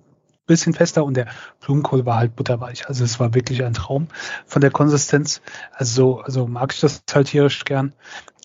bisschen 0.51 0.75
fester 0.75 1.05
und 1.05 1.15
der 1.15 1.29
Blumenkohl 1.61 2.05
war 2.05 2.17
halt 2.17 2.35
butterweich. 2.35 2.89
Also 2.89 3.05
es 3.05 3.21
war 3.21 3.35
wirklich 3.35 3.65
ein 3.65 3.73
Traum 3.73 4.09
von 4.47 4.61
der 4.61 4.73
Konsistenz. 4.73 5.41
Also, 5.73 6.21
also 6.21 6.47
mag 6.47 6.75
ich 6.75 6.81
das 6.81 7.05
halt 7.15 7.29
tierisch 7.29 7.65
gern. 7.65 7.95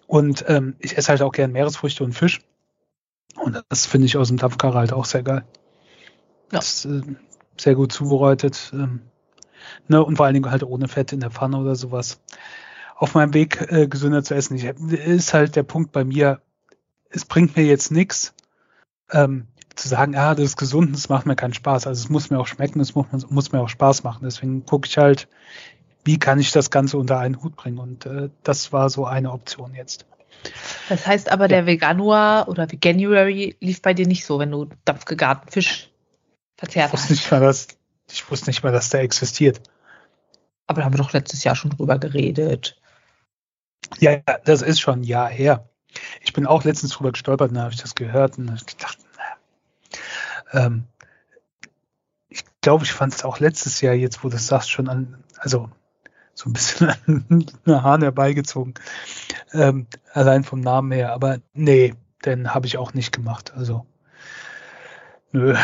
Und 0.07 0.45
ähm, 0.47 0.75
ich 0.79 0.97
esse 0.97 1.09
halt 1.09 1.21
auch 1.21 1.31
gern 1.31 1.51
Meeresfrüchte 1.51 2.03
und 2.03 2.13
Fisch. 2.13 2.41
Und 3.35 3.63
das 3.69 3.85
finde 3.85 4.05
ich 4.05 4.17
aus 4.17 4.29
dem 4.29 4.37
Dampfkarre 4.37 4.77
halt 4.77 4.93
auch 4.93 5.05
sehr 5.05 5.23
geil. 5.23 5.43
Ja. 6.51 6.59
Das, 6.59 6.85
äh, 6.85 7.01
sehr 7.57 7.75
gut 7.75 7.91
zubereitet. 7.91 8.71
Ähm, 8.73 9.01
ne, 9.87 10.03
und 10.03 10.17
vor 10.17 10.25
allen 10.25 10.33
Dingen 10.33 10.51
halt 10.51 10.63
ohne 10.63 10.87
Fett 10.87 11.13
in 11.13 11.19
der 11.19 11.31
Pfanne 11.31 11.57
oder 11.57 11.75
sowas. 11.75 12.21
Auf 12.95 13.13
meinem 13.13 13.33
Weg 13.33 13.61
äh, 13.71 13.87
gesünder 13.87 14.23
zu 14.23 14.35
essen. 14.35 14.55
Ich, 14.55 14.63
ist 14.63 15.33
halt 15.33 15.55
der 15.55 15.63
Punkt 15.63 15.91
bei 15.91 16.05
mir, 16.05 16.41
es 17.09 17.25
bringt 17.25 17.55
mir 17.55 17.65
jetzt 17.65 17.91
nichts, 17.91 18.33
ähm, 19.11 19.47
zu 19.75 19.89
sagen, 19.89 20.15
ah, 20.15 20.35
das 20.35 20.45
ist 20.45 20.57
gesund, 20.57 20.95
das 20.95 21.09
macht 21.09 21.25
mir 21.25 21.35
keinen 21.35 21.53
Spaß. 21.53 21.87
Also 21.87 22.01
es 22.01 22.09
muss 22.09 22.29
mir 22.29 22.39
auch 22.39 22.47
schmecken, 22.47 22.79
es 22.79 22.95
muss, 22.95 23.07
muss 23.29 23.51
mir 23.51 23.59
auch 23.59 23.69
Spaß 23.69 24.03
machen. 24.03 24.21
Deswegen 24.23 24.65
gucke 24.65 24.87
ich 24.87 24.97
halt, 24.97 25.27
wie 26.05 26.19
kann 26.19 26.39
ich 26.39 26.51
das 26.51 26.69
Ganze 26.69 26.97
unter 26.97 27.19
einen 27.19 27.41
Hut 27.41 27.55
bringen. 27.55 27.79
Und 27.79 28.05
äh, 28.05 28.29
das 28.43 28.71
war 28.71 28.89
so 28.89 29.05
eine 29.05 29.31
Option 29.31 29.73
jetzt. 29.73 30.05
Das 30.87 31.07
heißt 31.07 31.31
aber, 31.31 31.47
der 31.47 31.65
Veganuar 31.65 32.47
oder 32.47 32.71
Veganuary 32.71 33.57
lief 33.59 33.81
bei 33.81 33.93
dir 33.95 34.07
nicht 34.07 34.25
so, 34.25 34.37
wenn 34.37 34.51
du 34.51 34.69
dampfgegarten 34.85 35.51
Fisch 35.51 35.89
verzehrt 36.55 36.87
ich 36.87 36.93
wusste 36.93 37.09
hast. 37.09 37.09
Nicht 37.09 37.31
mal, 37.31 37.41
dass, 37.41 37.67
ich 38.11 38.29
wusste 38.29 38.49
nicht 38.51 38.63
mal, 38.63 38.71
dass 38.71 38.89
der 38.89 39.01
existiert. 39.01 39.61
Aber 40.67 40.81
da 40.81 40.85
haben 40.85 40.93
wir 40.93 40.99
doch 40.99 41.13
letztes 41.13 41.43
Jahr 41.43 41.55
schon 41.55 41.71
drüber 41.71 41.97
geredet. 41.97 42.79
Ja, 43.99 44.17
das 44.45 44.61
ist 44.61 44.79
schon 44.79 45.01
ein 45.01 45.03
Jahr 45.03 45.29
her. 45.29 45.67
Ich 46.21 46.33
bin 46.33 46.45
auch 46.45 46.63
letztens 46.63 46.91
drüber 46.91 47.11
gestolpert 47.11 47.49
und 47.49 47.55
da 47.55 47.63
habe 47.63 47.73
ich 47.73 47.81
das 47.81 47.95
gehört 47.95 48.37
und 48.37 48.53
ich 48.53 48.65
gedacht, 48.65 48.97
naja. 49.17 50.65
Ähm, 50.65 50.85
ich 52.29 52.43
glaube, 52.61 52.83
ich 52.83 52.91
fand 52.91 53.13
es 53.13 53.23
auch 53.23 53.39
letztes 53.39 53.81
Jahr 53.81 53.93
jetzt, 53.93 54.23
wo 54.23 54.29
du 54.29 54.33
das 54.33 54.47
sagst, 54.47 54.69
schon 54.69 54.89
an, 54.89 55.23
also 55.37 55.69
so 56.35 56.49
ein 56.49 56.53
bisschen 56.53 56.89
an 56.89 57.25
den 57.65 57.81
Haaren 57.81 58.01
herbeigezogen. 58.01 58.75
Ähm, 59.53 59.87
allein 60.13 60.43
vom 60.43 60.59
Namen 60.59 60.91
her. 60.91 61.13
Aber 61.13 61.39
nee, 61.53 61.95
den 62.25 62.53
habe 62.53 62.67
ich 62.67 62.77
auch 62.77 62.93
nicht 62.93 63.11
gemacht. 63.11 63.53
Also, 63.55 63.85
nö. 65.31 65.55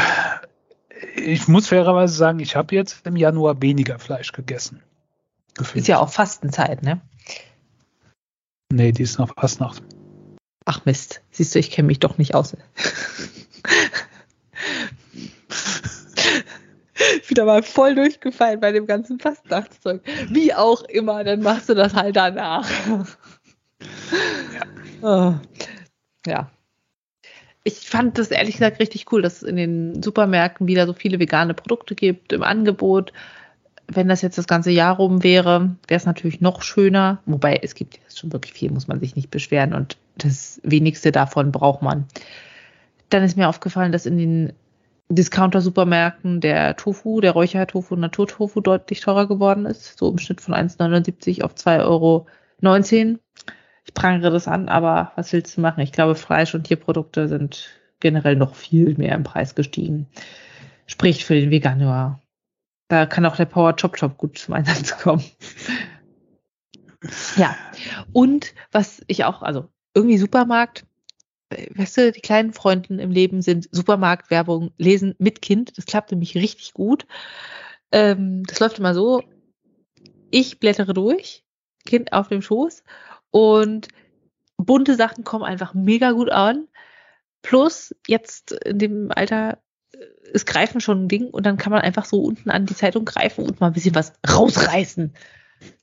Ich 1.16 1.48
muss 1.48 1.68
fairerweise 1.68 2.16
sagen, 2.16 2.40
ich 2.40 2.56
habe 2.56 2.74
jetzt 2.74 3.06
im 3.06 3.16
Januar 3.16 3.62
weniger 3.62 4.00
Fleisch 4.00 4.32
gegessen. 4.32 4.82
Gefühlt. 5.56 5.82
Ist 5.82 5.88
ja 5.88 6.00
auch 6.00 6.10
Fastenzeit, 6.10 6.84
ne? 6.84 7.02
Nee, 8.72 8.94
die 8.94 9.04
ist 9.04 9.20
noch 9.20 9.34
Fastnacht. 9.36 9.84
Ach 10.64 10.86
Mist, 10.86 11.22
siehst 11.32 11.54
du, 11.54 11.60
ich 11.60 11.72
kenne 11.72 11.88
mich 11.88 12.00
doch 12.00 12.18
nicht 12.18 12.34
aus. 12.34 12.56
Wieder 17.28 17.46
mal 17.46 17.64
voll 17.64 17.96
durchgefallen 17.96 18.60
bei 18.60 18.72
dem 18.72 18.88
ganzen 18.88 19.20
Fastnachtszeug. 19.20 20.02
Wie 20.30 20.54
auch 20.54 20.84
immer, 20.84 21.24
dann 21.24 21.42
machst 21.42 21.70
du 21.70 21.74
das 21.74 21.94
halt 21.94 22.16
danach. 22.16 22.70
Ja. 24.54 24.62
Oh. 25.02 25.34
ja. 26.30 26.52
Ich 27.64 27.90
fand 27.90 28.18
das 28.18 28.32
ehrlich 28.32 28.56
gesagt 28.56 28.80
richtig 28.80 29.12
cool, 29.12 29.22
dass 29.22 29.38
es 29.38 29.44
in 29.44 29.56
den 29.56 30.04
Supermärkten 30.04 30.68
wieder 30.68 30.86
so 30.86 30.94
viele 30.94 31.20
vegane 31.20 31.54
Produkte 31.54 31.96
gibt 31.96 32.34
im 32.34 32.44
Angebot 32.44 33.12
wenn 33.96 34.08
das 34.08 34.22
jetzt 34.22 34.38
das 34.38 34.48
ganze 34.48 34.72
Jahr 34.72 34.96
rum 34.96 35.24
wäre, 35.24 35.76
wäre 35.88 35.98
es 35.98 36.06
natürlich 36.06 36.42
noch 36.42 36.62
schöner. 36.62 37.20
Wobei 37.26 37.60
es 37.62 37.76
gibt 37.76 37.98
jetzt 37.98 38.20
schon 38.20 38.32
wirklich 38.32 38.54
viel, 38.54 38.72
muss 38.72 38.88
man 38.88 39.00
sich 39.00 39.16
nicht 39.16 39.32
beschweren 39.32 39.74
und 39.74 39.98
das 40.18 40.60
wenigste 40.64 41.12
davon 41.12 41.52
braucht 41.52 41.82
man. 41.82 42.06
Dann 43.10 43.24
ist 43.24 43.38
mir 43.38 43.50
aufgefallen, 43.50 43.92
dass 43.92 44.06
in 44.06 44.18
den 44.18 44.54
Discounter-Supermärkten 45.16 46.42
der 46.42 46.76
Tofu, 46.76 47.22
der 47.22 47.32
Räuchertofu, 47.32 47.96
Naturtofu 47.96 48.62
deutlich 48.62 49.02
teurer 49.02 49.28
geworden 49.28 49.66
ist. 49.66 49.98
So 49.98 50.10
im 50.10 50.18
Schnitt 50.18 50.42
von 50.42 50.54
1,79 50.54 51.44
auf 51.44 51.54
2,19 51.54 51.86
Euro. 51.86 52.28
Ich 53.86 53.94
prangere 53.94 54.32
das 54.32 54.48
an, 54.48 54.70
aber 54.70 55.12
was 55.16 55.34
willst 55.34 55.58
du 55.58 55.62
machen? 55.62 55.82
Ich 55.82 55.92
glaube, 55.92 56.16
Fleisch- 56.16 56.54
und 56.54 56.64
Tierprodukte 56.64 57.28
sind 57.28 57.70
generell 58.00 58.36
noch 58.36 58.56
viel 58.56 58.96
mehr 58.96 59.16
im 59.16 59.24
Preis 59.24 59.56
gestiegen. 59.56 60.08
Spricht 60.86 61.24
für 61.24 61.36
den 61.36 61.52
Veganer 61.52 62.20
da 62.92 63.06
kann 63.06 63.26
auch 63.26 63.38
der 63.38 63.46
Power 63.46 63.74
Chop 63.78 63.96
Chop 63.98 64.18
gut 64.18 64.38
zum 64.38 64.54
Einsatz 64.54 64.98
kommen. 65.02 65.24
ja. 67.38 67.56
Und 68.12 68.54
was 68.74 69.02
ich 69.08 69.24
auch, 69.24 69.42
also 69.42 69.70
irgendwie 69.94 70.18
Supermarkt, 70.18 70.86
weißt 71.76 71.98
du, 71.98 72.12
die 72.12 72.22
kleinen 72.22 72.54
Freunden 72.54 73.00
im 73.00 73.12
Leben 73.12 73.42
sind 73.42 73.68
Supermarktwerbung 73.72 74.72
lesen 74.78 75.16
mit 75.18 75.42
Kind. 75.42 75.78
Das 75.78 75.86
klappt 75.86 76.12
nämlich 76.12 76.36
richtig 76.36 76.74
gut. 76.74 77.06
Ähm, 77.92 78.44
das 78.44 78.60
läuft 78.60 78.80
immer 78.80 78.94
so. 78.94 79.24
Ich 80.30 80.60
blättere 80.60 80.94
durch, 80.94 81.44
Kind 81.86 82.14
auf 82.14 82.30
dem 82.30 82.42
Schoß 82.42 82.84
und 83.32 83.90
bunte 84.58 84.96
Sachen 84.96 85.24
kommen 85.24 85.44
einfach 85.44 85.74
mega 85.74 86.12
gut 86.12 86.30
an. 86.30 86.68
Plus 87.42 87.96
jetzt 88.08 88.52
in 88.52 88.78
dem 88.78 89.12
Alter 89.12 89.60
ist 90.32 90.46
Greifen 90.46 90.80
schon 90.80 91.06
ein 91.06 91.08
Ding 91.08 91.30
und 91.30 91.46
dann 91.46 91.58
kann 91.58 91.72
man 91.72 91.82
einfach 91.82 92.06
so 92.06 92.22
unten 92.22 92.50
an 92.50 92.66
die 92.66 92.76
Zeitung 92.76 93.06
greifen 93.06 93.46
und 93.46 93.60
mal 93.60 93.68
ein 93.68 93.74
bisschen 93.74 93.96
was 93.96 94.14
rausreißen. 94.30 95.14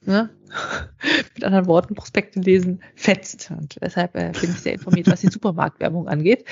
Ne? 0.04 0.30
Mit 1.34 1.44
anderen 1.44 1.66
Worten, 1.66 1.94
Prospekte 1.94 2.40
lesen 2.40 2.82
fetzt. 2.94 3.50
Und 3.50 3.76
deshalb 3.80 4.16
äh, 4.16 4.32
bin 4.40 4.50
ich 4.50 4.60
sehr 4.60 4.74
informiert, 4.74 5.06
was 5.10 5.20
die 5.20 5.28
Supermarktwerbung 5.28 6.08
angeht. 6.08 6.44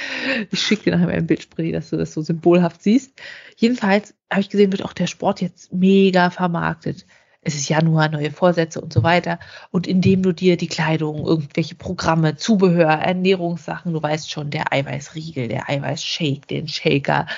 Ich 0.50 0.60
schicke 0.60 0.84
dir 0.84 0.92
nachher 0.92 1.06
mal 1.06 1.14
ein 1.14 1.26
Bildspray, 1.26 1.72
dass 1.72 1.90
du 1.90 1.96
das 1.96 2.12
so 2.12 2.22
symbolhaft 2.22 2.82
siehst. 2.82 3.12
Jedenfalls 3.56 4.14
habe 4.30 4.40
ich 4.40 4.50
gesehen, 4.50 4.72
wird 4.72 4.84
auch 4.84 4.92
der 4.92 5.06
Sport 5.06 5.40
jetzt 5.40 5.72
mega 5.72 6.30
vermarktet 6.30 7.06
es 7.46 7.54
ist 7.54 7.68
Januar, 7.68 8.08
neue 8.08 8.32
Vorsätze 8.32 8.80
und 8.80 8.92
so 8.92 9.04
weiter. 9.04 9.38
Und 9.70 9.86
indem 9.86 10.24
du 10.24 10.32
dir 10.32 10.56
die 10.56 10.66
Kleidung, 10.66 11.24
irgendwelche 11.24 11.76
Programme, 11.76 12.34
Zubehör, 12.34 12.90
Ernährungssachen, 12.90 13.92
du 13.92 14.02
weißt 14.02 14.28
schon, 14.28 14.50
der 14.50 14.72
Eiweißriegel, 14.72 15.46
der 15.46 15.70
Eiweißshake, 15.70 16.48
den 16.50 16.66
Shaker, 16.66 17.28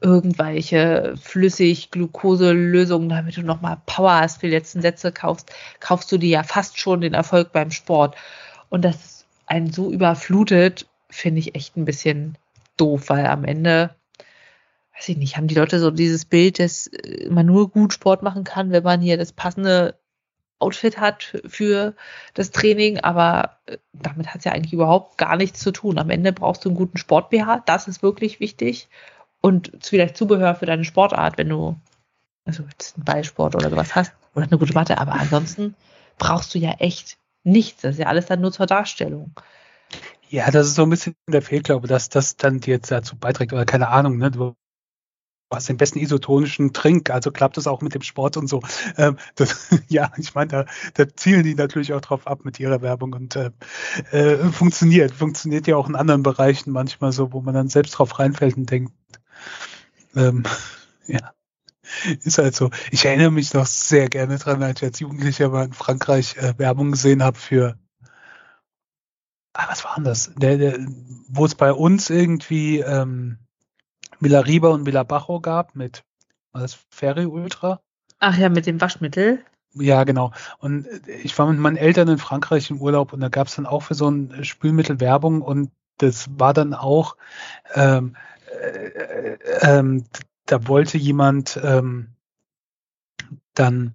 irgendwelche 0.00 1.14
flüssig 1.20 1.90
Glukoselösungen, 1.90 3.08
damit 3.08 3.36
du 3.36 3.42
nochmal 3.42 3.78
Power 3.86 4.20
hast 4.20 4.40
für 4.40 4.46
die 4.46 4.54
letzten 4.54 4.82
Sätze 4.82 5.10
kaufst, 5.10 5.50
kaufst 5.80 6.12
du 6.12 6.18
dir 6.18 6.30
ja 6.30 6.42
fast 6.44 6.78
schon 6.78 7.00
den 7.00 7.14
Erfolg 7.14 7.50
beim 7.50 7.72
Sport. 7.72 8.14
Und 8.68 8.84
das 8.84 9.26
einen 9.46 9.72
so 9.72 9.90
überflutet, 9.90 10.86
finde 11.10 11.40
ich 11.40 11.56
echt 11.56 11.76
ein 11.76 11.84
bisschen 11.84 12.38
doof, 12.76 13.08
weil 13.08 13.26
am 13.26 13.44
Ende 13.44 13.96
weiß 15.00 15.08
ich 15.08 15.16
nicht, 15.16 15.36
haben 15.36 15.46
die 15.46 15.54
Leute 15.54 15.80
so 15.80 15.90
dieses 15.90 16.26
Bild, 16.26 16.58
dass 16.58 16.86
äh, 16.88 17.28
man 17.30 17.46
nur 17.46 17.70
gut 17.70 17.92
Sport 17.94 18.22
machen 18.22 18.44
kann, 18.44 18.70
wenn 18.70 18.82
man 18.82 19.00
hier 19.00 19.16
das 19.16 19.32
passende 19.32 19.98
Outfit 20.58 20.98
hat 20.98 21.40
für 21.46 21.94
das 22.34 22.50
Training, 22.50 23.00
aber 23.00 23.56
äh, 23.64 23.78
damit 23.94 24.28
hat 24.28 24.40
es 24.40 24.44
ja 24.44 24.52
eigentlich 24.52 24.74
überhaupt 24.74 25.16
gar 25.16 25.36
nichts 25.36 25.60
zu 25.60 25.72
tun. 25.72 25.98
Am 25.98 26.10
Ende 26.10 26.32
brauchst 26.32 26.64
du 26.64 26.68
einen 26.68 26.76
guten 26.76 26.98
Sport-BH, 26.98 27.62
das 27.64 27.88
ist 27.88 28.02
wirklich 28.02 28.40
wichtig. 28.40 28.88
Und 29.40 29.72
vielleicht 29.80 30.18
Zubehör 30.18 30.54
für 30.54 30.66
deine 30.66 30.84
Sportart, 30.84 31.38
wenn 31.38 31.48
du 31.48 31.76
also 32.44 32.64
jetzt 32.64 32.96
einen 32.96 33.04
Ballsport 33.04 33.54
oder 33.54 33.70
sowas 33.70 33.94
hast 33.94 34.12
oder 34.34 34.46
eine 34.46 34.58
gute 34.58 34.74
Matte, 34.74 34.98
aber 34.98 35.14
ansonsten 35.14 35.74
brauchst 36.18 36.54
du 36.54 36.58
ja 36.58 36.72
echt 36.72 37.16
nichts. 37.42 37.80
Das 37.80 37.92
ist 37.92 38.00
ja 38.00 38.06
alles 38.06 38.26
dann 38.26 38.42
nur 38.42 38.52
zur 38.52 38.66
Darstellung. 38.66 39.32
Ja, 40.28 40.50
das 40.50 40.66
ist 40.66 40.74
so 40.74 40.82
ein 40.82 40.90
bisschen 40.90 41.14
der 41.26 41.42
Fehlglaube, 41.42 41.88
dass 41.88 42.10
das 42.10 42.36
dann 42.36 42.60
jetzt 42.60 42.90
dazu 42.90 43.16
beiträgt, 43.16 43.54
oder 43.54 43.64
keine 43.64 43.88
Ahnung, 43.88 44.18
ne? 44.18 44.30
Du 44.30 44.54
hast 45.50 45.68
den 45.68 45.76
besten 45.76 45.98
isotonischen 45.98 46.72
Trink, 46.72 47.10
also 47.10 47.30
klappt 47.30 47.56
das 47.56 47.66
auch 47.66 47.82
mit 47.82 47.94
dem 47.94 48.02
Sport 48.02 48.36
und 48.36 48.46
so. 48.46 48.62
Ähm, 48.96 49.16
das, 49.34 49.68
ja, 49.88 50.12
ich 50.16 50.34
meine, 50.34 50.48
da, 50.48 50.64
da 50.94 51.08
zielen 51.08 51.42
die 51.42 51.54
natürlich 51.54 51.92
auch 51.92 52.00
drauf 52.00 52.26
ab 52.26 52.44
mit 52.44 52.60
ihrer 52.60 52.82
Werbung 52.82 53.12
und 53.12 53.36
äh, 53.36 53.50
äh, 54.12 54.36
funktioniert. 54.50 55.12
Funktioniert 55.12 55.66
ja 55.66 55.76
auch 55.76 55.88
in 55.88 55.96
anderen 55.96 56.22
Bereichen 56.22 56.70
manchmal 56.70 57.12
so, 57.12 57.32
wo 57.32 57.40
man 57.40 57.54
dann 57.54 57.68
selbst 57.68 57.92
drauf 57.92 58.18
reinfällt 58.18 58.56
und 58.56 58.70
denkt, 58.70 58.92
ähm, 60.16 60.44
ja. 61.06 61.32
Ist 62.22 62.38
halt 62.38 62.54
so. 62.54 62.70
Ich 62.92 63.04
erinnere 63.04 63.32
mich 63.32 63.52
noch 63.52 63.66
sehr 63.66 64.08
gerne 64.08 64.38
dran, 64.38 64.62
als 64.62 64.80
ich 64.80 64.86
als 64.86 65.00
Jugendlicher 65.00 65.48
mal 65.48 65.64
in 65.64 65.72
Frankreich 65.72 66.36
äh, 66.36 66.56
Werbung 66.56 66.92
gesehen 66.92 67.20
habe 67.20 67.36
für 67.36 67.76
ah, 69.54 69.66
was 69.68 69.84
war 69.84 69.94
denn 69.96 70.04
das? 70.04 70.32
Der, 70.36 70.56
der, 70.56 70.78
wo 71.28 71.44
es 71.44 71.54
bei 71.54 71.72
uns 71.72 72.10
irgendwie 72.10 72.80
ähm, 72.80 73.38
Villa 74.20 74.40
und 74.68 74.86
Villa 74.86 75.04
gab 75.04 75.74
mit 75.74 76.04
das 76.52 76.78
Ferry 76.90 77.26
Ultra. 77.26 77.80
Ach 78.18 78.36
ja, 78.36 78.48
mit 78.48 78.66
dem 78.66 78.80
Waschmittel. 78.80 79.44
Ja, 79.74 80.04
genau. 80.04 80.32
Und 80.58 80.86
ich 81.06 81.38
war 81.38 81.46
mit 81.46 81.58
meinen 81.58 81.76
Eltern 81.76 82.08
in 82.08 82.18
Frankreich 82.18 82.70
im 82.70 82.80
Urlaub 82.80 83.12
und 83.12 83.20
da 83.20 83.28
gab 83.28 83.46
es 83.46 83.56
dann 83.56 83.66
auch 83.66 83.80
für 83.80 83.94
so 83.94 84.08
ein 84.08 84.44
Spülmittel 84.44 85.00
Werbung 85.00 85.42
und 85.42 85.70
das 85.98 86.28
war 86.38 86.52
dann 86.52 86.74
auch, 86.74 87.16
ähm, 87.74 88.16
äh, 88.62 89.36
äh, 89.60 90.02
da 90.46 90.66
wollte 90.66 90.98
jemand 90.98 91.60
ähm, 91.62 92.08
dann 93.54 93.94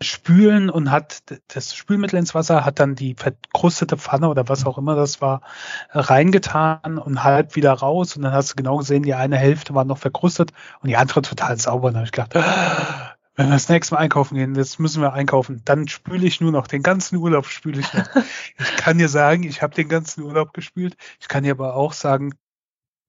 spülen 0.00 0.70
und 0.70 0.90
hat 0.90 1.22
das 1.48 1.74
Spülmittel 1.74 2.18
ins 2.18 2.34
Wasser, 2.34 2.64
hat 2.64 2.80
dann 2.80 2.94
die 2.94 3.14
verkrustete 3.14 3.96
Pfanne 3.96 4.28
oder 4.28 4.48
was 4.48 4.66
auch 4.66 4.78
immer 4.78 4.96
das 4.96 5.20
war, 5.20 5.42
reingetan 5.90 6.98
und 6.98 7.24
halb 7.24 7.56
wieder 7.56 7.72
raus. 7.72 8.16
Und 8.16 8.22
dann 8.22 8.32
hast 8.32 8.52
du 8.52 8.56
genau 8.56 8.78
gesehen, 8.78 9.02
die 9.02 9.14
eine 9.14 9.36
Hälfte 9.36 9.74
war 9.74 9.84
noch 9.84 9.98
verkrustet 9.98 10.52
und 10.80 10.88
die 10.88 10.96
andere 10.96 11.22
total 11.22 11.58
sauber. 11.58 11.88
Und 11.88 11.94
da 11.94 11.98
habe 12.00 12.06
ich 12.06 12.12
gedacht, 12.12 12.36
ah, 12.36 13.16
wenn 13.36 13.48
wir 13.48 13.54
das 13.54 13.68
nächste 13.68 13.94
Mal 13.94 14.00
einkaufen 14.00 14.36
gehen, 14.36 14.54
jetzt 14.54 14.80
müssen 14.80 15.02
wir 15.02 15.12
einkaufen, 15.12 15.62
dann 15.64 15.88
spüle 15.88 16.26
ich 16.26 16.40
nur 16.40 16.52
noch, 16.52 16.66
den 16.66 16.82
ganzen 16.82 17.16
Urlaub 17.16 17.46
spüle 17.46 17.80
ich 17.80 17.92
noch. 17.92 18.06
Ich 18.58 18.76
kann 18.76 18.98
dir 18.98 19.08
sagen, 19.08 19.42
ich 19.42 19.62
habe 19.62 19.74
den 19.74 19.88
ganzen 19.88 20.22
Urlaub 20.22 20.54
gespült. 20.54 20.96
Ich 21.20 21.28
kann 21.28 21.44
dir 21.44 21.52
aber 21.52 21.74
auch 21.74 21.92
sagen, 21.92 22.32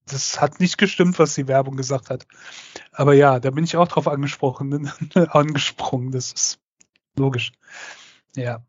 das 0.08 0.42
hat 0.42 0.60
nicht 0.60 0.78
gestimmt, 0.78 1.20
was 1.20 1.36
die 1.36 1.48
Werbung 1.48 1.78
gesagt 1.78 2.10
hat. 2.10 2.26
Aber 2.92 3.14
ja, 3.14 3.40
da 3.40 3.52
bin 3.52 3.64
ich 3.64 3.78
auch 3.78 3.88
drauf 3.88 4.08
angesprochen, 4.08 4.92
angesprungen. 5.14 6.12
Das 6.12 6.32
ist 6.32 6.60
logisch. 7.16 7.52
Ja. 8.36 8.66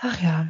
Ach 0.00 0.20
ja. 0.20 0.48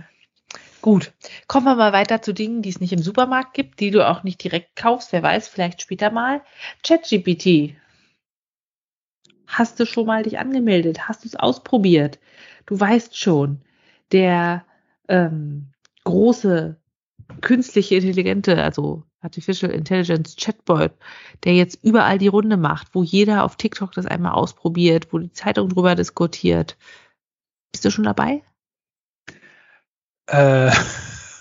Gut, 0.80 1.12
kommen 1.46 1.66
wir 1.66 1.76
mal 1.76 1.92
weiter 1.92 2.22
zu 2.22 2.34
Dingen, 2.34 2.60
die 2.60 2.70
es 2.70 2.80
nicht 2.80 2.92
im 2.92 3.02
Supermarkt 3.02 3.54
gibt, 3.54 3.78
die 3.78 3.92
du 3.92 4.06
auch 4.06 4.24
nicht 4.24 4.42
direkt 4.42 4.74
kaufst. 4.74 5.12
Wer 5.12 5.22
weiß, 5.22 5.46
vielleicht 5.46 5.80
später 5.80 6.10
mal. 6.10 6.42
ChatGPT. 6.82 7.76
Hast 9.46 9.78
du 9.78 9.86
schon 9.86 10.06
mal 10.06 10.24
dich 10.24 10.38
angemeldet? 10.40 11.08
Hast 11.08 11.24
du 11.24 11.28
es 11.28 11.36
ausprobiert? 11.36 12.18
Du 12.66 12.80
weißt 12.80 13.16
schon, 13.16 13.62
der 14.10 14.64
ähm, 15.08 15.68
große 16.02 16.81
künstliche 17.40 17.96
Intelligente, 17.96 18.62
also 18.62 19.04
Artificial 19.20 19.70
Intelligence 19.70 20.36
Chatbot, 20.36 20.92
der 21.44 21.54
jetzt 21.54 21.78
überall 21.82 22.18
die 22.18 22.28
Runde 22.28 22.56
macht, 22.56 22.94
wo 22.94 23.02
jeder 23.02 23.44
auf 23.44 23.56
TikTok 23.56 23.92
das 23.92 24.06
einmal 24.06 24.32
ausprobiert, 24.32 25.12
wo 25.12 25.18
die 25.18 25.32
Zeitung 25.32 25.68
drüber 25.68 25.94
diskutiert. 25.94 26.76
Bist 27.72 27.84
du 27.84 27.90
schon 27.90 28.04
dabei? 28.04 28.42
Äh, 30.26 30.70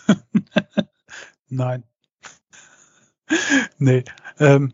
Nein. 1.49 1.84
nee. 3.77 4.03
Ähm, 4.39 4.73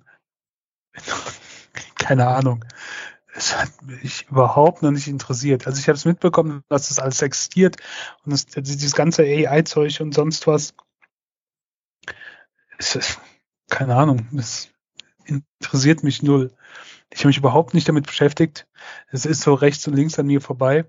keine 1.96 2.28
Ahnung. 2.28 2.64
Es 3.36 3.56
hat 3.56 3.70
mich 3.84 4.28
überhaupt 4.30 4.82
noch 4.82 4.92
nicht 4.92 5.08
interessiert. 5.08 5.68
Also 5.68 5.80
ich 5.80 5.88
habe 5.88 5.96
es 5.98 6.06
mitbekommen, 6.06 6.64
dass 6.70 6.88
das 6.88 6.98
alles 7.00 7.22
existiert 7.22 7.78
und 8.26 8.32
das, 8.32 8.46
dieses 8.48 8.94
ganze 8.94 9.24
AI-Zeug 9.24 10.02
und 10.02 10.14
sonst 10.14 10.48
was. 10.48 10.74
Es 12.78 12.96
ist, 12.96 13.20
keine 13.70 13.96
Ahnung. 13.96 14.28
Es 14.38 14.70
interessiert 15.26 16.04
mich 16.04 16.24
null. 16.24 16.54
Ich 17.10 17.20
habe 17.20 17.30
mich 17.30 17.38
überhaupt 17.38 17.74
nicht 17.74 17.88
damit 17.88 18.06
beschäftigt. 18.06 18.68
Es 19.10 19.26
ist 19.26 19.42
so 19.42 19.54
rechts 19.54 19.88
und 19.88 19.96
links 19.96 20.20
an 20.20 20.28
mir 20.28 20.42
vorbei. 20.42 20.86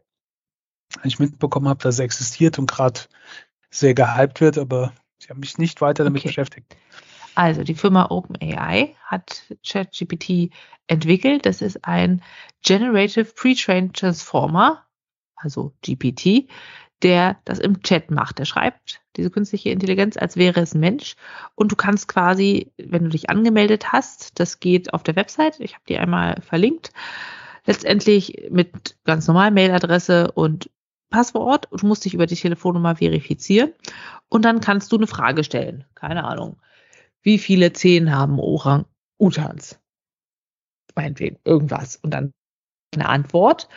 Ich 1.04 1.18
mitbekommen 1.18 1.68
habe, 1.68 1.82
dass 1.82 1.96
es 1.96 2.00
existiert 2.00 2.58
und 2.58 2.70
gerade 2.70 3.00
sehr 3.70 3.94
gehypt 3.94 4.40
wird, 4.40 4.58
aber 4.58 4.92
ich 5.20 5.30
habe 5.30 5.40
mich 5.40 5.58
nicht 5.58 5.80
weiter 5.80 6.04
damit 6.04 6.20
okay. 6.20 6.28
beschäftigt. 6.28 6.76
Also 7.34 7.62
die 7.62 7.74
Firma 7.74 8.06
OpenAI 8.10 8.96
hat 9.04 9.54
ChatGPT 9.64 10.52
entwickelt. 10.88 11.46
Das 11.46 11.62
ist 11.62 11.84
ein 11.84 12.22
Generative 12.62 13.26
Pre-Trained 13.26 13.96
Transformer, 13.96 14.84
also 15.36 15.72
GPT, 15.82 16.50
der 17.02 17.38
das 17.44 17.58
im 17.58 17.82
Chat 17.82 18.10
macht. 18.10 18.38
Der 18.38 18.44
schreibt 18.44 19.00
diese 19.16 19.30
künstliche 19.30 19.70
Intelligenz, 19.70 20.16
als 20.16 20.36
wäre 20.36 20.60
es 20.60 20.74
ein 20.74 20.80
Mensch. 20.80 21.14
Und 21.54 21.72
du 21.72 21.76
kannst 21.76 22.08
quasi, 22.08 22.72
wenn 22.76 23.04
du 23.04 23.10
dich 23.10 23.30
angemeldet 23.30 23.92
hast, 23.92 24.38
das 24.40 24.60
geht 24.60 24.92
auf 24.94 25.02
der 25.02 25.16
Website, 25.16 25.60
ich 25.60 25.74
habe 25.74 25.84
die 25.88 25.98
einmal 25.98 26.40
verlinkt, 26.40 26.92
letztendlich 27.66 28.48
mit 28.50 28.96
ganz 29.04 29.26
normal 29.26 29.50
Mailadresse 29.50 30.32
und 30.32 30.70
Passwort. 31.10 31.68
Du 31.70 31.86
musst 31.86 32.04
dich 32.04 32.14
über 32.14 32.26
die 32.26 32.36
Telefonnummer 32.36 32.96
verifizieren 32.96 33.72
und 34.28 34.44
dann 34.44 34.60
kannst 34.60 34.92
du 34.92 34.96
eine 34.96 35.06
Frage 35.06 35.44
stellen. 35.44 35.84
Keine 35.94 36.24
Ahnung. 36.24 36.60
Wie 37.22 37.38
viele 37.38 37.72
Zehen 37.72 38.14
haben 38.14 38.38
Orang-Utans? 38.38 39.80
Meinetwegen, 40.94 41.38
irgendwas. 41.44 41.96
Und 41.96 42.12
dann 42.12 42.32
eine 42.94 43.08
Antwort, 43.08 43.68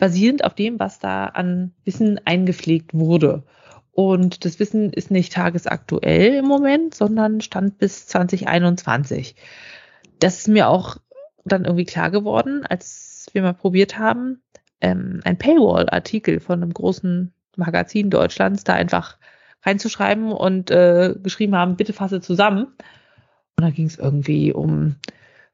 basierend 0.00 0.44
auf 0.44 0.54
dem, 0.54 0.80
was 0.80 0.98
da 0.98 1.26
an 1.26 1.72
Wissen 1.84 2.20
eingepflegt 2.24 2.94
wurde. 2.94 3.44
Und 3.92 4.44
das 4.44 4.58
Wissen 4.58 4.92
ist 4.92 5.10
nicht 5.10 5.32
tagesaktuell 5.32 6.34
im 6.34 6.46
Moment, 6.46 6.94
sondern 6.94 7.40
stand 7.40 7.78
bis 7.78 8.06
2021. 8.06 9.36
Das 10.18 10.38
ist 10.38 10.48
mir 10.48 10.68
auch 10.68 10.96
dann 11.44 11.64
irgendwie 11.64 11.84
klar 11.84 12.10
geworden, 12.10 12.64
als 12.66 13.28
wir 13.32 13.42
mal 13.42 13.54
probiert 13.54 13.98
haben, 13.98 14.42
ähm, 14.80 15.20
ein 15.24 15.38
Paywall-Artikel 15.38 16.40
von 16.40 16.62
einem 16.62 16.72
großen 16.72 17.32
Magazin 17.56 18.10
Deutschlands 18.10 18.64
da 18.64 18.74
einfach 18.74 19.18
reinzuschreiben 19.62 20.32
und 20.32 20.70
äh, 20.70 21.14
geschrieben 21.22 21.54
haben, 21.54 21.76
bitte 21.76 21.92
fasse 21.92 22.20
zusammen. 22.20 22.64
Und 23.56 23.64
dann 23.64 23.74
ging 23.74 23.86
es 23.86 23.98
irgendwie 23.98 24.52
um 24.52 24.96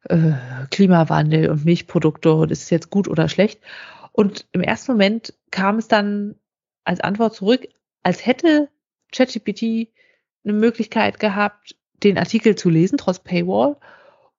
äh, 0.04 0.32
Klimawandel 0.70 1.50
und 1.50 1.64
Milchprodukte 1.64 2.32
und 2.32 2.52
ist 2.52 2.64
es 2.64 2.70
jetzt 2.70 2.90
gut 2.90 3.08
oder 3.08 3.28
schlecht. 3.28 3.60
Und 4.16 4.46
im 4.52 4.62
ersten 4.62 4.92
Moment 4.92 5.34
kam 5.50 5.76
es 5.76 5.88
dann 5.88 6.36
als 6.84 7.00
Antwort 7.00 7.34
zurück, 7.34 7.66
als 8.02 8.24
hätte 8.24 8.70
ChatGPT 9.12 9.92
eine 10.42 10.54
Möglichkeit 10.54 11.20
gehabt, 11.20 11.76
den 12.02 12.16
Artikel 12.16 12.54
zu 12.54 12.70
lesen, 12.70 12.96
trotz 12.96 13.18
Paywall, 13.18 13.76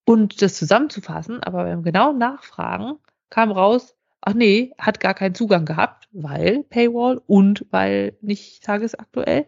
und 0.04 0.42
das 0.42 0.56
zusammenzufassen. 0.56 1.44
Aber 1.44 1.66
beim 1.66 1.84
genauen 1.84 2.18
Nachfragen 2.18 2.96
kam 3.30 3.52
raus, 3.52 3.96
ach 4.22 4.34
nee, 4.34 4.74
hat 4.80 5.00
gar 5.00 5.14
keinen 5.14 5.36
Zugang 5.36 5.66
gehabt, 5.66 6.10
weil 6.12 6.64
Paywall 6.64 7.22
und 7.28 7.68
weil 7.70 8.18
nicht 8.22 8.64
tagesaktuell. 8.64 9.46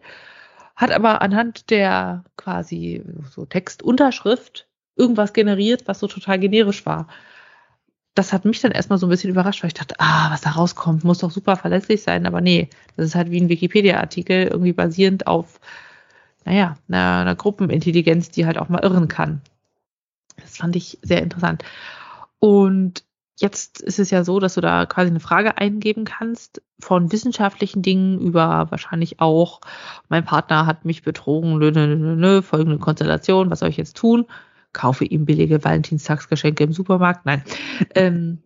Hat 0.76 0.92
aber 0.92 1.22
anhand 1.22 1.70
der 1.70 2.22
quasi 2.36 3.02
so 3.32 3.46
Textunterschrift 3.46 4.68
irgendwas 4.94 5.32
generiert, 5.32 5.88
was 5.88 5.98
so 5.98 6.06
total 6.06 6.38
generisch 6.38 6.86
war. 6.86 7.08
Das 8.14 8.32
hat 8.32 8.44
mich 8.44 8.60
dann 8.60 8.72
erstmal 8.72 8.98
so 8.98 9.06
ein 9.06 9.10
bisschen 9.10 9.30
überrascht, 9.30 9.62
weil 9.62 9.68
ich 9.68 9.74
dachte, 9.74 9.94
ah, 9.98 10.30
was 10.30 10.40
da 10.40 10.50
rauskommt, 10.50 11.04
muss 11.04 11.18
doch 11.18 11.30
super 11.30 11.56
verlässlich 11.56 12.02
sein. 12.02 12.26
Aber 12.26 12.40
nee, 12.40 12.68
das 12.96 13.06
ist 13.06 13.14
halt 13.14 13.30
wie 13.30 13.40
ein 13.40 13.48
Wikipedia-Artikel, 13.48 14.48
irgendwie 14.48 14.72
basierend 14.72 15.26
auf, 15.26 15.60
naja, 16.44 16.76
einer, 16.88 17.20
einer 17.20 17.36
Gruppenintelligenz, 17.36 18.30
die 18.30 18.46
halt 18.46 18.58
auch 18.58 18.68
mal 18.68 18.82
irren 18.82 19.08
kann. 19.08 19.42
Das 20.36 20.56
fand 20.56 20.76
ich 20.76 20.98
sehr 21.02 21.22
interessant. 21.22 21.64
Und 22.40 23.04
Jetzt 23.40 23.80
ist 23.80 23.98
es 23.98 24.10
ja 24.10 24.22
so, 24.22 24.38
dass 24.38 24.54
du 24.54 24.60
da 24.60 24.84
quasi 24.84 25.08
eine 25.08 25.18
Frage 25.18 25.56
eingeben 25.56 26.04
kannst 26.04 26.60
von 26.78 27.10
wissenschaftlichen 27.10 27.80
Dingen 27.80 28.20
über 28.20 28.70
wahrscheinlich 28.70 29.18
auch, 29.18 29.62
mein 30.10 30.26
Partner 30.26 30.66
hat 30.66 30.84
mich 30.84 31.02
betrogen, 31.02 31.58
nö, 31.58 31.70
nö, 31.70 31.86
nö, 31.96 32.16
nö, 32.16 32.42
folgende 32.42 32.78
Konstellation, 32.78 33.50
was 33.50 33.60
soll 33.60 33.70
ich 33.70 33.78
jetzt 33.78 33.96
tun? 33.96 34.26
Kaufe 34.72 35.04
ihm 35.04 35.24
billige 35.24 35.62
Valentinstagsgeschenke 35.64 36.64
im 36.64 36.72
Supermarkt? 36.72 37.26
Nein. 37.26 37.42
Ähm, 37.94 38.42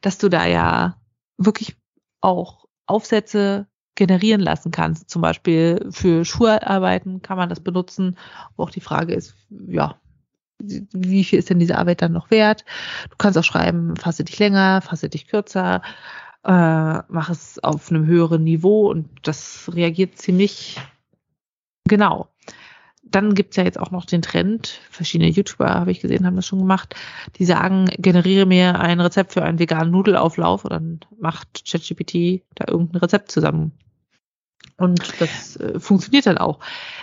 dass 0.00 0.18
du 0.18 0.28
da 0.28 0.46
ja 0.46 1.00
wirklich 1.38 1.76
auch 2.20 2.66
Aufsätze 2.86 3.66
generieren 3.94 4.40
lassen 4.40 4.70
kannst. 4.70 5.10
Zum 5.10 5.22
Beispiel 5.22 5.88
für 5.90 6.24
Schularbeiten 6.24 7.22
kann 7.22 7.36
man 7.36 7.48
das 7.48 7.60
benutzen, 7.60 8.16
wo 8.56 8.64
auch 8.64 8.70
die 8.70 8.80
Frage 8.80 9.14
ist, 9.14 9.34
ja, 9.68 9.98
wie 10.58 11.24
viel 11.24 11.38
ist 11.38 11.50
denn 11.50 11.58
diese 11.58 11.78
Arbeit 11.78 12.02
dann 12.02 12.12
noch 12.12 12.30
wert? 12.30 12.64
Du 13.10 13.16
kannst 13.16 13.38
auch 13.38 13.44
schreiben, 13.44 13.96
fasse 13.96 14.24
dich 14.24 14.38
länger, 14.38 14.80
fasse 14.82 15.08
dich 15.08 15.26
kürzer, 15.26 15.82
äh, 16.44 17.02
mach 17.08 17.30
es 17.30 17.58
auf 17.62 17.90
einem 17.90 18.06
höheren 18.06 18.44
Niveau 18.44 18.88
und 18.90 19.08
das 19.22 19.70
reagiert 19.72 20.16
ziemlich 20.18 20.80
genau. 21.88 22.28
Dann 23.08 23.34
gibt's 23.34 23.56
ja 23.56 23.64
jetzt 23.64 23.78
auch 23.78 23.92
noch 23.92 24.04
den 24.04 24.22
Trend, 24.22 24.80
verschiedene 24.90 25.30
YouTuber, 25.30 25.68
habe 25.68 25.92
ich 25.92 26.00
gesehen, 26.00 26.26
haben 26.26 26.36
das 26.36 26.46
schon 26.46 26.58
gemacht, 26.58 26.96
die 27.38 27.44
sagen, 27.44 27.86
generiere 27.98 28.46
mir 28.46 28.80
ein 28.80 29.00
Rezept 29.00 29.32
für 29.32 29.42
einen 29.42 29.58
veganen 29.58 29.92
Nudelauflauf 29.92 30.64
und 30.64 30.72
dann 30.72 31.00
macht 31.18 31.64
ChatGPT 31.64 32.42
da 32.56 32.66
irgendein 32.68 33.00
Rezept 33.00 33.30
zusammen. 33.30 33.72
Und 34.76 35.20
das 35.20 35.56
äh, 35.56 35.78
funktioniert 35.80 36.26
dann 36.26 36.38
auch. 36.38 36.60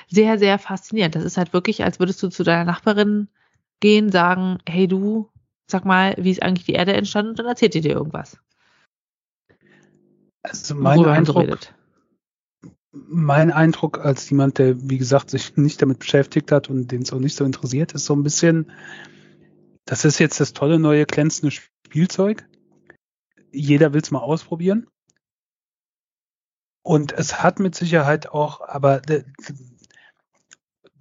Sehr, 0.08 0.38
sehr 0.38 0.60
faszinierend. 0.60 1.16
Das 1.16 1.24
ist 1.24 1.38
halt 1.38 1.54
wirklich, 1.54 1.84
als 1.84 2.00
würdest 2.00 2.22
du 2.22 2.30
zu 2.30 2.44
deiner 2.44 2.66
Nachbarin 2.66 3.30
gehen, 3.80 4.12
sagen, 4.12 4.60
hey 4.68 4.88
du, 4.88 5.30
sag 5.68 5.86
mal, 5.86 6.16
wie 6.18 6.32
ist 6.32 6.44
eigentlich 6.44 6.66
die 6.66 6.74
Erde 6.74 6.94
entstanden 6.94 7.32
und 7.32 7.40
dann 7.40 7.48
erzählt 7.48 7.76
ihr 7.76 7.82
dir 7.82 7.94
irgendwas. 7.94 8.38
Also 10.44 10.76
mein 10.76 11.04
Eindruck, 11.06 11.58
mein 12.94 13.52
Eindruck 13.52 14.00
als 14.00 14.30
jemand, 14.30 14.60
der, 14.60 14.90
wie 14.90 15.00
gesagt, 15.00 15.32
sich 15.32 15.58
nicht 15.58 15.82
damit 15.82 16.00
beschäftigt 16.00 16.52
hat 16.52 16.70
und 16.70 16.92
den 16.92 17.02
es 17.02 17.12
auch 17.12 17.20
nicht 17.20 17.36
so 17.36 17.44
interessiert, 17.44 17.94
ist 17.94 18.06
so 18.06 18.16
ein 18.16 18.24
bisschen, 18.24 18.72
das 19.86 20.06
ist 20.06 20.20
jetzt 20.20 20.40
das 20.40 20.54
tolle 20.54 20.80
neue 20.80 21.06
glänzende 21.06 21.52
Spielzeug. 21.52 22.48
Jeder 23.52 23.94
will 23.94 24.02
es 24.02 24.12
mal 24.12 24.20
ausprobieren. 24.20 24.88
Und 26.84 27.14
es 27.14 27.42
hat 27.42 27.60
mit 27.60 27.76
Sicherheit 27.76 28.30
auch, 28.30 28.62
aber 28.62 29.00
der, 29.00 29.24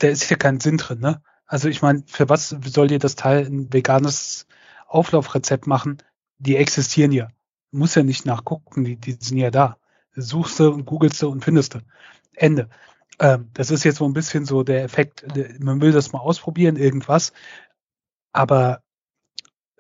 der 0.01 0.13
ist 0.13 0.31
ja 0.31 0.37
kein 0.37 0.61
Sinn 0.61 0.79
drin, 0.79 1.01
ne? 1.01 1.23
Also 1.45 1.69
ich 1.69 1.83
meine, 1.83 2.05
für 2.07 2.29
was 2.31 2.49
soll 2.49 2.89
dir 2.89 2.99
das 2.99 3.17
Teil 3.17 3.45
ein 3.45 3.73
veganes 3.73 4.47
Auflaufrezept 4.87 5.67
machen? 5.67 5.99
Die 6.39 6.57
existieren 6.57 7.13
ja. 7.13 7.29
Du 7.73 7.79
musst 7.79 7.97
ja 7.97 8.03
nicht 8.03 8.25
nachgucken, 8.25 8.85
die, 8.85 8.97
die 8.97 9.13
sind 9.21 9.37
ja 9.37 9.51
da. 9.51 9.77
Suchst 10.15 10.61
du 10.61 10.71
und 10.71 10.85
googelst 10.85 11.21
du 11.23 11.29
und 11.31 11.45
findest 11.45 11.75
du. 11.75 11.79
Ende. 12.35 12.69
Ähm, 13.19 13.51
das 13.55 13.71
ist 13.71 13.85
jetzt 13.85 13.99
so 13.99 14.05
ein 14.05 14.13
bisschen 14.13 14.45
so 14.45 14.63
der 14.63 14.85
Effekt, 14.85 15.25
man 15.61 15.81
will 15.81 15.93
das 15.93 16.13
mal 16.13 16.21
ausprobieren, 16.21 16.77
irgendwas. 16.77 17.33
Aber 18.33 18.83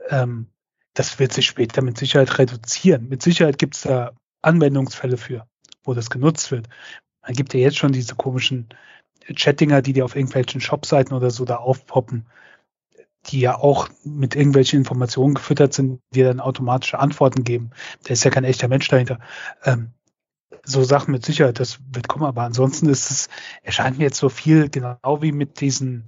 ähm, 0.09 0.47
das 0.95 1.18
wird 1.18 1.33
sich 1.33 1.47
später 1.47 1.83
mit 1.83 1.99
Sicherheit 1.99 2.39
reduzieren. 2.39 3.09
Mit 3.09 3.22
Sicherheit 3.22 3.59
gibt 3.59 3.76
es 3.76 3.83
da 3.83 4.12
Anwendungsfälle 4.43 5.16
für, 5.16 5.47
wo 5.85 5.95
das 5.95 6.11
genutzt 6.11 6.51
wird. 6.51 6.68
Man 7.22 7.35
gibt 7.35 7.55
ja 7.55 7.61
jetzt 7.61 7.78
schon 7.78 7.93
diese 7.93 8.14
komischen 8.14 8.68
Chattinger, 9.35 9.83
die 9.83 9.93
dir 9.93 10.05
auf 10.05 10.16
irgendwelchen 10.16 10.61
Shopseiten 10.61 11.16
oder 11.16 11.30
so 11.30 11.45
da 11.45 11.57
aufpoppen, 11.57 12.26
die 13.26 13.41
ja 13.41 13.57
auch 13.57 13.89
mit 14.05 14.35
irgendwelchen 14.35 14.80
Informationen 14.80 15.35
gefüttert 15.35 15.72
sind, 15.72 16.01
die 16.14 16.22
dann 16.22 16.41
automatische 16.41 16.99
Antworten 16.99 17.45
geben. 17.45 17.70
Da 18.05 18.12
ist 18.12 18.24
ja 18.24 18.30
kein 18.30 18.45
echter 18.45 18.68
Mensch 18.68 18.89
dahinter. 18.89 19.20
Ähm, 19.64 19.93
so 20.65 20.85
Sachen 20.85 21.13
mit 21.13 21.25
Sicherheit, 21.25 21.61
das 21.61 21.79
wird 21.91 22.09
kommen, 22.09 22.25
aber 22.25 22.43
ansonsten 22.43 22.89
ist 22.89 23.11
es, 23.11 23.29
erscheint 23.63 23.99
mir 23.99 24.05
jetzt 24.05 24.19
so 24.19 24.29
viel, 24.29 24.69
genau 24.69 25.23
wie 25.23 25.33
mit 25.33 25.61
diesen, 25.61 26.05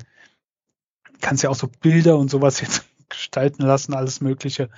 kannst 1.20 1.42
ja 1.42 1.50
auch 1.50 1.56
so 1.56 1.68
Bilder 1.68 2.16
und 2.18 2.30
sowas 2.30 2.60
jetzt 2.62 2.84
gestalten 3.08 3.62
lassen, 3.62 3.94
alles 3.94 4.20
Mögliche. 4.20 4.70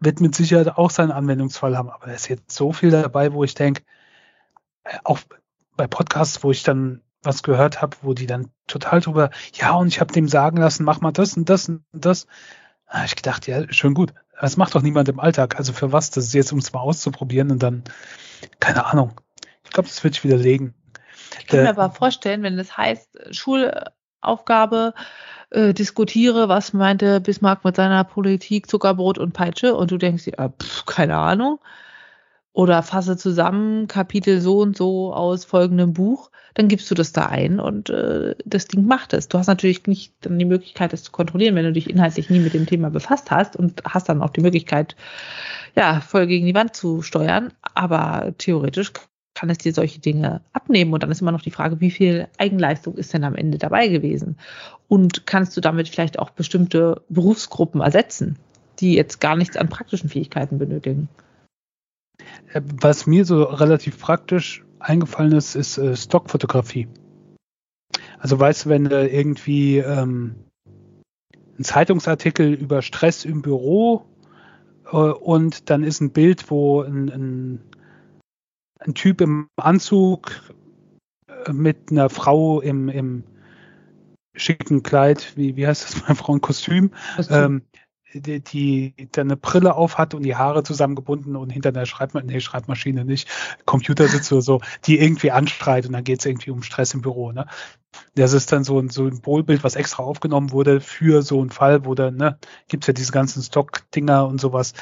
Wird 0.00 0.20
mit 0.20 0.34
Sicherheit 0.34 0.76
auch 0.76 0.90
seinen 0.90 1.12
Anwendungsfall 1.12 1.76
haben, 1.76 1.90
aber 1.90 2.08
es 2.08 2.22
ist 2.22 2.28
jetzt 2.28 2.52
so 2.52 2.72
viel 2.72 2.90
dabei, 2.90 3.32
wo 3.32 3.44
ich 3.44 3.54
denke, 3.54 3.82
äh, 4.84 4.98
auch 5.04 5.20
bei 5.76 5.86
Podcasts, 5.86 6.42
wo 6.42 6.50
ich 6.50 6.62
dann 6.62 7.02
was 7.22 7.42
gehört 7.42 7.82
habe, 7.82 7.96
wo 8.02 8.14
die 8.14 8.26
dann 8.26 8.50
total 8.66 9.00
drüber, 9.00 9.30
ja, 9.54 9.72
und 9.74 9.88
ich 9.88 10.00
habe 10.00 10.12
dem 10.12 10.28
sagen 10.28 10.58
lassen, 10.58 10.84
mach 10.84 11.00
mal 11.00 11.12
das 11.12 11.36
und 11.36 11.48
das 11.48 11.68
und 11.68 11.82
das. 11.92 12.26
Da 12.90 13.04
ich 13.04 13.16
gedacht, 13.16 13.46
ja, 13.46 13.70
schön 13.72 13.94
gut. 13.94 14.14
Das 14.40 14.56
macht 14.56 14.74
doch 14.74 14.82
niemand 14.82 15.08
im 15.08 15.20
Alltag. 15.20 15.56
Also 15.56 15.72
für 15.72 15.92
was? 15.92 16.10
Das 16.10 16.24
ist 16.24 16.32
jetzt, 16.32 16.52
um 16.52 16.58
es 16.58 16.72
mal 16.72 16.80
auszuprobieren 16.80 17.50
und 17.50 17.62
dann, 17.62 17.82
keine 18.60 18.86
Ahnung. 18.86 19.20
Ich 19.64 19.70
glaube, 19.70 19.88
das 19.88 20.02
wird 20.02 20.14
sich 20.14 20.24
widerlegen. 20.24 20.74
Ich 21.40 21.46
kann 21.46 21.62
mir 21.62 21.70
aber 21.70 21.90
vorstellen, 21.90 22.42
wenn 22.42 22.56
das 22.56 22.76
heißt, 22.76 23.34
Schulaufgabe, 23.34 24.94
äh, 25.50 25.72
diskutiere, 25.72 26.48
was 26.48 26.72
meinte 26.72 27.20
Bismarck 27.20 27.64
mit 27.64 27.76
seiner 27.76 28.04
Politik, 28.04 28.68
Zuckerbrot 28.68 29.18
und 29.18 29.32
Peitsche 29.32 29.74
und 29.74 29.90
du 29.90 29.98
denkst 29.98 30.24
dir, 30.24 30.38
ah, 30.38 30.50
pff, 30.50 30.84
keine 30.86 31.16
Ahnung. 31.16 31.58
Oder 32.52 32.82
fasse 32.82 33.16
zusammen 33.16 33.86
Kapitel 33.86 34.40
so 34.40 34.60
und 34.60 34.76
so 34.76 35.12
aus 35.14 35.44
folgendem 35.44 35.92
Buch, 35.92 36.30
dann 36.54 36.66
gibst 36.66 36.90
du 36.90 36.96
das 36.96 37.12
da 37.12 37.26
ein 37.26 37.60
und 37.60 37.88
äh, 37.88 38.34
das 38.44 38.66
Ding 38.66 38.84
macht 38.84 39.12
es. 39.12 39.28
Du 39.28 39.38
hast 39.38 39.46
natürlich 39.46 39.86
nicht 39.86 40.14
dann 40.22 40.38
die 40.40 40.44
Möglichkeit, 40.44 40.92
das 40.92 41.04
zu 41.04 41.12
kontrollieren, 41.12 41.54
wenn 41.54 41.64
du 41.64 41.72
dich 41.72 41.88
inhaltlich 41.88 42.30
nie 42.30 42.40
mit 42.40 42.54
dem 42.54 42.66
Thema 42.66 42.90
befasst 42.90 43.30
hast 43.30 43.54
und 43.54 43.82
hast 43.84 44.08
dann 44.08 44.22
auch 44.22 44.30
die 44.30 44.40
Möglichkeit, 44.40 44.96
ja, 45.76 46.00
voll 46.00 46.26
gegen 46.26 46.46
die 46.46 46.54
Wand 46.56 46.74
zu 46.74 47.02
steuern. 47.02 47.52
Aber 47.74 48.34
theoretisch 48.38 48.92
kann 49.34 49.50
es 49.50 49.58
dir 49.58 49.72
solche 49.72 50.00
Dinge 50.00 50.40
abnehmen. 50.52 50.92
Und 50.92 51.04
dann 51.04 51.12
ist 51.12 51.20
immer 51.20 51.30
noch 51.30 51.42
die 51.42 51.52
Frage, 51.52 51.80
wie 51.80 51.92
viel 51.92 52.26
Eigenleistung 52.38 52.96
ist 52.96 53.14
denn 53.14 53.22
am 53.22 53.36
Ende 53.36 53.58
dabei 53.58 53.86
gewesen? 53.86 54.36
Und 54.88 55.28
kannst 55.28 55.56
du 55.56 55.60
damit 55.60 55.88
vielleicht 55.88 56.18
auch 56.18 56.30
bestimmte 56.30 57.02
Berufsgruppen 57.08 57.80
ersetzen, 57.80 58.36
die 58.80 58.94
jetzt 58.94 59.20
gar 59.20 59.36
nichts 59.36 59.56
an 59.56 59.68
praktischen 59.68 60.08
Fähigkeiten 60.08 60.58
benötigen? 60.58 61.08
Äh, 62.52 62.62
was 62.80 63.06
mir 63.06 63.24
so 63.24 63.42
relativ 63.42 63.98
praktisch 63.98 64.64
eingefallen 64.78 65.32
ist, 65.32 65.54
ist 65.54 65.78
äh, 65.78 65.96
Stockfotografie. 65.96 66.88
Also 68.18 68.38
weißt 68.38 68.66
du, 68.66 68.70
wenn 68.70 68.84
du 68.84 69.08
irgendwie 69.08 69.78
ähm, 69.78 70.36
ein 71.58 71.64
Zeitungsartikel 71.64 72.52
über 72.52 72.82
Stress 72.82 73.24
im 73.24 73.42
Büro 73.42 74.04
äh, 74.86 74.96
und 74.96 75.70
dann 75.70 75.84
ist 75.84 76.00
ein 76.00 76.12
Bild, 76.12 76.50
wo 76.50 76.82
ein, 76.82 77.08
ein 77.08 77.60
ein 78.78 78.94
Typ 78.94 79.20
im 79.20 79.48
Anzug 79.56 80.40
äh, 81.46 81.52
mit 81.52 81.90
einer 81.90 82.10
Frau 82.10 82.60
im, 82.60 82.88
im 82.88 83.24
schicken 84.34 84.82
Kleid, 84.82 85.32
wie, 85.36 85.56
wie 85.56 85.66
heißt 85.66 85.84
das, 85.84 86.02
meine 86.02 86.14
Frau, 86.14 86.34
ein 86.34 86.40
Kostüm, 86.40 86.92
ähm, 87.28 87.62
die, 88.14 88.40
die 88.40 88.94
dann 89.12 89.28
eine 89.28 89.36
Brille 89.36 89.74
auf 89.74 89.98
hat 89.98 90.14
und 90.14 90.22
die 90.22 90.36
Haare 90.36 90.62
zusammengebunden 90.62 91.36
und 91.36 91.50
hinter 91.50 91.70
einer 91.70 91.86
Schreibma 91.86 92.22
nee, 92.22 92.40
Schreibmaschine 92.40 93.04
nicht, 93.04 93.28
Computer 93.64 94.08
sitzt 94.08 94.32
oder 94.32 94.42
so, 94.42 94.60
die 94.86 94.98
irgendwie 94.98 95.30
anstreit 95.30 95.86
und 95.86 95.92
dann 95.92 96.04
geht 96.04 96.20
es 96.20 96.26
irgendwie 96.26 96.50
um 96.50 96.62
Stress 96.62 96.94
im 96.94 97.02
Büro. 97.02 97.32
Ne? 97.32 97.46
Das 98.14 98.32
ist 98.32 98.52
dann 98.52 98.64
so 98.64 98.78
ein 98.78 98.88
Symbolbild, 98.88 99.64
was 99.64 99.76
extra 99.76 100.02
aufgenommen 100.02 100.52
wurde 100.52 100.80
für 100.80 101.22
so 101.22 101.40
einen 101.40 101.50
Fall, 101.50 101.84
wo 101.84 101.94
dann, 101.94 102.16
ne, 102.16 102.38
gibt 102.68 102.84
es 102.84 102.88
ja 102.88 102.92
diese 102.92 103.12
ganzen 103.12 103.42
Stock-Dinger 103.42 104.26
und 104.26 104.40
sowas, 104.40 104.72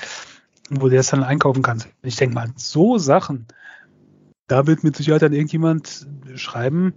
wo 0.70 0.88
du 0.88 0.96
das 0.96 1.08
dann 1.08 1.22
einkaufen 1.22 1.62
kannst. 1.62 1.88
Ich 2.02 2.16
denke 2.16 2.34
mal, 2.34 2.50
so 2.56 2.98
Sachen, 2.98 3.46
da 4.46 4.66
wird 4.66 4.84
mit 4.84 4.96
Sicherheit 4.96 5.22
dann 5.22 5.32
irgendjemand 5.32 6.06
schreiben, 6.34 6.94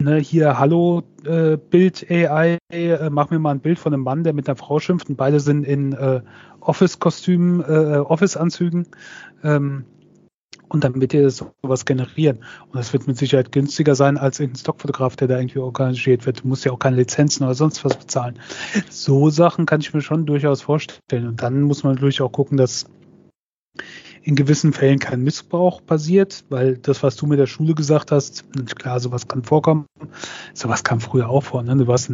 ne, 0.00 0.18
hier, 0.18 0.58
hallo, 0.58 1.02
äh, 1.24 1.56
Bild 1.56 2.06
AI, 2.10 2.58
äh, 2.70 3.10
mach 3.10 3.30
mir 3.30 3.38
mal 3.38 3.52
ein 3.52 3.60
Bild 3.60 3.78
von 3.78 3.92
einem 3.92 4.04
Mann, 4.04 4.24
der 4.24 4.32
mit 4.32 4.48
einer 4.48 4.56
Frau 4.56 4.78
schimpft 4.78 5.08
und 5.08 5.16
beide 5.16 5.40
sind 5.40 5.64
in 5.64 5.92
äh, 5.92 6.22
Office-Kostümen, 6.60 7.60
äh, 7.62 7.98
Office-Anzügen. 7.98 8.86
Ähm, 9.42 9.84
und 10.70 10.84
dann 10.84 11.00
wird 11.00 11.12
dir 11.12 11.30
sowas 11.30 11.86
generieren. 11.86 12.44
Und 12.66 12.76
das 12.76 12.92
wird 12.92 13.06
mit 13.06 13.16
Sicherheit 13.16 13.52
günstiger 13.52 13.94
sein 13.94 14.18
als 14.18 14.38
irgendein 14.38 14.60
Stockfotograf, 14.60 15.16
der 15.16 15.26
da 15.26 15.38
irgendwie 15.38 15.60
organisiert 15.60 16.26
wird. 16.26 16.44
Du 16.44 16.48
musst 16.48 16.66
ja 16.66 16.72
auch 16.72 16.78
keine 16.78 16.96
Lizenzen 16.96 17.44
oder 17.44 17.54
sonst 17.54 17.84
was 17.86 17.96
bezahlen. 17.96 18.38
So 18.90 19.30
Sachen 19.30 19.64
kann 19.64 19.80
ich 19.80 19.94
mir 19.94 20.02
schon 20.02 20.26
durchaus 20.26 20.60
vorstellen. 20.60 21.26
Und 21.26 21.42
dann 21.42 21.62
muss 21.62 21.84
man 21.84 21.94
natürlich 21.94 22.20
auch 22.20 22.32
gucken, 22.32 22.58
dass 22.58 22.84
in 24.22 24.34
gewissen 24.34 24.72
Fällen 24.72 24.98
kein 24.98 25.22
Missbrauch 25.22 25.84
passiert, 25.84 26.44
weil 26.48 26.76
das, 26.76 27.02
was 27.02 27.16
du 27.16 27.26
mit 27.26 27.38
der 27.38 27.46
Schule 27.46 27.74
gesagt 27.74 28.12
hast, 28.12 28.44
klar, 28.76 29.00
sowas 29.00 29.28
kann 29.28 29.42
vorkommen, 29.42 29.86
sowas 30.54 30.84
kam 30.84 31.00
früher 31.00 31.28
auch 31.28 31.42
vor. 31.42 31.62
Ne? 31.62 31.76
Du 31.76 31.86
warst, 31.86 32.10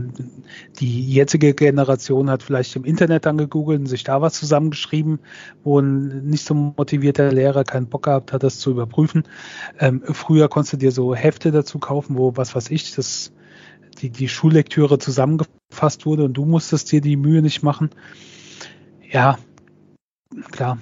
die 0.81 1.13
jetzige 1.13 1.55
Generation 1.55 2.31
hat 2.31 2.43
vielleicht 2.43 2.77
im 2.77 2.85
Internet 2.85 3.27
dann 3.27 3.39
gegoogelt 3.39 3.81
und 3.81 3.87
sich 3.87 4.05
da 4.05 4.21
was 4.21 4.35
zusammengeschrieben, 4.35 5.21
wo 5.63 5.81
ein 5.81 6.27
nicht 6.27 6.45
so 6.45 6.55
motivierter 6.55 7.33
Lehrer 7.33 7.65
keinen 7.65 7.89
Bock 7.89 8.05
gehabt 8.05 8.33
hat, 8.33 8.43
das 8.43 8.59
zu 8.59 8.71
überprüfen. 8.71 9.25
Ähm, 9.79 10.03
früher 10.05 10.49
konntest 10.49 10.75
du 10.75 10.77
dir 10.79 10.93
so 10.93 11.15
Hefte 11.15 11.51
dazu 11.51 11.79
kaufen, 11.79 12.17
wo 12.17 12.37
was 12.37 12.55
weiß 12.55 12.71
ich, 12.71 12.95
das 12.95 13.33
die, 14.01 14.11
die 14.11 14.29
Schullektüre 14.29 14.99
zusammengefasst 14.99 16.07
wurde 16.07 16.25
und 16.25 16.35
du 16.35 16.45
musstest 16.45 16.91
dir 16.93 17.01
die 17.01 17.17
Mühe 17.17 17.43
nicht 17.43 17.63
machen. 17.63 17.91
Ja, 19.11 19.39
klar, 20.51 20.79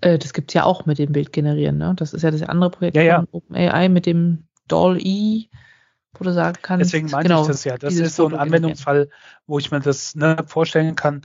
äh, 0.00 0.18
das 0.18 0.32
gibt's 0.32 0.54
ja 0.54 0.64
auch 0.64 0.86
mit 0.86 0.98
dem 0.98 1.12
Bild 1.12 1.32
generieren, 1.32 1.78
ne? 1.78 1.94
Das 1.96 2.12
ist 2.12 2.22
ja 2.22 2.30
das 2.30 2.42
andere 2.42 2.70
Projekt 2.70 2.96
ja, 2.96 3.02
ja. 3.02 3.18
von 3.18 3.28
OpenAI 3.32 3.88
mit 3.88 4.06
dem 4.06 4.44
Doll-E, 4.68 5.46
wo 6.14 6.24
du 6.24 6.32
sagen 6.32 6.58
kannst. 6.62 6.86
Deswegen 6.86 7.10
meine 7.10 7.28
genau, 7.28 7.42
ich 7.42 7.48
das 7.48 7.64
ja. 7.64 7.76
Das 7.78 7.94
ist 7.94 8.16
so 8.16 8.26
ein 8.26 8.34
Anwendungsfall, 8.34 9.10
wo 9.46 9.58
ich 9.58 9.70
mir 9.70 9.80
das 9.80 10.14
ne, 10.14 10.36
vorstellen 10.46 10.96
kann, 10.96 11.22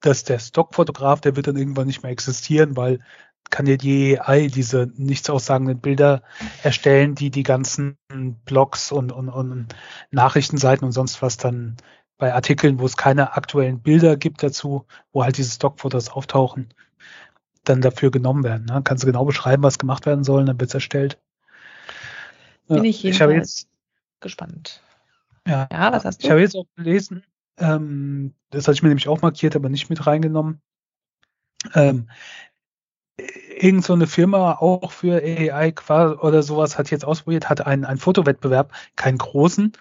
dass 0.00 0.24
der 0.24 0.38
Stockfotograf, 0.38 1.20
der 1.20 1.36
wird 1.36 1.46
dann 1.46 1.56
irgendwann 1.56 1.86
nicht 1.86 2.02
mehr 2.02 2.12
existieren, 2.12 2.76
weil 2.76 3.00
kann 3.50 3.64
dir 3.64 3.78
die 3.78 4.20
AI 4.20 4.48
diese 4.48 4.90
nichts 4.96 5.30
aussagenden 5.30 5.80
Bilder 5.80 6.22
erstellen, 6.62 7.14
die 7.14 7.30
die 7.30 7.42
ganzen 7.42 7.96
Blogs 8.44 8.92
und, 8.92 9.10
und, 9.10 9.30
und 9.30 9.74
Nachrichtenseiten 10.10 10.84
und 10.84 10.92
sonst 10.92 11.22
was 11.22 11.38
dann 11.38 11.76
bei 12.18 12.34
Artikeln, 12.34 12.78
wo 12.78 12.84
es 12.84 12.96
keine 12.96 13.36
aktuellen 13.36 13.80
Bilder 13.80 14.16
gibt 14.16 14.42
dazu, 14.42 14.86
wo 15.12 15.24
halt 15.24 15.38
diese 15.38 15.52
Stockfotos 15.52 16.10
auftauchen, 16.10 16.74
dann 17.68 17.80
dafür 17.80 18.10
genommen 18.10 18.44
werden. 18.44 18.66
Ne? 18.66 18.80
Kannst 18.84 19.02
du 19.02 19.06
genau 19.06 19.24
beschreiben, 19.24 19.62
was 19.62 19.78
gemacht 19.78 20.06
werden 20.06 20.24
soll, 20.24 20.44
dann 20.44 20.58
wird 20.60 20.70
es 20.70 20.74
erstellt. 20.74 21.18
Bin 22.68 22.84
ich 22.84 23.04
ich 23.04 23.20
habe 23.20 23.34
jetzt, 23.34 23.68
gespannt. 24.20 24.82
Ja, 25.46 25.68
ja, 25.72 25.92
was 25.92 26.04
hast 26.04 26.22
du? 26.22 26.26
Ich 26.26 26.30
habe 26.30 26.40
jetzt 26.40 26.54
auch 26.54 26.66
gelesen, 26.76 27.24
ähm, 27.56 28.34
das 28.50 28.64
hatte 28.64 28.74
ich 28.74 28.82
mir 28.82 28.88
nämlich 28.88 29.08
auch 29.08 29.22
markiert, 29.22 29.56
aber 29.56 29.68
nicht 29.68 29.88
mit 29.88 30.06
reingenommen. 30.06 30.60
Ähm, 31.74 32.08
irgend 33.58 33.84
so 33.84 33.94
eine 33.94 34.06
Firma 34.06 34.52
auch 34.52 34.92
für 34.92 35.22
AI 35.22 35.72
oder 36.20 36.42
sowas 36.42 36.78
hat 36.78 36.90
jetzt 36.90 37.04
ausprobiert, 37.04 37.48
hat 37.48 37.66
einen, 37.66 37.84
einen 37.84 37.98
Fotowettbewerb, 37.98 38.72
keinen 38.96 39.18
großen, 39.18 39.72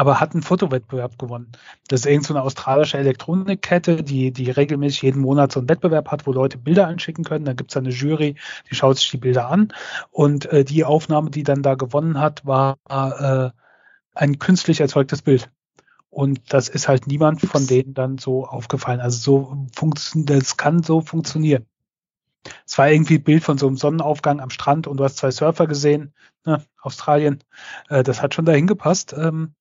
aber 0.00 0.18
hat 0.18 0.32
einen 0.32 0.42
Fotowettbewerb 0.42 1.18
gewonnen. 1.18 1.52
Das 1.88 2.00
ist 2.00 2.06
irgend 2.06 2.24
so 2.24 2.32
eine 2.32 2.42
australische 2.42 2.96
Elektronikkette, 2.96 4.02
die, 4.02 4.32
die 4.32 4.50
regelmäßig 4.50 5.02
jeden 5.02 5.20
Monat 5.20 5.52
so 5.52 5.60
einen 5.60 5.68
Wettbewerb 5.68 6.10
hat, 6.10 6.26
wo 6.26 6.32
Leute 6.32 6.56
Bilder 6.56 6.86
anschicken 6.86 7.22
können. 7.22 7.44
Da 7.44 7.52
gibt 7.52 7.70
es 7.70 7.76
eine 7.76 7.90
Jury, 7.90 8.36
die 8.70 8.74
schaut 8.74 8.96
sich 8.96 9.10
die 9.10 9.18
Bilder 9.18 9.50
an. 9.50 9.74
Und 10.10 10.46
äh, 10.46 10.64
die 10.64 10.86
Aufnahme, 10.86 11.28
die 11.28 11.42
dann 11.42 11.62
da 11.62 11.74
gewonnen 11.74 12.18
hat, 12.18 12.46
war 12.46 12.78
äh, 12.88 13.50
ein 14.14 14.38
künstlich 14.38 14.80
erzeugtes 14.80 15.20
Bild. 15.20 15.50
Und 16.08 16.50
das 16.50 16.70
ist 16.70 16.88
halt 16.88 17.06
niemand 17.06 17.42
von 17.42 17.66
denen 17.66 17.92
dann 17.92 18.16
so 18.16 18.46
aufgefallen. 18.46 19.00
Also 19.00 19.18
so 19.18 19.66
funktioniert, 19.76 20.30
das 20.30 20.56
kann 20.56 20.82
so 20.82 21.02
funktionieren. 21.02 21.66
Es 22.66 22.78
war 22.78 22.90
irgendwie 22.90 23.16
ein 23.16 23.22
Bild 23.22 23.44
von 23.44 23.58
so 23.58 23.66
einem 23.66 23.76
Sonnenaufgang 23.76 24.40
am 24.40 24.48
Strand 24.48 24.86
und 24.86 24.96
du 24.96 25.04
hast 25.04 25.18
zwei 25.18 25.30
Surfer 25.30 25.66
gesehen, 25.66 26.14
ne, 26.46 26.64
Australien. 26.80 27.44
Äh, 27.90 28.02
das 28.02 28.22
hat 28.22 28.34
schon 28.34 28.46
dahin 28.46 28.66
gepasst. 28.66 29.14
Ähm, 29.14 29.52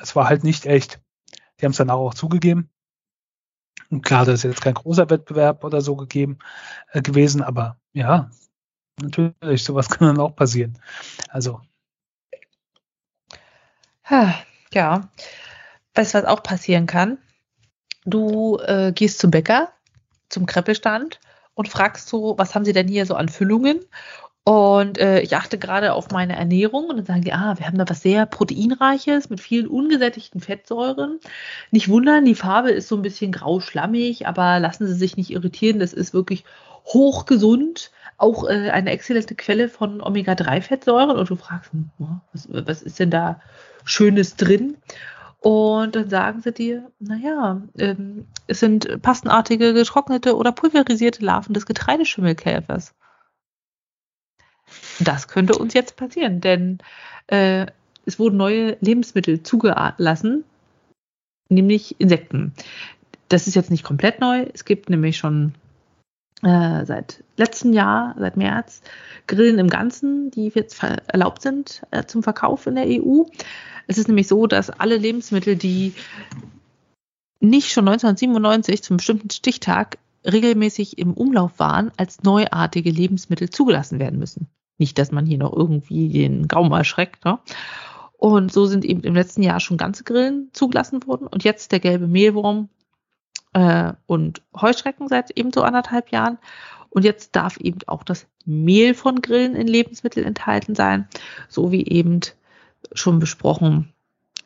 es 0.00 0.16
war 0.16 0.28
halt 0.28 0.44
nicht 0.44 0.66
echt. 0.66 1.00
Die 1.60 1.64
haben 1.64 1.72
es 1.72 1.78
danach 1.78 1.94
auch 1.94 2.14
zugegeben. 2.14 2.70
Und 3.90 4.02
klar, 4.02 4.24
das 4.24 4.36
ist 4.36 4.42
jetzt 4.44 4.60
kein 4.60 4.74
großer 4.74 5.08
Wettbewerb 5.10 5.64
oder 5.64 5.80
so 5.80 5.96
gegeben 5.96 6.38
äh, 6.92 7.00
gewesen, 7.00 7.42
aber 7.42 7.78
ja, 7.92 8.30
natürlich, 9.00 9.64
sowas 9.64 9.88
kann 9.88 10.08
dann 10.08 10.20
auch 10.20 10.36
passieren. 10.36 10.78
Also. 11.28 11.60
Ja, 14.72 15.10
weißt 15.94 16.14
du, 16.14 16.18
was 16.18 16.24
auch 16.24 16.42
passieren 16.42 16.86
kann? 16.86 17.18
Du 18.04 18.58
äh, 18.58 18.92
gehst 18.92 19.18
zum 19.18 19.30
Bäcker, 19.30 19.72
zum 20.28 20.46
Kreppelstand 20.46 21.20
und 21.54 21.68
fragst 21.68 22.08
so, 22.08 22.38
was 22.38 22.54
haben 22.54 22.64
sie 22.64 22.72
denn 22.72 22.88
hier 22.88 23.06
so 23.06 23.14
an 23.14 23.28
Füllungen? 23.28 23.80
Und 24.48 24.96
äh, 24.96 25.20
ich 25.20 25.36
achte 25.36 25.58
gerade 25.58 25.92
auf 25.92 26.10
meine 26.10 26.34
Ernährung 26.34 26.86
und 26.86 26.96
dann 26.96 27.04
sagen 27.04 27.20
die, 27.20 27.34
ah, 27.34 27.58
wir 27.58 27.66
haben 27.66 27.76
da 27.76 27.86
was 27.86 28.00
sehr 28.00 28.24
proteinreiches 28.24 29.28
mit 29.28 29.40
vielen 29.40 29.66
ungesättigten 29.66 30.40
Fettsäuren. 30.40 31.20
Nicht 31.70 31.90
wundern, 31.90 32.24
die 32.24 32.34
Farbe 32.34 32.70
ist 32.70 32.88
so 32.88 32.96
ein 32.96 33.02
bisschen 33.02 33.30
grau-schlammig, 33.30 34.26
aber 34.26 34.58
lassen 34.58 34.86
Sie 34.86 34.94
sich 34.94 35.18
nicht 35.18 35.28
irritieren, 35.32 35.80
das 35.80 35.92
ist 35.92 36.14
wirklich 36.14 36.44
hochgesund. 36.86 37.90
auch 38.16 38.48
äh, 38.48 38.70
eine 38.70 38.90
exzellente 38.90 39.34
Quelle 39.34 39.68
von 39.68 40.00
Omega-3-Fettsäuren. 40.00 41.18
Und 41.18 41.28
du 41.28 41.36
fragst, 41.36 41.70
hm, 41.72 41.90
was, 42.32 42.48
was 42.50 42.80
ist 42.80 42.98
denn 42.98 43.10
da 43.10 43.42
Schönes 43.84 44.36
drin? 44.36 44.78
Und 45.40 45.94
dann 45.94 46.08
sagen 46.08 46.40
sie 46.40 46.52
dir, 46.52 46.90
naja, 47.00 47.60
ähm, 47.78 48.24
es 48.46 48.60
sind 48.60 49.02
pastenartige, 49.02 49.74
getrocknete 49.74 50.34
oder 50.38 50.52
pulverisierte 50.52 51.22
Larven 51.22 51.52
des 51.52 51.66
Getreideschimmelkäfers. 51.66 52.94
Das 55.00 55.28
könnte 55.28 55.56
uns 55.56 55.74
jetzt 55.74 55.96
passieren, 55.96 56.40
denn 56.40 56.78
äh, 57.28 57.66
es 58.04 58.18
wurden 58.18 58.36
neue 58.36 58.76
Lebensmittel 58.80 59.42
zugelassen, 59.42 60.44
nämlich 61.48 62.00
Insekten. 62.00 62.52
Das 63.28 63.46
ist 63.46 63.54
jetzt 63.54 63.70
nicht 63.70 63.84
komplett 63.84 64.20
neu. 64.20 64.46
Es 64.54 64.64
gibt 64.64 64.88
nämlich 64.88 65.18
schon 65.18 65.54
äh, 66.42 66.86
seit 66.86 67.22
letztem 67.36 67.72
Jahr, 67.72 68.14
seit 68.18 68.36
März, 68.36 68.82
Grillen 69.26 69.58
im 69.58 69.68
Ganzen, 69.68 70.30
die 70.30 70.48
jetzt 70.54 70.82
erlaubt 70.82 71.42
sind 71.42 71.82
äh, 71.90 72.04
zum 72.04 72.22
Verkauf 72.22 72.66
in 72.66 72.76
der 72.76 72.86
EU. 72.86 73.24
Es 73.86 73.98
ist 73.98 74.08
nämlich 74.08 74.28
so, 74.28 74.46
dass 74.46 74.70
alle 74.70 74.96
Lebensmittel, 74.96 75.56
die 75.56 75.94
nicht 77.40 77.72
schon 77.72 77.88
1997 77.88 78.82
zum 78.82 78.96
bestimmten 78.96 79.30
Stichtag 79.30 79.98
regelmäßig 80.24 80.98
im 80.98 81.12
Umlauf 81.12 81.58
waren, 81.58 81.92
als 81.96 82.22
neuartige 82.22 82.90
Lebensmittel 82.90 83.50
zugelassen 83.50 83.98
werden 83.98 84.18
müssen. 84.18 84.48
Nicht, 84.78 84.98
dass 84.98 85.12
man 85.12 85.26
hier 85.26 85.38
noch 85.38 85.52
irgendwie 85.52 86.08
den 86.08 86.48
Gaumen 86.48 86.72
erschreckt. 86.72 87.24
Ne? 87.24 87.38
Und 88.16 88.52
so 88.52 88.66
sind 88.66 88.84
eben 88.84 89.02
im 89.02 89.14
letzten 89.14 89.42
Jahr 89.42 89.60
schon 89.60 89.76
ganze 89.76 90.04
Grillen 90.04 90.50
zugelassen 90.52 91.06
worden. 91.06 91.26
Und 91.26 91.44
jetzt 91.44 91.72
der 91.72 91.80
gelbe 91.80 92.06
Mehlwurm 92.06 92.68
äh, 93.52 93.92
und 94.06 94.42
Heuschrecken 94.60 95.08
seit 95.08 95.30
eben 95.32 95.52
so 95.52 95.62
anderthalb 95.62 96.10
Jahren. 96.10 96.38
Und 96.90 97.04
jetzt 97.04 97.36
darf 97.36 97.58
eben 97.58 97.80
auch 97.86 98.02
das 98.02 98.26
Mehl 98.44 98.94
von 98.94 99.20
Grillen 99.20 99.54
in 99.54 99.66
Lebensmitteln 99.66 100.26
enthalten 100.26 100.74
sein, 100.74 101.06
so 101.48 101.70
wie 101.70 101.86
eben 101.86 102.20
schon 102.92 103.18
besprochen 103.18 103.92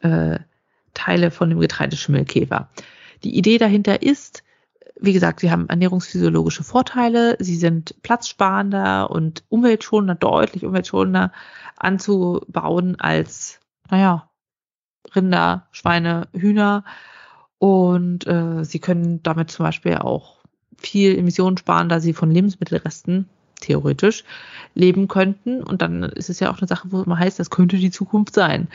äh, 0.01 0.39
Teile 0.95 1.31
von 1.31 1.51
dem 1.51 1.61
Getreideschimmelkäfer. 1.61 2.69
Die 3.25 3.37
Idee 3.37 3.59
dahinter 3.59 4.03
ist, 4.03 4.43
wie 5.03 5.13
gesagt, 5.13 5.41
sie 5.41 5.51
haben 5.51 5.69
ernährungsphysiologische 5.69 6.63
Vorteile, 6.63 7.37
sie 7.41 7.57
sind 7.57 8.01
platzsparender 8.03 9.11
und 9.11 9.43
umweltschonender, 9.49 10.15
deutlich 10.15 10.65
umweltschonender 10.65 11.33
anzubauen 11.77 12.99
als, 13.01 13.59
naja, 13.91 14.31
Rinder, 15.15 15.67
Schweine, 15.73 16.29
Hühner. 16.33 16.85
Und 17.59 18.27
äh, 18.27 18.65
sie 18.65 18.79
können 18.79 19.23
damit 19.23 19.51
zum 19.51 19.65
Beispiel 19.65 19.97
auch 19.97 20.37
viel 20.79 21.19
Emissionen 21.19 21.59
sparen, 21.59 21.89
da 21.89 22.01
sie 22.01 22.13
von 22.13 22.31
Lebensmittelresten 22.31 23.29
theoretisch 23.61 24.25
leben 24.75 25.09
könnten. 25.09 25.63
Und 25.63 25.83
dann 25.83 26.05
ist 26.05 26.31
es 26.31 26.41
ja 26.41 26.51
auch 26.51 26.59
eine 26.59 26.69
Sache, 26.69 26.89
wo 26.91 27.03
man 27.05 27.19
heißt, 27.19 27.41
das 27.41 27.51
könnte 27.51 27.77
die 27.77 27.91
Zukunft 27.91 28.35
sein. 28.35 28.69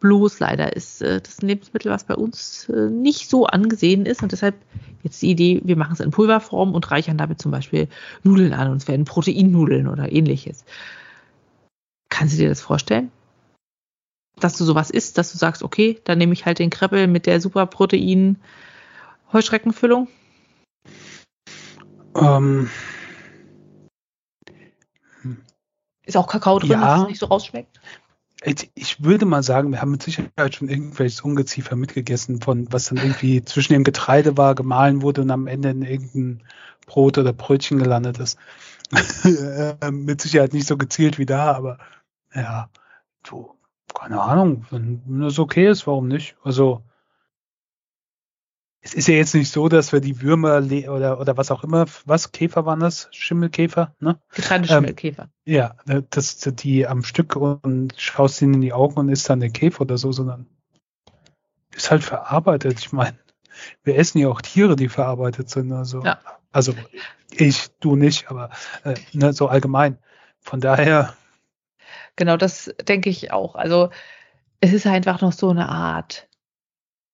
Bloß 0.00 0.40
leider 0.40 0.76
ist 0.76 1.00
äh, 1.02 1.20
das 1.20 1.42
ein 1.42 1.48
Lebensmittel, 1.48 1.90
was 1.90 2.04
bei 2.04 2.14
uns 2.14 2.68
äh, 2.68 2.90
nicht 2.90 3.30
so 3.30 3.46
angesehen 3.46 4.04
ist. 4.04 4.22
Und 4.22 4.32
deshalb 4.32 4.54
jetzt 5.02 5.22
die 5.22 5.30
Idee, 5.30 5.62
wir 5.64 5.76
machen 5.76 5.94
es 5.94 6.00
in 6.00 6.10
Pulverform 6.10 6.74
und 6.74 6.90
reichern 6.90 7.16
damit 7.16 7.40
zum 7.40 7.50
Beispiel 7.50 7.88
Nudeln 8.22 8.52
an. 8.52 8.70
Und 8.70 8.78
es 8.78 8.88
werden 8.88 9.06
Proteinnudeln 9.06 9.88
oder 9.88 10.12
ähnliches. 10.12 10.64
Kannst 12.10 12.34
du 12.34 12.38
dir 12.38 12.48
das 12.48 12.60
vorstellen? 12.60 13.10
Dass 14.38 14.58
du 14.58 14.64
sowas 14.64 14.90
isst, 14.90 15.16
dass 15.16 15.32
du 15.32 15.38
sagst, 15.38 15.62
okay, 15.62 15.98
dann 16.04 16.18
nehme 16.18 16.34
ich 16.34 16.44
halt 16.44 16.58
den 16.58 16.70
Kreppel 16.70 17.06
mit 17.06 17.24
der 17.24 17.40
Superprotein 17.40 18.38
Heuschreckenfüllung? 19.32 20.08
Ähm. 22.14 22.70
Ist 26.04 26.16
auch 26.16 26.28
Kakao 26.28 26.58
drin, 26.58 26.70
ja. 26.72 26.80
dass 26.80 27.02
es 27.02 27.08
nicht 27.08 27.18
so 27.18 27.26
rausschmeckt? 27.26 27.80
Ich 28.44 29.02
würde 29.02 29.24
mal 29.24 29.42
sagen, 29.42 29.72
wir 29.72 29.80
haben 29.80 29.92
mit 29.92 30.02
Sicherheit 30.02 30.54
schon 30.54 30.68
irgendwelches 30.68 31.22
Ungeziefer 31.22 31.74
mitgegessen, 31.74 32.40
von 32.40 32.70
was 32.70 32.86
dann 32.86 32.98
irgendwie 32.98 33.42
zwischen 33.44 33.72
dem 33.72 33.84
Getreide 33.84 34.36
war, 34.36 34.54
gemahlen 34.54 35.02
wurde 35.02 35.22
und 35.22 35.30
am 35.30 35.46
Ende 35.46 35.70
in 35.70 35.82
irgendein 35.82 36.42
Brot 36.86 37.18
oder 37.18 37.32
Brötchen 37.32 37.78
gelandet 37.78 38.18
ist. 38.18 38.38
Äh, 39.24 39.90
mit 39.90 40.20
Sicherheit 40.20 40.52
nicht 40.52 40.68
so 40.68 40.76
gezielt 40.76 41.18
wie 41.18 41.26
da, 41.26 41.52
aber 41.52 41.78
ja, 42.32 42.68
so, 43.26 43.56
keine 43.92 44.20
Ahnung, 44.20 44.64
wenn, 44.70 45.02
wenn 45.06 45.22
das 45.22 45.40
okay 45.40 45.68
ist, 45.68 45.88
warum 45.88 46.06
nicht? 46.06 46.36
Also, 46.44 46.82
es 48.86 48.94
ist 48.94 49.08
ja 49.08 49.14
jetzt 49.14 49.34
nicht 49.34 49.50
so, 49.50 49.68
dass 49.68 49.92
wir 49.92 49.98
die 50.00 50.22
Würmer 50.22 50.58
oder, 50.58 51.18
oder 51.20 51.36
was 51.36 51.50
auch 51.50 51.64
immer, 51.64 51.86
was 52.04 52.30
Käfer 52.30 52.66
waren 52.66 52.78
das? 52.78 53.08
Schimmelkäfer, 53.10 53.96
ne? 53.98 54.20
Getreideschimmelkäfer. 54.32 55.22
Ähm, 55.44 55.54
ja, 55.54 55.74
ne, 55.86 56.02
dass 56.08 56.38
die 56.38 56.86
am 56.86 57.02
Stück 57.02 57.34
und 57.34 57.94
schaust 57.96 58.40
ihnen 58.42 58.54
in 58.54 58.60
die 58.60 58.72
Augen 58.72 58.96
und 59.00 59.08
ist 59.08 59.28
dann 59.28 59.40
der 59.40 59.50
Käfer 59.50 59.80
oder 59.80 59.98
so, 59.98 60.12
sondern 60.12 60.46
ist 61.74 61.90
halt 61.90 62.04
verarbeitet. 62.04 62.78
Ich 62.78 62.92
meine, 62.92 63.18
wir 63.82 63.98
essen 63.98 64.18
ja 64.18 64.28
auch 64.28 64.40
Tiere, 64.40 64.76
die 64.76 64.88
verarbeitet 64.88 65.50
sind. 65.50 65.72
Also, 65.72 66.04
ja. 66.04 66.20
also 66.52 66.72
ich, 67.32 67.66
du 67.80 67.96
nicht, 67.96 68.30
aber 68.30 68.50
äh, 68.84 68.94
ne, 69.12 69.32
so 69.32 69.48
allgemein. 69.48 69.98
Von 70.38 70.60
daher. 70.60 71.16
Genau, 72.14 72.36
das 72.36 72.72
denke 72.86 73.10
ich 73.10 73.32
auch. 73.32 73.56
Also 73.56 73.90
es 74.60 74.72
ist 74.72 74.86
einfach 74.86 75.22
noch 75.22 75.32
so 75.32 75.50
eine 75.50 75.68
Art 75.68 76.28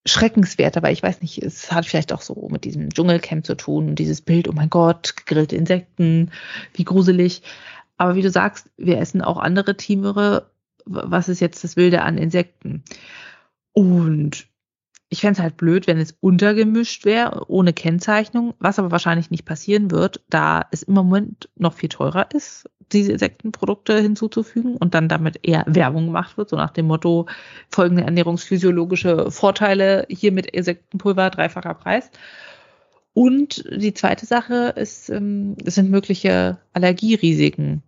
schreckenswert, 0.06 0.76
aber 0.76 0.90
ich 0.90 1.02
weiß 1.02 1.22
nicht, 1.22 1.38
es 1.42 1.70
hat 1.70 1.86
vielleicht 1.86 2.12
auch 2.12 2.22
so 2.22 2.48
mit 2.50 2.64
diesem 2.64 2.90
Dschungelcamp 2.90 3.46
zu 3.46 3.56
tun, 3.56 3.94
dieses 3.94 4.20
Bild, 4.20 4.48
oh 4.48 4.52
mein 4.52 4.70
Gott, 4.70 5.16
gegrillte 5.16 5.56
Insekten, 5.56 6.30
wie 6.74 6.84
gruselig. 6.84 7.42
Aber 7.96 8.16
wie 8.16 8.22
du 8.22 8.30
sagst, 8.30 8.68
wir 8.76 8.98
essen 8.98 9.22
auch 9.22 9.38
andere 9.38 9.76
Tiere. 9.76 10.50
Was 10.84 11.28
ist 11.28 11.40
jetzt 11.40 11.62
das 11.62 11.76
Wilde 11.76 12.02
an 12.02 12.18
Insekten? 12.18 12.82
Und 13.72 14.48
ich 15.08 15.20
fände 15.20 15.34
es 15.34 15.42
halt 15.42 15.56
blöd, 15.56 15.86
wenn 15.86 15.98
es 15.98 16.16
untergemischt 16.20 17.04
wäre, 17.04 17.48
ohne 17.48 17.72
Kennzeichnung, 17.72 18.54
was 18.58 18.78
aber 18.78 18.90
wahrscheinlich 18.90 19.30
nicht 19.30 19.44
passieren 19.44 19.90
wird, 19.90 20.24
da 20.30 20.66
es 20.72 20.82
im 20.82 20.94
Moment 20.94 21.48
noch 21.54 21.74
viel 21.74 21.90
teurer 21.90 22.28
ist, 22.32 22.68
diese 22.92 23.12
Insektenprodukte 23.12 24.00
hinzuzufügen 24.00 24.76
und 24.76 24.94
dann 24.94 25.08
damit 25.08 25.40
eher 25.42 25.64
Werbung 25.66 26.06
gemacht 26.06 26.36
wird, 26.36 26.50
so 26.50 26.56
nach 26.56 26.70
dem 26.70 26.86
Motto 26.86 27.26
folgende 27.68 28.04
ernährungsphysiologische 28.04 29.30
Vorteile 29.30 30.06
hier 30.08 30.32
mit 30.32 30.46
Insektenpulver, 30.46 31.30
dreifacher 31.30 31.74
Preis. 31.74 32.10
Und 33.14 33.64
die 33.70 33.94
zweite 33.94 34.26
Sache 34.26 34.72
ist, 34.76 35.10
ähm, 35.10 35.56
sind 35.64 35.90
mögliche 35.90 36.58
Allergierisiken. 36.72 37.82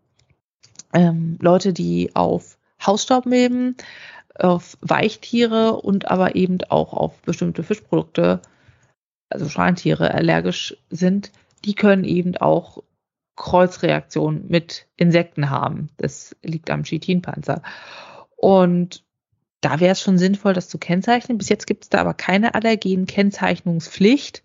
Ähm, 0.92 1.38
Leute, 1.40 1.72
die 1.72 2.14
auf 2.14 2.58
Hausstaub 2.84 3.26
leben, 3.26 3.76
auf 4.38 4.76
Weichtiere 4.80 5.80
und 5.80 6.10
aber 6.10 6.34
eben 6.36 6.58
auch 6.68 6.92
auf 6.92 7.22
bestimmte 7.22 7.62
Fischprodukte, 7.62 8.40
also 9.30 9.48
Schalentiere, 9.48 10.12
allergisch 10.12 10.76
sind, 10.90 11.32
die 11.64 11.74
können 11.74 12.04
eben 12.04 12.36
auch 12.36 12.82
Kreuzreaktionen 13.36 14.46
mit 14.48 14.86
Insekten 14.96 15.50
haben. 15.50 15.88
Das 15.96 16.36
liegt 16.42 16.70
am 16.70 16.84
Chitinpanzer. 16.84 17.62
Und 18.36 19.04
da 19.60 19.80
wäre 19.80 19.92
es 19.92 20.00
schon 20.00 20.18
sinnvoll, 20.18 20.52
das 20.52 20.68
zu 20.68 20.78
kennzeichnen. 20.78 21.38
Bis 21.38 21.48
jetzt 21.48 21.66
gibt 21.66 21.84
es 21.84 21.88
da 21.88 22.00
aber 22.00 22.14
keine 22.14 22.54
Allergen-Kennzeichnungspflicht. 22.54 24.42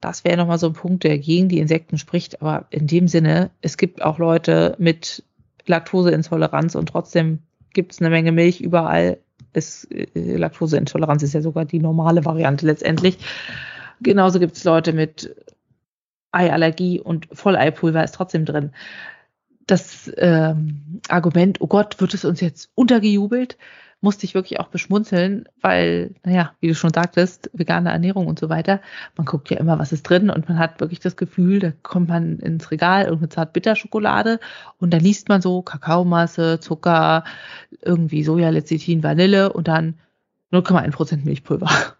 Das 0.00 0.24
wäre 0.24 0.36
nochmal 0.36 0.58
so 0.58 0.68
ein 0.68 0.74
Punkt, 0.74 1.02
der 1.02 1.18
gegen 1.18 1.48
die 1.48 1.58
Insekten 1.58 1.98
spricht. 1.98 2.40
Aber 2.40 2.66
in 2.70 2.86
dem 2.86 3.08
Sinne, 3.08 3.50
es 3.62 3.76
gibt 3.76 4.00
auch 4.02 4.18
Leute 4.18 4.76
mit 4.78 5.24
Laktoseintoleranz 5.66 6.76
und 6.76 6.88
trotzdem 6.88 7.40
gibt 7.72 7.92
es 7.92 8.00
eine 8.00 8.10
Menge 8.10 8.32
Milch 8.32 8.60
überall. 8.60 9.18
Ist, 9.52 9.90
äh, 9.90 10.36
Laktoseintoleranz 10.36 11.22
ist 11.24 11.34
ja 11.34 11.42
sogar 11.42 11.64
die 11.64 11.80
normale 11.80 12.24
Variante 12.24 12.64
letztendlich. 12.64 13.18
Genauso 14.00 14.38
gibt 14.38 14.56
es 14.56 14.64
Leute 14.64 14.92
mit 14.92 15.34
Eiallergie 16.32 17.00
und 17.00 17.28
Volleipulver 17.32 18.04
ist 18.04 18.14
trotzdem 18.14 18.44
drin. 18.44 18.72
Das 19.66 20.10
ähm, 20.16 21.00
Argument, 21.08 21.60
oh 21.60 21.66
Gott, 21.66 22.00
wird 22.00 22.14
es 22.14 22.24
uns 22.24 22.40
jetzt 22.40 22.70
untergejubelt, 22.74 23.58
musste 24.00 24.24
ich 24.24 24.34
wirklich 24.34 24.60
auch 24.60 24.68
beschmunzeln, 24.68 25.48
weil, 25.60 26.14
naja, 26.24 26.52
wie 26.60 26.68
du 26.68 26.74
schon 26.74 26.92
sagtest, 26.92 27.50
vegane 27.52 27.90
Ernährung 27.90 28.26
und 28.26 28.38
so 28.38 28.48
weiter, 28.48 28.80
man 29.16 29.26
guckt 29.26 29.50
ja 29.50 29.58
immer, 29.58 29.78
was 29.78 29.92
ist 29.92 30.04
drin 30.04 30.30
und 30.30 30.48
man 30.48 30.58
hat 30.58 30.80
wirklich 30.80 31.00
das 31.00 31.16
Gefühl, 31.16 31.58
da 31.58 31.72
kommt 31.82 32.08
man 32.08 32.38
ins 32.38 32.70
Regal, 32.70 33.04
irgendeine 33.04 33.30
Zart-Bitter-Schokolade 33.30 34.38
und 34.78 34.94
da 34.94 34.98
liest 34.98 35.28
man 35.28 35.42
so 35.42 35.62
Kakaomasse, 35.62 36.60
Zucker, 36.60 37.24
irgendwie 37.82 38.22
Sojalecithin, 38.22 39.02
Vanille 39.02 39.52
und 39.52 39.68
dann 39.68 39.98
0,1% 40.52 41.24
Milchpulver. 41.24 41.68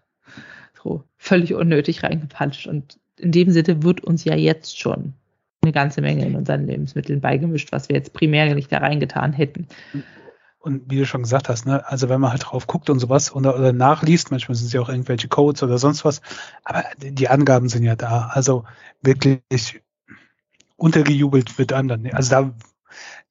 So, 0.81 1.03
völlig 1.17 1.53
unnötig 1.55 2.03
reingepanscht 2.03 2.65
und 2.65 2.99
in 3.19 3.31
dem 3.31 3.51
Sinne 3.51 3.83
wird 3.83 4.01
uns 4.01 4.23
ja 4.23 4.35
jetzt 4.35 4.79
schon 4.79 5.13
eine 5.61 5.71
ganze 5.71 6.01
Menge 6.01 6.25
in 6.25 6.35
unseren 6.35 6.65
Lebensmitteln 6.65 7.21
beigemischt, 7.21 7.71
was 7.71 7.89
wir 7.89 7.95
jetzt 7.95 8.13
primär 8.13 8.53
nicht 8.55 8.71
da 8.71 8.77
reingetan 8.77 9.33
hätten. 9.33 9.67
Und 10.59 10.89
wie 10.89 10.97
du 10.97 11.05
schon 11.05 11.23
gesagt 11.23 11.47
hast, 11.49 11.65
ne, 11.65 11.87
also 11.87 12.09
wenn 12.09 12.19
man 12.19 12.31
halt 12.31 12.45
drauf 12.45 12.67
guckt 12.67 12.89
und 12.89 12.99
sowas 12.99 13.33
oder, 13.33 13.55
oder 13.55 13.71
nachliest, 13.71 14.31
manchmal 14.31 14.55
sind 14.55 14.67
es 14.67 14.73
ja 14.73 14.81
auch 14.81 14.89
irgendwelche 14.89 15.27
Codes 15.27 15.63
oder 15.63 15.77
sonst 15.77 16.03
was, 16.03 16.21
aber 16.63 16.83
die 16.97 17.29
Angaben 17.29 17.69
sind 17.69 17.83
ja 17.83 17.95
da. 17.95 18.29
Also 18.33 18.65
wirklich 19.01 19.81
untergejubelt 20.75 21.57
wird 21.57 21.71
dann. 21.71 22.09
Also 22.13 22.29
da 22.29 22.53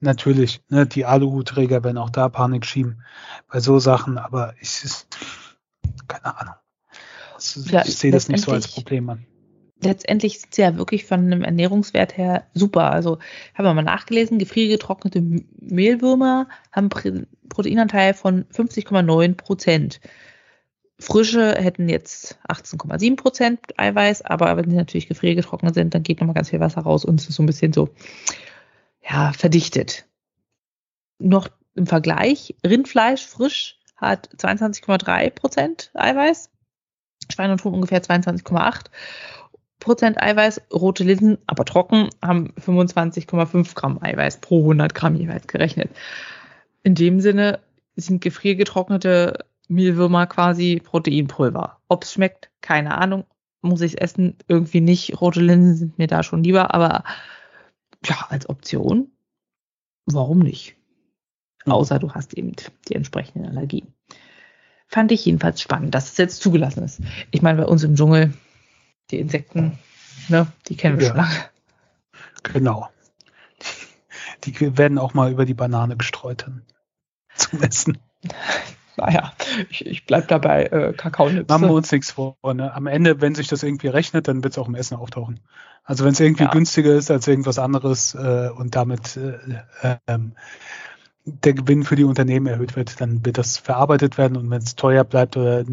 natürlich, 0.00 0.62
ne, 0.68 0.86
die 0.86 1.04
Aluhutträger 1.04 1.84
werden 1.84 1.98
auch 1.98 2.10
da 2.10 2.28
Panik 2.28 2.64
schieben 2.64 3.02
bei 3.50 3.60
so 3.60 3.78
Sachen, 3.78 4.18
aber 4.18 4.54
ich 4.60 4.84
ist, 4.84 5.18
keine 6.06 6.38
Ahnung. 6.38 6.54
Also, 7.34 7.60
ja, 7.70 7.84
ich 7.84 7.96
sehe 7.96 8.10
das 8.10 8.28
nicht 8.28 8.42
so 8.42 8.52
als 8.52 8.68
Problem 8.68 9.08
an. 9.10 9.26
Letztendlich 9.80 10.40
sind 10.40 10.54
sie 10.54 10.62
ja 10.62 10.76
wirklich 10.76 11.04
von 11.04 11.20
einem 11.20 11.44
Ernährungswert 11.44 12.16
her 12.16 12.46
super. 12.52 12.90
Also 12.90 13.18
haben 13.54 13.64
wir 13.64 13.74
mal 13.74 13.82
nachgelesen, 13.82 14.38
gefriergetrocknete 14.38 15.22
Mehlwürmer 15.60 16.48
haben 16.72 16.88
Proteinanteil 17.48 18.14
von 18.14 18.44
50,9 18.46 19.34
Prozent. 19.34 20.00
Frische 21.00 21.54
hätten 21.54 21.88
jetzt 21.88 22.38
18,7 22.48 23.16
Prozent 23.16 23.60
Eiweiß, 23.76 24.22
aber 24.22 24.56
wenn 24.56 24.68
sie 24.68 24.76
natürlich 24.76 25.06
gefriergetrocknet 25.06 25.74
sind, 25.74 25.94
dann 25.94 26.02
geht 26.02 26.18
nochmal 26.18 26.34
ganz 26.34 26.50
viel 26.50 26.58
Wasser 26.58 26.80
raus 26.80 27.04
und 27.04 27.20
es 27.20 27.28
ist 27.28 27.36
so 27.36 27.44
ein 27.44 27.46
bisschen 27.46 27.72
so, 27.72 27.90
ja, 29.08 29.32
verdichtet. 29.32 30.06
Noch 31.20 31.48
im 31.76 31.86
Vergleich, 31.86 32.56
Rindfleisch 32.66 33.24
frisch 33.24 33.78
hat 33.96 34.28
22,3 34.36 35.30
Prozent 35.30 35.90
Eiweiß, 35.94 36.50
Schwein 37.30 37.52
und 37.52 37.62
Huhn 37.62 37.74
ungefähr 37.74 38.02
22,8 38.02 38.86
Prozent 39.80 40.20
Eiweiß, 40.20 40.62
rote 40.72 41.04
Linsen, 41.04 41.38
aber 41.46 41.64
trocken, 41.64 42.10
haben 42.20 42.52
25,5 42.60 43.74
Gramm 43.74 44.02
Eiweiß 44.02 44.40
pro 44.40 44.60
100 44.60 44.94
Gramm 44.94 45.14
jeweils 45.14 45.46
gerechnet. 45.46 45.90
In 46.82 46.94
dem 46.94 47.20
Sinne 47.20 47.60
sind 47.96 48.20
gefriergetrocknete 48.20 49.44
Mehlwürmer 49.68 50.26
quasi 50.26 50.80
Proteinpulver. 50.82 51.78
Ob 51.88 52.04
es 52.04 52.12
schmeckt, 52.12 52.50
keine 52.60 52.98
Ahnung. 52.98 53.24
Muss 53.60 53.80
ich 53.80 53.94
es 53.94 53.98
essen? 53.98 54.36
Irgendwie 54.46 54.80
nicht. 54.80 55.20
Rote 55.20 55.40
Linsen 55.40 55.76
sind 55.76 55.98
mir 55.98 56.06
da 56.06 56.22
schon 56.22 56.42
lieber, 56.42 56.74
aber 56.74 57.04
ja, 58.04 58.26
als 58.28 58.48
Option, 58.48 59.10
warum 60.06 60.38
nicht? 60.38 60.76
Außer 61.66 61.98
du 61.98 62.12
hast 62.12 62.34
eben 62.34 62.52
die 62.88 62.94
entsprechenden 62.94 63.46
Allergien. 63.46 63.92
Fand 64.86 65.12
ich 65.12 65.24
jedenfalls 65.26 65.60
spannend, 65.60 65.94
dass 65.94 66.12
es 66.12 66.16
jetzt 66.16 66.40
zugelassen 66.40 66.82
ist. 66.82 67.00
Ich 67.30 67.42
meine, 67.42 67.60
bei 67.60 67.66
uns 67.66 67.84
im 67.84 67.94
Dschungel, 67.94 68.32
die 69.10 69.18
Insekten, 69.18 69.78
ne, 70.28 70.46
die 70.68 70.76
kennen 70.76 70.98
wir 70.98 71.06
ja. 71.06 71.12
schon 71.12 71.16
lange. 71.18 71.50
Genau. 72.42 72.88
Die, 74.44 74.52
die 74.52 74.78
werden 74.78 74.98
auch 74.98 75.14
mal 75.14 75.30
über 75.30 75.44
die 75.44 75.54
Banane 75.54 75.96
gestreut 75.96 76.46
zum 77.34 77.62
Essen. 77.62 77.98
naja, 78.96 79.32
ich, 79.70 79.86
ich 79.86 80.06
bleib 80.06 80.28
dabei 80.28 80.66
äh, 80.66 80.92
Kakaonüpse. 80.92 81.52
Machen 81.52 81.68
wir 81.68 81.74
uns 81.74 81.90
nichts 81.90 82.12
vor. 82.12 82.36
Ne? 82.44 82.72
Am 82.72 82.86
Ende, 82.86 83.20
wenn 83.20 83.34
sich 83.34 83.48
das 83.48 83.62
irgendwie 83.62 83.88
rechnet, 83.88 84.28
dann 84.28 84.42
wird 84.42 84.54
es 84.54 84.58
auch 84.58 84.68
im 84.68 84.74
Essen 84.74 84.96
auftauchen. 84.96 85.40
Also 85.84 86.04
wenn 86.04 86.12
es 86.12 86.20
irgendwie 86.20 86.44
ja. 86.44 86.50
günstiger 86.50 86.94
ist 86.94 87.10
als 87.10 87.26
irgendwas 87.26 87.58
anderes 87.58 88.14
äh, 88.14 88.50
und 88.54 88.76
damit 88.76 89.16
äh, 89.16 89.98
ähm, 90.06 90.34
der 91.44 91.54
Gewinn 91.54 91.84
für 91.84 91.96
die 91.96 92.04
Unternehmen 92.04 92.46
erhöht 92.46 92.76
wird, 92.76 93.00
dann 93.00 93.24
wird 93.24 93.38
das 93.38 93.58
verarbeitet 93.58 94.18
werden 94.18 94.36
und 94.36 94.50
wenn 94.50 94.62
es 94.62 94.76
teuer 94.76 95.04
bleibt 95.04 95.36
oder 95.36 95.64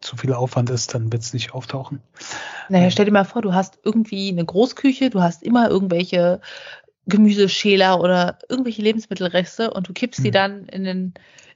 zu 0.00 0.16
viel 0.16 0.32
Aufwand 0.32 0.70
ist, 0.70 0.94
dann 0.94 1.12
wird 1.12 1.22
es 1.22 1.32
nicht 1.32 1.54
auftauchen. 1.54 2.00
Naja, 2.68 2.90
stell 2.90 3.04
dir 3.04 3.12
mal 3.12 3.24
vor, 3.24 3.42
du 3.42 3.54
hast 3.54 3.78
irgendwie 3.84 4.28
eine 4.30 4.44
Großküche, 4.44 5.10
du 5.10 5.22
hast 5.22 5.42
immer 5.42 5.68
irgendwelche 5.68 6.40
Gemüseschäler 7.06 8.00
oder 8.00 8.38
irgendwelche 8.48 8.82
Lebensmittelreste 8.82 9.72
und 9.72 9.88
du 9.88 9.92
kippst 9.92 10.18
hm. 10.18 10.24
die 10.24 10.30
mhm. 10.30 10.34
dann 10.34 10.64
in 10.66 10.84
den 10.84 11.14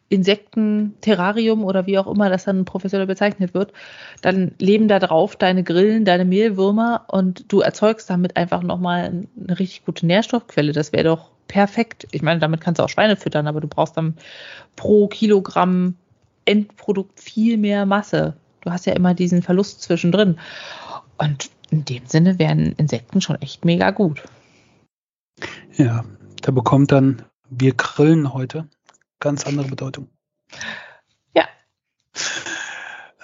Insekten-Terrarium 0.09 1.65
oder 1.65 1.87
wie 1.87 1.99
auch 1.99 2.07
immer 2.07 2.31
das 2.31 2.45
dann 2.45 2.65
professionell 2.65 3.07
bezeichnet 3.07 3.55
wird, 3.55 3.73
dann 4.23 4.53
leben 4.59 4.89
da 4.89 4.99
drauf 4.99 5.37
deine 5.37 5.65
Grillen, 5.65 6.05
deine 6.05 6.25
Mehlwürmer 6.25 7.05
und 7.09 7.51
du 7.53 7.61
erzeugst 7.61 8.09
damit 8.09 8.37
einfach 8.37 8.63
nochmal 8.63 9.25
eine 9.47 9.59
richtig 9.59 9.85
gute 9.85 10.07
Nährstoffquelle. 10.07 10.73
Das 10.73 10.93
wäre 10.93 11.05
doch 11.05 11.31
perfekt. 11.49 12.07
Ich 12.13 12.23
meine, 12.23 12.41
damit 12.41 12.61
kannst 12.61 12.79
du 12.79 12.85
auch 12.85 12.89
Schweine 12.89 13.17
füttern, 13.17 13.47
aber 13.47 13.61
du 13.61 13.69
brauchst 13.69 13.97
dann 13.97 14.15
pro 14.77 15.09
Kilogramm 15.09 15.97
Endprodukt 16.45 17.19
viel 17.19 17.57
mehr 17.57 17.87
Masse. 17.87 18.37
Du 18.61 18.71
hast 18.71 18.87
ja 18.87 18.93
immer 18.93 19.15
diesen 19.15 19.43
Verlust 19.43 19.83
zwischendrin. 19.83 20.39
Und 21.19 21.51
in 21.71 21.85
dem 21.85 22.07
Sinne 22.07 22.39
wären 22.39 22.73
Insekten 22.77 23.21
schon 23.21 23.41
echt 23.43 23.65
mega 23.65 23.91
gut. 23.91 24.23
Ja, 25.77 26.05
da 26.43 26.53
bekommt 26.53 26.93
dann 26.93 27.23
wir 27.51 27.75
grillen 27.75 28.33
heute 28.33 28.69
ganz 29.21 29.47
andere 29.47 29.69
Bedeutung. 29.69 30.09
Ja. 31.35 31.47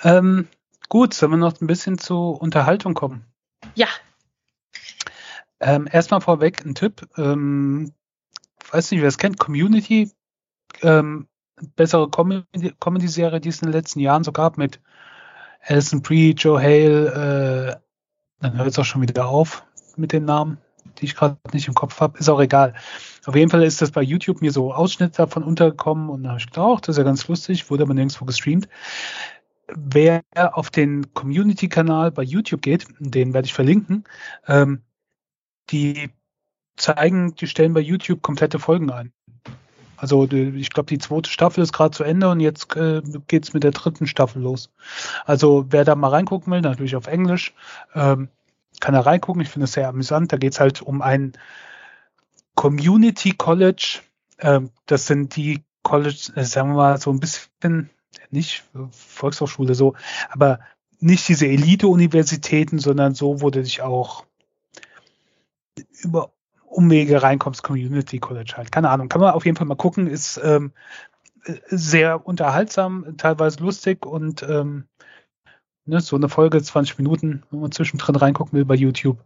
Ähm, 0.02 0.48
gut, 0.88 1.14
sollen 1.14 1.32
wir 1.32 1.38
noch 1.38 1.60
ein 1.60 1.66
bisschen 1.66 1.98
zur 1.98 2.40
Unterhaltung 2.40 2.94
kommen? 2.94 3.26
Ja. 3.74 3.88
Ähm, 5.60 5.88
erstmal 5.90 6.20
vorweg 6.20 6.64
ein 6.64 6.74
Tipp. 6.74 7.08
Ähm, 7.16 7.92
weiß 8.70 8.90
nicht, 8.90 9.00
wer 9.00 9.08
es 9.08 9.18
kennt, 9.18 9.38
Community. 9.38 10.10
Ähm, 10.82 11.28
bessere 11.76 12.10
Comedy-Serie, 12.10 13.40
die 13.40 13.48
es 13.48 13.62
in 13.62 13.68
den 13.68 13.72
letzten 13.72 14.00
Jahren 14.00 14.24
so 14.24 14.32
gab 14.32 14.58
mit 14.58 14.80
Alison 15.60 16.02
Brie, 16.02 16.32
Joe 16.32 16.60
Hale. 16.60 17.76
Äh, 17.78 17.82
dann 18.40 18.56
hört 18.56 18.68
es 18.68 18.78
auch 18.78 18.84
schon 18.84 19.02
wieder 19.02 19.28
auf 19.28 19.64
mit 19.96 20.12
den 20.12 20.24
Namen 20.24 20.58
die 21.02 21.06
ich 21.06 21.16
gerade 21.16 21.36
nicht 21.52 21.68
im 21.68 21.74
Kopf 21.74 22.00
habe, 22.00 22.18
ist 22.18 22.28
auch 22.28 22.40
egal. 22.40 22.74
Auf 23.26 23.36
jeden 23.36 23.50
Fall 23.50 23.62
ist 23.62 23.82
das 23.82 23.90
bei 23.90 24.02
YouTube 24.02 24.40
mir 24.40 24.52
so 24.52 24.72
Ausschnitte 24.72 25.16
davon 25.16 25.42
untergekommen 25.42 26.08
und 26.08 26.22
da 26.22 26.30
habe 26.30 26.40
ich 26.40 26.46
gedacht, 26.46 26.88
das 26.88 26.94
ist 26.94 26.98
ja 26.98 27.04
ganz 27.04 27.28
lustig, 27.28 27.70
wurde 27.70 27.82
aber 27.82 27.94
nirgendwo 27.94 28.24
gestreamt. 28.24 28.68
Wer 29.74 30.22
auf 30.34 30.70
den 30.70 31.12
Community-Kanal 31.14 32.10
bei 32.10 32.22
YouTube 32.22 32.62
geht, 32.62 32.86
den 32.98 33.34
werde 33.34 33.46
ich 33.46 33.54
verlinken, 33.54 34.04
ähm, 34.46 34.82
die 35.70 36.10
zeigen, 36.76 37.34
die 37.34 37.46
stellen 37.46 37.74
bei 37.74 37.80
YouTube 37.80 38.22
komplette 38.22 38.58
Folgen 38.58 38.90
ein. 38.90 39.12
Also 39.96 40.28
ich 40.28 40.70
glaube, 40.70 40.88
die 40.88 40.98
zweite 40.98 41.30
Staffel 41.30 41.62
ist 41.62 41.72
gerade 41.72 41.96
zu 41.96 42.02
Ende 42.02 42.28
und 42.28 42.40
jetzt 42.40 42.74
äh, 42.74 43.02
es 43.30 43.52
mit 43.52 43.62
der 43.62 43.70
dritten 43.70 44.08
Staffel 44.08 44.42
los. 44.42 44.70
Also 45.24 45.66
wer 45.70 45.84
da 45.84 45.94
mal 45.94 46.08
reingucken 46.08 46.52
will, 46.52 46.60
natürlich 46.60 46.96
auf 46.96 47.06
Englisch, 47.06 47.54
ähm, 47.94 48.28
kann 48.80 48.94
er 48.94 49.06
reingucken. 49.06 49.42
Ich 49.42 49.48
finde 49.48 49.64
es 49.64 49.72
sehr 49.72 49.88
amüsant. 49.88 50.32
Da 50.32 50.36
geht 50.36 50.52
es 50.52 50.60
halt 50.60 50.82
um 50.82 51.02
ein 51.02 51.32
Community 52.54 53.32
College. 53.32 54.00
Ähm, 54.38 54.70
das 54.86 55.06
sind 55.06 55.36
die 55.36 55.62
College, 55.82 56.32
äh, 56.36 56.44
sagen 56.44 56.70
wir 56.70 56.76
mal, 56.76 56.98
so 56.98 57.10
ein 57.10 57.20
bisschen, 57.20 57.90
nicht 58.30 58.64
Volkshochschule 58.90 59.74
so, 59.74 59.94
aber 60.30 60.60
nicht 61.00 61.26
diese 61.28 61.46
Elite-Universitäten, 61.46 62.78
sondern 62.78 63.14
so, 63.14 63.40
wo 63.40 63.50
du 63.50 63.62
dich 63.62 63.82
auch 63.82 64.24
über 66.02 66.32
Umwege 66.64 67.22
reinkommst, 67.22 67.62
Community 67.62 68.18
College 68.18 68.54
halt. 68.56 68.72
Keine 68.72 68.90
Ahnung, 68.90 69.08
kann 69.08 69.20
man 69.20 69.34
auf 69.34 69.44
jeden 69.44 69.56
Fall 69.56 69.66
mal 69.66 69.74
gucken. 69.74 70.06
Ist 70.06 70.40
ähm, 70.42 70.72
sehr 71.66 72.26
unterhaltsam, 72.26 73.16
teilweise 73.16 73.60
lustig 73.60 74.06
und 74.06 74.42
ähm, 74.42 74.84
ne, 75.84 76.00
so 76.00 76.16
eine 76.16 76.28
Folge, 76.28 76.62
20 76.62 76.98
Minuten, 76.98 77.42
wenn 77.50 77.60
man 77.60 77.72
zwischendrin 77.72 78.16
reingucken 78.16 78.52
will 78.52 78.64
bei 78.64 78.74
YouTube. 78.74 79.22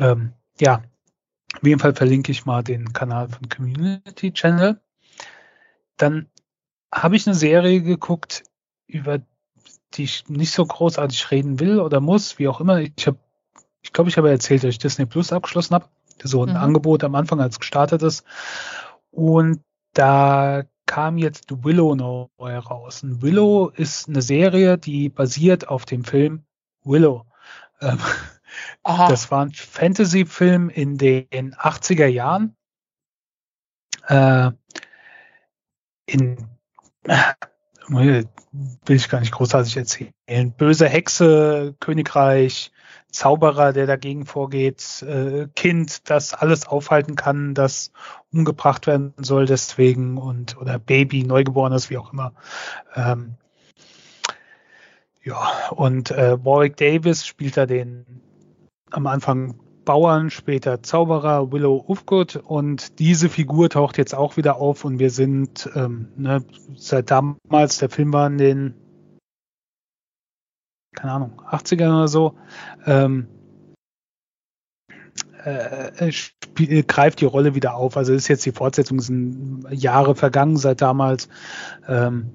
Ähm, 0.00 0.32
ja, 0.60 0.82
auf 1.54 1.62
jeden 1.62 1.80
Fall 1.80 1.94
verlinke 1.94 2.32
ich 2.32 2.46
mal 2.46 2.62
den 2.62 2.92
Kanal 2.92 3.28
von 3.28 3.48
Community 3.48 4.32
Channel. 4.32 4.80
Dann 5.96 6.28
habe 6.92 7.16
ich 7.16 7.26
eine 7.26 7.34
Serie 7.34 7.82
geguckt, 7.82 8.44
über 8.86 9.20
die 9.94 10.04
ich 10.04 10.28
nicht 10.28 10.52
so 10.52 10.64
großartig 10.64 11.30
reden 11.30 11.60
will 11.60 11.78
oder 11.80 12.00
muss, 12.00 12.38
wie 12.38 12.48
auch 12.48 12.60
immer. 12.60 12.80
Ich 12.80 13.06
habe, 13.06 13.18
ich 13.82 13.92
glaube, 13.92 14.08
ich 14.08 14.16
habe 14.16 14.30
erzählt, 14.30 14.64
dass 14.64 14.70
ich 14.70 14.78
Disney 14.78 15.06
Plus 15.06 15.32
abgeschlossen 15.32 15.74
habe. 15.74 15.88
So 16.22 16.44
ein 16.44 16.50
mhm. 16.50 16.56
Angebot 16.56 17.04
am 17.04 17.14
Anfang, 17.14 17.40
als 17.40 17.58
gestartet 17.58 18.02
ist. 18.02 18.24
Und 19.10 19.62
da 19.92 20.62
kam 20.92 21.16
jetzt 21.16 21.64
Willow 21.64 21.94
neu 21.94 22.58
raus. 22.58 23.02
Und 23.02 23.22
Willow 23.22 23.68
ist 23.74 24.10
eine 24.10 24.20
Serie, 24.20 24.76
die 24.76 25.08
basiert 25.08 25.66
auf 25.66 25.86
dem 25.86 26.04
Film 26.04 26.44
Willow. 26.84 27.24
Ähm, 27.80 27.98
das 28.84 29.30
war 29.30 29.42
ein 29.42 29.52
Fantasy-Film 29.52 30.68
in 30.68 30.98
den 30.98 31.54
80er 31.54 32.08
Jahren. 32.08 32.54
Äh, 34.06 34.50
in 36.04 36.36
äh, 37.04 37.32
will 37.88 38.26
ich 38.86 39.08
gar 39.08 39.20
nicht 39.20 39.32
großartig 39.32 39.78
erzählen. 39.78 40.12
Böse 40.58 40.88
Hexe, 40.90 41.74
Königreich, 41.80 42.70
Zauberer, 43.12 43.72
der 43.72 43.86
dagegen 43.86 44.26
vorgeht, 44.26 45.02
äh, 45.02 45.46
Kind, 45.54 46.10
das 46.10 46.34
alles 46.34 46.66
aufhalten 46.66 47.14
kann, 47.14 47.54
das 47.54 47.92
umgebracht 48.32 48.86
werden 48.86 49.12
soll 49.18 49.46
deswegen 49.46 50.18
und 50.18 50.56
oder 50.56 50.78
Baby, 50.78 51.22
Neugeborenes, 51.22 51.90
wie 51.90 51.98
auch 51.98 52.12
immer. 52.12 52.32
Ähm, 52.96 53.34
ja, 55.22 55.50
und 55.70 56.10
äh, 56.10 56.44
Warwick 56.44 56.76
Davis 56.76 57.26
spielt 57.26 57.56
da 57.56 57.66
den 57.66 58.04
am 58.90 59.06
Anfang 59.06 59.58
Bauern, 59.84 60.30
später 60.30 60.82
Zauberer 60.82 61.52
Willow 61.52 61.84
Ufgood 61.86 62.36
und 62.36 62.98
diese 62.98 63.28
Figur 63.28 63.68
taucht 63.68 63.98
jetzt 63.98 64.14
auch 64.14 64.36
wieder 64.36 64.56
auf 64.56 64.84
und 64.84 64.98
wir 64.98 65.10
sind 65.10 65.68
ähm, 65.74 66.08
ne, 66.16 66.44
seit 66.76 67.10
damals, 67.10 67.78
der 67.78 67.90
Film 67.90 68.12
war 68.12 68.26
in 68.28 68.38
den 68.38 68.74
keine 70.94 71.12
Ahnung, 71.12 71.40
80ern 71.42 71.96
oder 71.96 72.08
so, 72.08 72.34
ähm, 72.86 73.28
äh, 75.44 76.12
spiel, 76.12 76.84
greift 76.84 77.20
die 77.20 77.24
Rolle 77.24 77.54
wieder 77.54 77.74
auf. 77.74 77.96
Also 77.96 78.12
ist 78.12 78.28
jetzt 78.28 78.46
die 78.46 78.52
Fortsetzung, 78.52 79.00
sind 79.00 79.66
Jahre 79.70 80.14
vergangen 80.14 80.56
seit 80.56 80.80
damals 80.80 81.28
ähm, 81.88 82.34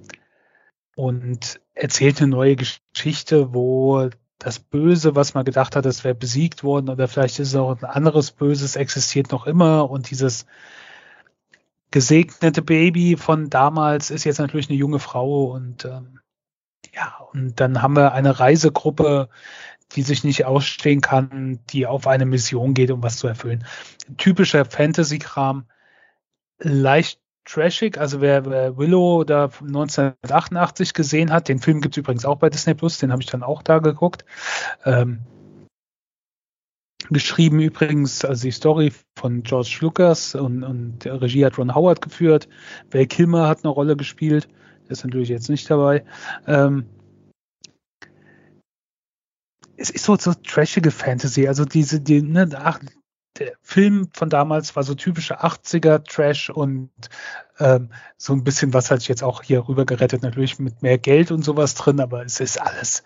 und 0.96 1.62
erzählt 1.74 2.22
eine 2.22 2.32
neue 2.32 2.56
Geschichte, 2.56 3.54
wo 3.54 4.10
das 4.40 4.60
Böse, 4.60 5.16
was 5.16 5.34
man 5.34 5.46
gedacht 5.46 5.76
hat, 5.76 5.86
das 5.86 6.04
wäre 6.04 6.16
besiegt 6.16 6.64
worden 6.64 6.90
oder 6.90 7.08
vielleicht 7.08 7.40
ist 7.40 7.50
es 7.50 7.56
auch 7.56 7.82
ein 7.82 7.86
anderes 7.86 8.32
Böses, 8.32 8.76
existiert 8.76 9.32
noch 9.32 9.48
immer 9.48 9.90
und 9.90 10.12
dieses 10.12 10.46
gesegnete 11.90 12.62
Baby 12.62 13.16
von 13.18 13.50
damals 13.50 14.12
ist 14.12 14.26
jetzt 14.26 14.40
natürlich 14.40 14.70
eine 14.70 14.78
junge 14.78 15.00
Frau 15.00 15.46
und 15.46 15.86
ähm, 15.86 16.20
ja, 16.98 17.16
und 17.32 17.60
dann 17.60 17.82
haben 17.82 17.96
wir 17.96 18.14
eine 18.14 18.40
Reisegruppe, 18.40 19.30
die 19.94 20.02
sich 20.02 20.24
nicht 20.24 20.46
ausstehen 20.46 21.02
kann, 21.02 21.60
die 21.70 21.86
auf 21.86 22.08
eine 22.08 22.26
Mission 22.26 22.74
geht, 22.74 22.92
um 22.92 23.04
was 23.04 23.18
zu 23.18 23.28
erfüllen. 23.28 23.66
Typischer 24.18 24.66
Fantasy-Kram, 24.66 25.66
leicht 26.60 27.20
trashig, 27.46 27.98
also 27.98 28.20
wer, 28.20 28.46
wer 28.46 28.78
Willow 28.78 29.24
da 29.24 29.46
1988 29.46 30.94
gesehen 30.94 31.32
hat, 31.32 31.48
den 31.48 31.60
Film 31.60 31.82
gibt 31.82 31.96
es 31.96 32.00
übrigens 32.00 32.26
auch 32.26 32.38
bei 32.38 32.50
Disney 32.50 32.74
Plus, 32.74 32.98
den 32.98 33.12
habe 33.12 33.22
ich 33.22 33.30
dann 33.30 33.44
auch 33.44 33.62
da 33.62 33.78
geguckt. 33.78 34.26
Ähm, 34.84 35.20
geschrieben 37.10 37.62
übrigens, 37.62 38.26
also 38.26 38.42
die 38.42 38.52
Story 38.52 38.92
von 39.18 39.44
George 39.44 39.78
Lucas 39.82 40.36
und, 40.36 40.64
und 40.64 41.06
Regie 41.06 41.46
hat 41.46 41.58
Ron 41.58 41.76
Howard 41.76 42.02
geführt. 42.02 42.50
Val 42.92 43.06
Kilmer 43.06 43.48
hat 43.48 43.64
eine 43.64 43.72
Rolle 43.72 43.96
gespielt, 43.96 44.50
ist 44.88 45.04
natürlich 45.04 45.30
jetzt 45.30 45.50
nicht 45.50 45.70
dabei. 45.70 46.06
Ähm, 46.46 46.86
es 49.78 49.90
ist 49.90 50.06
so, 50.06 50.16
so 50.16 50.34
trashige 50.34 50.92
Fantasy, 50.92 51.48
also 51.48 51.64
diese, 51.64 52.02
die, 52.02 52.22
ne, 52.22 52.50
ach, 52.56 52.80
der 53.38 53.54
Film 53.62 54.10
von 54.14 54.30
damals 54.30 54.76
war 54.76 54.84
so 54.84 54.96
typische 54.96 55.42
80er 55.44 56.04
Trash 56.04 56.50
und 56.50 56.90
ähm, 57.60 57.90
so 58.18 58.34
ein 58.34 58.44
bisschen 58.44 58.74
was 58.74 58.90
hat 58.90 59.00
sich 59.00 59.10
jetzt 59.10 59.24
auch 59.24 59.44
hier 59.44 59.68
rüber 59.68 59.86
gerettet, 59.86 60.24
natürlich 60.24 60.58
mit 60.60 60.82
mehr 60.82 60.98
Geld 60.98 61.32
und 61.32 61.44
sowas 61.44 61.76
drin, 61.76 62.00
aber 62.00 62.26
es 62.26 62.40
ist 62.40 62.60
alles, 62.60 63.04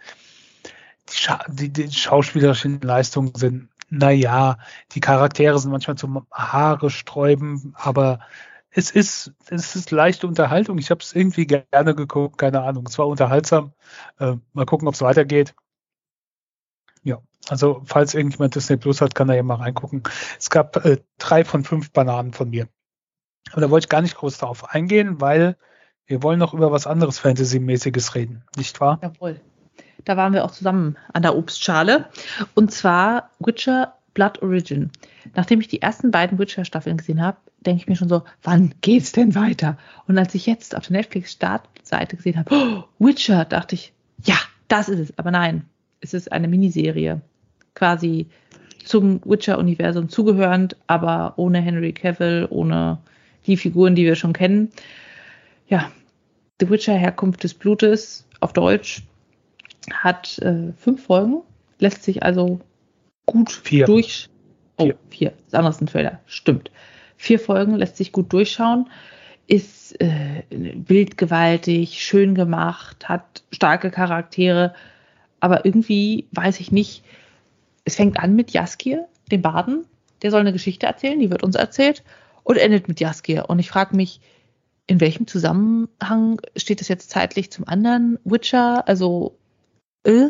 die, 1.09 1.17
Scha 1.17 1.43
die, 1.49 1.69
die 1.69 1.91
schauspielerischen 1.91 2.79
Leistungen 2.81 3.33
sind, 3.35 3.69
naja, 3.89 4.57
die 4.93 5.01
Charaktere 5.01 5.59
sind 5.59 5.71
manchmal 5.71 5.97
zum 5.97 6.25
Haare 6.31 6.89
sträuben, 6.89 7.73
aber 7.75 8.21
es 8.71 8.91
ist, 8.91 9.33
es 9.49 9.75
ist 9.75 9.91
leichte 9.91 10.27
Unterhaltung. 10.27 10.77
Ich 10.77 10.91
habe 10.91 11.01
es 11.01 11.13
irgendwie 11.13 11.45
gerne 11.45 11.93
geguckt, 11.93 12.37
keine 12.37 12.61
Ahnung. 12.63 12.85
Es 12.87 12.97
war 12.97 13.07
unterhaltsam. 13.07 13.73
Äh, 14.19 14.37
mal 14.53 14.65
gucken, 14.65 14.87
ob 14.87 14.93
es 14.93 15.01
weitergeht. 15.01 15.53
Ja, 17.03 17.21
also 17.49 17.81
falls 17.85 18.13
irgendjemand 18.13 18.55
Disney 18.55 18.77
Plus 18.77 19.01
hat, 19.01 19.13
kann 19.13 19.29
er 19.29 19.35
ja 19.35 19.43
mal 19.43 19.55
reingucken. 19.55 20.03
Es 20.39 20.49
gab 20.49 20.85
äh, 20.85 20.99
drei 21.17 21.43
von 21.43 21.63
fünf 21.63 21.91
Bananen 21.91 22.33
von 22.33 22.49
mir. 22.49 22.67
Aber 23.51 23.61
da 23.61 23.69
wollte 23.69 23.85
ich 23.85 23.89
gar 23.89 24.01
nicht 24.01 24.15
groß 24.15 24.37
darauf 24.37 24.69
eingehen, 24.73 25.19
weil 25.19 25.57
wir 26.05 26.23
wollen 26.23 26.39
noch 26.39 26.53
über 26.53 26.71
was 26.71 26.87
anderes 26.87 27.19
Fantasy-mäßiges 27.19 28.15
reden, 28.15 28.43
nicht 28.55 28.79
wahr? 28.79 28.99
Jawohl. 29.01 29.41
Da 30.05 30.17
waren 30.17 30.33
wir 30.33 30.45
auch 30.45 30.51
zusammen 30.51 30.97
an 31.13 31.21
der 31.21 31.35
Obstschale. 31.35 32.09
Und 32.55 32.71
zwar 32.71 33.31
Witcher 33.39 33.97
Blood 34.13 34.41
Origin. 34.41 34.91
Nachdem 35.35 35.61
ich 35.61 35.67
die 35.67 35.81
ersten 35.81 36.11
beiden 36.11 36.39
Witcher-Staffeln 36.39 36.97
gesehen 36.97 37.21
habe, 37.21 37.37
denke 37.65 37.81
ich 37.81 37.87
mir 37.87 37.95
schon 37.95 38.09
so, 38.09 38.23
wann 38.43 38.73
geht's 38.81 39.11
denn 39.11 39.35
weiter? 39.35 39.77
Und 40.07 40.17
als 40.17 40.35
ich 40.35 40.45
jetzt 40.45 40.75
auf 40.75 40.87
der 40.87 40.97
Netflix-Startseite 40.97 42.17
gesehen 42.17 42.37
habe, 42.37 42.55
oh, 42.55 42.83
Witcher, 42.99 43.45
dachte 43.45 43.75
ich, 43.75 43.93
ja, 44.23 44.35
das 44.67 44.89
ist 44.89 44.99
es. 44.99 45.17
Aber 45.17 45.31
nein, 45.31 45.65
es 46.01 46.13
ist 46.13 46.31
eine 46.31 46.47
Miniserie. 46.47 47.21
Quasi 47.75 48.27
zum 48.83 49.21
Witcher-Universum 49.23 50.09
zugehörend, 50.09 50.75
aber 50.87 51.33
ohne 51.37 51.61
Henry 51.61 51.93
Cavill, 51.93 52.47
ohne 52.49 52.97
die 53.45 53.57
Figuren, 53.57 53.95
die 53.95 54.05
wir 54.05 54.15
schon 54.15 54.33
kennen. 54.33 54.69
Ja, 55.67 55.91
The 56.59 56.69
Witcher 56.69 56.95
Herkunft 56.95 57.43
des 57.43 57.53
Blutes 57.53 58.27
auf 58.39 58.53
Deutsch 58.53 59.03
hat 59.91 60.37
äh, 60.39 60.73
fünf 60.77 61.05
Folgen, 61.05 61.41
lässt 61.79 62.03
sich 62.03 62.23
also 62.23 62.59
gut 63.25 63.51
vier. 63.51 63.85
durch. 63.85 64.29
Oh, 64.77 64.85
vier. 64.85 64.97
vier. 65.09 65.33
Das 65.45 65.55
andere 65.55 65.71
ist 65.73 65.81
ein 65.81 65.87
Trailer. 65.87 66.19
Stimmt. 66.25 66.71
Vier 67.21 67.39
Folgen 67.39 67.75
lässt 67.75 67.97
sich 67.97 68.11
gut 68.11 68.33
durchschauen, 68.33 68.89
ist 69.45 70.01
äh, 70.01 70.41
bildgewaltig, 70.49 72.01
schön 72.01 72.33
gemacht, 72.33 73.07
hat 73.07 73.43
starke 73.51 73.91
Charaktere, 73.91 74.73
aber 75.39 75.63
irgendwie 75.63 76.25
weiß 76.31 76.59
ich 76.59 76.71
nicht. 76.71 77.03
Es 77.85 77.97
fängt 77.97 78.19
an 78.19 78.35
mit 78.35 78.49
Jaskir, 78.49 79.07
dem 79.31 79.43
Baden, 79.43 79.85
der 80.23 80.31
soll 80.31 80.39
eine 80.39 80.51
Geschichte 80.51 80.87
erzählen, 80.87 81.19
die 81.19 81.29
wird 81.29 81.43
uns 81.43 81.55
erzählt, 81.55 82.03
und 82.41 82.57
endet 82.57 82.87
mit 82.87 82.99
Jaskir. 82.99 83.51
Und 83.51 83.59
ich 83.59 83.69
frage 83.69 83.95
mich, 83.95 84.19
in 84.87 84.99
welchem 84.99 85.27
Zusammenhang 85.27 86.41
steht 86.55 86.81
das 86.81 86.87
jetzt 86.87 87.11
zeitlich 87.11 87.51
zum 87.51 87.67
anderen 87.67 88.17
Witcher? 88.23 88.87
Also, 88.87 89.37
äh, 90.05 90.29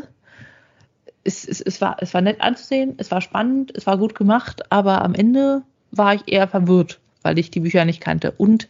es, 1.24 1.48
es, 1.48 1.62
es, 1.62 1.80
war, 1.80 1.96
es 2.02 2.14
war 2.14 2.20
nett 2.20 2.42
anzusehen, 2.42 2.96
es 2.98 3.12
war 3.12 3.22
spannend, 3.22 3.72
es 3.78 3.88
war 3.88 3.98
gut 3.98 4.14
gemacht, 4.14 4.70
aber 4.74 5.04
am 5.04 5.14
Ende 5.14 5.64
war 5.92 6.16
ich 6.16 6.22
eher 6.28 6.48
verwirrt, 6.48 7.00
weil 7.22 7.38
ich 7.39 7.52
die 7.52 7.60
Bücher 7.60 7.86
nicht 7.86 8.02
kannte. 8.02 8.32
Und 8.32 8.68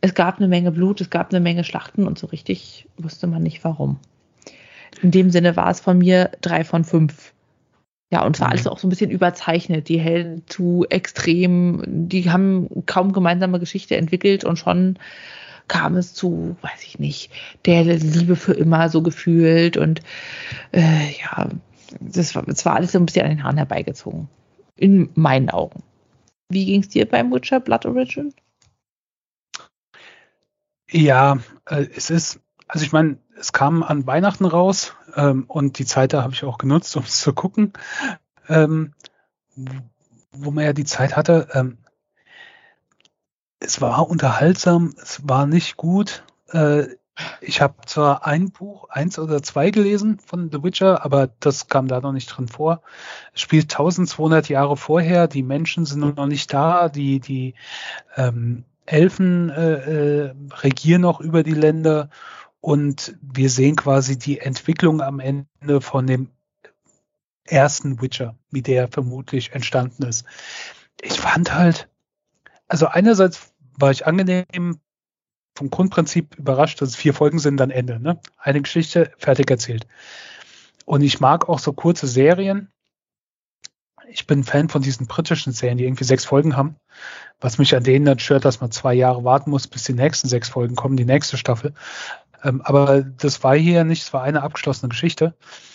es 0.00 0.14
gab 0.14 0.38
eine 0.38 0.48
Menge 0.48 0.72
Blut, 0.72 1.00
es 1.00 1.10
gab 1.10 1.30
eine 1.30 1.40
Menge 1.40 1.64
Schlachten 1.64 2.06
und 2.06 2.18
so 2.18 2.26
richtig 2.28 2.86
wusste 2.96 3.26
man 3.26 3.42
nicht 3.42 3.64
warum. 3.64 3.98
In 5.02 5.10
dem 5.10 5.30
Sinne 5.30 5.56
war 5.56 5.70
es 5.70 5.80
von 5.80 5.98
mir 5.98 6.30
drei 6.40 6.64
von 6.64 6.84
fünf. 6.84 7.32
Ja, 8.10 8.24
und 8.24 8.40
war 8.40 8.48
mhm. 8.48 8.52
alles 8.52 8.66
auch 8.66 8.78
so 8.78 8.86
ein 8.86 8.90
bisschen 8.90 9.10
überzeichnet. 9.10 9.88
Die 9.88 10.00
Helden 10.00 10.42
zu 10.46 10.86
extrem, 10.88 11.82
die 11.86 12.30
haben 12.30 12.68
kaum 12.86 13.12
gemeinsame 13.12 13.60
Geschichte 13.60 13.96
entwickelt 13.96 14.44
und 14.44 14.58
schon 14.58 14.98
kam 15.68 15.96
es 15.96 16.14
zu, 16.14 16.56
weiß 16.62 16.82
ich 16.84 16.98
nicht, 16.98 17.30
der 17.66 17.84
Liebe 17.84 18.36
für 18.36 18.54
immer 18.54 18.88
so 18.88 19.02
gefühlt 19.02 19.76
und 19.76 20.00
äh, 20.72 21.12
ja, 21.20 21.50
das 22.00 22.34
war, 22.34 22.42
das 22.44 22.64
war 22.64 22.76
alles 22.76 22.92
so 22.92 22.98
ein 22.98 23.04
bisschen 23.04 23.24
an 23.24 23.30
den 23.30 23.44
Haaren 23.44 23.58
herbeigezogen. 23.58 24.28
In 24.76 25.10
meinen 25.14 25.50
Augen. 25.50 25.82
Wie 26.48 26.64
ging 26.64 26.80
es 26.80 26.88
dir 26.88 27.08
beim 27.08 27.32
Witcher 27.32 27.60
Blood 27.60 27.86
Origin? 27.86 28.34
Ja, 30.90 31.38
äh, 31.66 31.86
es 31.94 32.10
ist, 32.10 32.40
also 32.66 32.84
ich 32.84 32.92
meine, 32.92 33.18
es 33.38 33.52
kam 33.52 33.82
an 33.82 34.06
Weihnachten 34.06 34.46
raus 34.46 34.94
ähm, 35.14 35.44
und 35.46 35.78
die 35.78 35.84
Zeit 35.84 36.12
da 36.12 36.22
habe 36.22 36.32
ich 36.32 36.44
auch 36.44 36.58
genutzt, 36.58 36.96
um 36.96 37.02
es 37.02 37.20
zu 37.20 37.34
gucken. 37.34 37.72
Ähm, 38.48 38.94
wo 40.32 40.50
man 40.50 40.64
ja 40.64 40.72
die 40.72 40.84
Zeit 40.84 41.16
hatte, 41.16 41.48
ähm, 41.52 41.78
es 43.60 43.80
war 43.80 44.08
unterhaltsam, 44.08 44.94
es 45.00 45.28
war 45.28 45.46
nicht 45.46 45.76
gut. 45.76 46.24
Äh, 46.48 46.86
ich 47.40 47.60
habe 47.60 47.74
zwar 47.86 48.26
ein 48.26 48.50
Buch, 48.50 48.88
eins 48.90 49.18
oder 49.18 49.42
zwei 49.42 49.70
gelesen 49.70 50.18
von 50.18 50.50
The 50.50 50.62
Witcher, 50.62 51.04
aber 51.04 51.28
das 51.40 51.68
kam 51.68 51.88
da 51.88 52.00
noch 52.00 52.12
nicht 52.12 52.26
drin 52.26 52.48
vor. 52.48 52.82
Es 53.34 53.40
spielt 53.40 53.72
1200 53.72 54.48
Jahre 54.48 54.76
vorher, 54.76 55.28
die 55.28 55.42
Menschen 55.42 55.84
sind 55.86 56.16
noch 56.16 56.26
nicht 56.26 56.52
da, 56.52 56.88
die, 56.88 57.20
die 57.20 57.54
ähm, 58.16 58.64
Elfen 58.86 59.50
äh, 59.50 60.26
äh, 60.26 60.34
regieren 60.62 61.02
noch 61.02 61.20
über 61.20 61.42
die 61.42 61.54
Länder 61.54 62.10
und 62.60 63.16
wir 63.20 63.50
sehen 63.50 63.76
quasi 63.76 64.18
die 64.18 64.40
Entwicklung 64.40 65.00
am 65.00 65.20
Ende 65.20 65.80
von 65.80 66.06
dem 66.06 66.30
ersten 67.44 68.00
Witcher, 68.00 68.34
wie 68.50 68.62
der 68.62 68.88
vermutlich 68.88 69.52
entstanden 69.52 70.04
ist. 70.04 70.24
Ich 71.00 71.20
fand 71.20 71.54
halt, 71.54 71.88
also 72.66 72.86
einerseits 72.86 73.52
war 73.78 73.90
ich 73.90 74.06
angenehm 74.06 74.80
vom 75.58 75.70
Grundprinzip 75.70 76.36
überrascht, 76.38 76.80
dass 76.80 76.90
es 76.90 76.96
vier 76.96 77.12
Folgen 77.12 77.38
sind, 77.38 77.58
dann 77.58 77.70
Ende. 77.70 78.00
Ne? 78.00 78.20
Eine 78.36 78.62
Geschichte, 78.62 79.12
fertig 79.18 79.50
erzählt. 79.50 79.86
Und 80.86 81.02
ich 81.02 81.20
mag 81.20 81.48
auch 81.48 81.58
so 81.58 81.72
kurze 81.72 82.06
Serien. 82.06 82.72
Ich 84.08 84.26
bin 84.26 84.44
Fan 84.44 84.70
von 84.70 84.80
diesen 84.80 85.06
britischen 85.06 85.52
Serien, 85.52 85.76
die 85.76 85.84
irgendwie 85.84 86.04
sechs 86.04 86.24
Folgen 86.24 86.56
haben. 86.56 86.76
Was 87.40 87.58
mich 87.58 87.76
an 87.76 87.84
denen 87.84 88.06
dann 88.06 88.18
stört, 88.18 88.44
dass 88.44 88.60
man 88.60 88.70
zwei 88.70 88.94
Jahre 88.94 89.24
warten 89.24 89.50
muss, 89.50 89.66
bis 89.66 89.84
die 89.84 89.92
nächsten 89.92 90.28
sechs 90.28 90.48
Folgen 90.48 90.76
kommen, 90.76 90.96
die 90.96 91.04
nächste 91.04 91.36
Staffel. 91.36 91.74
Ähm, 92.42 92.62
aber 92.62 93.02
das 93.02 93.42
war 93.42 93.56
hier 93.56 93.84
nicht, 93.84 94.04
es 94.04 94.12
war 94.12 94.22
eine 94.22 94.42
abgeschlossene 94.42 94.88
Geschichte 94.88 95.34
ich 95.34 95.67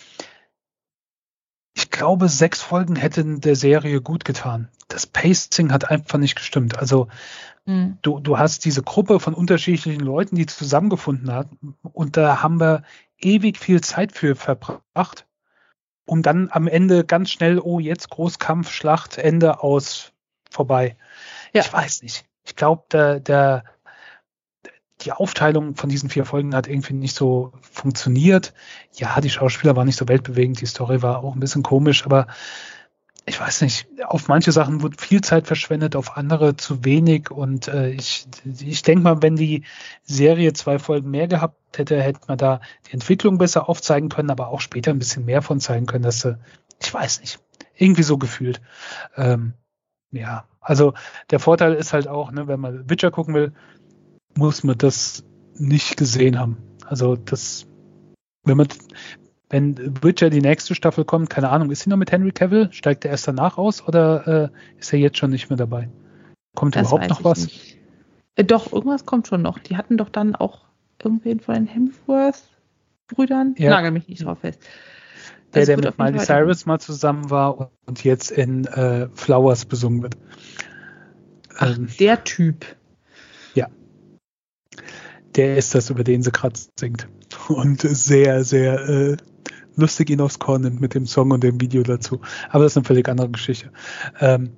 glaube, 1.94 2.28
sechs 2.28 2.60
Folgen 2.60 2.96
hätten 2.96 3.40
der 3.40 3.56
Serie 3.56 4.00
gut 4.00 4.24
getan. 4.24 4.68
Das 4.88 5.06
Pacing 5.06 5.72
hat 5.72 5.90
einfach 5.90 6.18
nicht 6.18 6.34
gestimmt. 6.34 6.78
Also 6.78 7.08
mhm. 7.66 7.98
du, 8.02 8.18
du 8.18 8.36
hast 8.38 8.64
diese 8.64 8.82
Gruppe 8.82 9.20
von 9.20 9.32
unterschiedlichen 9.32 10.00
Leuten, 10.00 10.36
die 10.36 10.46
zusammengefunden 10.46 11.30
haben 11.30 11.76
und 11.82 12.16
da 12.16 12.42
haben 12.42 12.60
wir 12.60 12.82
ewig 13.18 13.58
viel 13.58 13.80
Zeit 13.80 14.12
für 14.12 14.34
verbracht, 14.34 15.26
um 16.04 16.22
dann 16.22 16.48
am 16.50 16.66
Ende 16.66 17.04
ganz 17.04 17.30
schnell, 17.30 17.60
oh, 17.60 17.78
jetzt 17.78 18.10
Großkampf, 18.10 18.70
Schlacht, 18.70 19.16
Ende 19.16 19.62
aus, 19.62 20.12
vorbei. 20.50 20.96
Ja. 21.52 21.62
Ich 21.62 21.72
weiß 21.72 22.02
nicht. 22.02 22.24
Ich 22.44 22.56
glaube, 22.56 22.84
der, 22.90 23.20
der, 23.20 23.64
die 25.04 25.12
Aufteilung 25.12 25.76
von 25.76 25.90
diesen 25.90 26.08
vier 26.08 26.24
Folgen 26.24 26.54
hat 26.54 26.66
irgendwie 26.66 26.94
nicht 26.94 27.16
so 27.16 27.52
funktioniert. 27.60 28.54
Ja, 28.94 29.20
die 29.20 29.30
Schauspieler 29.30 29.76
waren 29.76 29.86
nicht 29.86 29.98
so 29.98 30.08
weltbewegend, 30.08 30.60
die 30.60 30.66
Story 30.66 31.02
war 31.02 31.22
auch 31.22 31.34
ein 31.34 31.40
bisschen 31.40 31.62
komisch, 31.62 32.04
aber 32.04 32.26
ich 33.26 33.40
weiß 33.40 33.62
nicht, 33.62 33.86
auf 34.04 34.28
manche 34.28 34.52
Sachen 34.52 34.82
wird 34.82 35.00
viel 35.00 35.22
Zeit 35.22 35.46
verschwendet, 35.46 35.96
auf 35.96 36.16
andere 36.16 36.56
zu 36.56 36.84
wenig. 36.84 37.30
Und 37.30 37.68
äh, 37.68 37.88
ich, 37.90 38.26
ich 38.44 38.82
denke 38.82 39.02
mal, 39.02 39.22
wenn 39.22 39.36
die 39.36 39.64
Serie 40.02 40.52
zwei 40.52 40.78
Folgen 40.78 41.10
mehr 41.10 41.26
gehabt 41.26 41.78
hätte, 41.78 42.00
hätte 42.02 42.20
man 42.28 42.36
da 42.36 42.60
die 42.86 42.92
Entwicklung 42.92 43.38
besser 43.38 43.68
aufzeigen 43.68 44.10
können, 44.10 44.30
aber 44.30 44.48
auch 44.48 44.60
später 44.60 44.90
ein 44.90 44.98
bisschen 44.98 45.24
mehr 45.24 45.40
von 45.40 45.58
zeigen 45.58 45.86
können, 45.86 46.04
dass 46.04 46.20
sie, 46.20 46.38
ich 46.82 46.92
weiß 46.92 47.20
nicht, 47.22 47.40
irgendwie 47.76 48.02
so 48.02 48.18
gefühlt. 48.18 48.60
Ähm, 49.16 49.54
ja, 50.10 50.44
also 50.60 50.92
der 51.30 51.40
Vorteil 51.40 51.74
ist 51.74 51.94
halt 51.94 52.08
auch, 52.08 52.30
ne, 52.30 52.46
wenn 52.46 52.60
man 52.60 52.90
Witcher 52.90 53.10
gucken 53.10 53.34
will, 53.34 53.52
muss 54.36 54.64
man 54.64 54.78
das 54.78 55.24
nicht 55.54 55.96
gesehen 55.96 56.38
haben. 56.38 56.56
Also 56.86 57.16
das, 57.16 57.66
wenn 58.44 58.56
man, 58.56 58.68
wenn 59.50 60.02
Witcher 60.02 60.30
die 60.30 60.40
nächste 60.40 60.74
Staffel 60.74 61.04
kommt, 61.04 61.30
keine 61.30 61.50
Ahnung, 61.50 61.70
ist 61.70 61.82
sie 61.82 61.90
noch 61.90 61.96
mit 61.96 62.12
Henry 62.12 62.32
Cavill? 62.32 62.68
Steigt 62.72 63.04
er 63.04 63.12
erst 63.12 63.28
danach 63.28 63.58
aus 63.58 63.86
oder 63.86 64.52
äh, 64.52 64.78
ist 64.78 64.92
er 64.92 64.98
jetzt 64.98 65.18
schon 65.18 65.30
nicht 65.30 65.48
mehr 65.50 65.56
dabei? 65.56 65.88
Kommt 66.54 66.76
das 66.76 66.88
überhaupt 66.88 67.10
noch 67.10 67.24
was? 67.24 67.48
Äh, 68.36 68.44
doch, 68.44 68.72
irgendwas 68.72 69.06
kommt 69.06 69.28
schon 69.28 69.42
noch. 69.42 69.58
Die 69.58 69.76
hatten 69.76 69.96
doch 69.96 70.08
dann 70.08 70.34
auch 70.34 70.64
irgendwen 71.02 71.40
von 71.40 71.54
den 71.54 71.66
Hemsworth-Brüdern. 71.66 73.54
Ja. 73.58 73.70
Nagel 73.70 73.90
mich 73.90 74.08
nicht 74.08 74.24
drauf 74.24 74.38
fest. 74.40 74.60
Der, 75.54 75.60
also 75.60 75.76
der 75.76 75.90
mit 75.90 75.98
Miley 75.98 76.18
Cyrus 76.18 76.66
mal 76.66 76.80
zusammen 76.80 77.30
war 77.30 77.70
und 77.86 78.02
jetzt 78.02 78.32
in 78.32 78.64
äh, 78.66 79.08
Flowers 79.14 79.64
besungen 79.64 80.02
wird. 80.02 80.16
Ach, 81.56 81.76
ähm, 81.76 81.88
der 82.00 82.24
Typ. 82.24 82.64
Der 85.36 85.56
ist 85.56 85.74
das, 85.74 85.90
über 85.90 86.04
den 86.04 86.22
sie 86.22 86.30
gerade 86.30 86.58
singt. 86.78 87.08
Und 87.48 87.82
sehr, 87.82 88.44
sehr 88.44 88.88
äh, 88.88 89.16
lustig 89.76 90.10
ihn 90.10 90.20
aufs 90.20 90.38
Korn 90.38 90.62
nimmt 90.62 90.80
mit 90.80 90.94
dem 90.94 91.06
Song 91.06 91.30
und 91.30 91.42
dem 91.42 91.60
Video 91.60 91.82
dazu. 91.82 92.20
Aber 92.50 92.64
das 92.64 92.72
ist 92.72 92.76
eine 92.78 92.86
völlig 92.86 93.08
andere 93.08 93.30
Geschichte. 93.30 93.72
Ähm, 94.20 94.52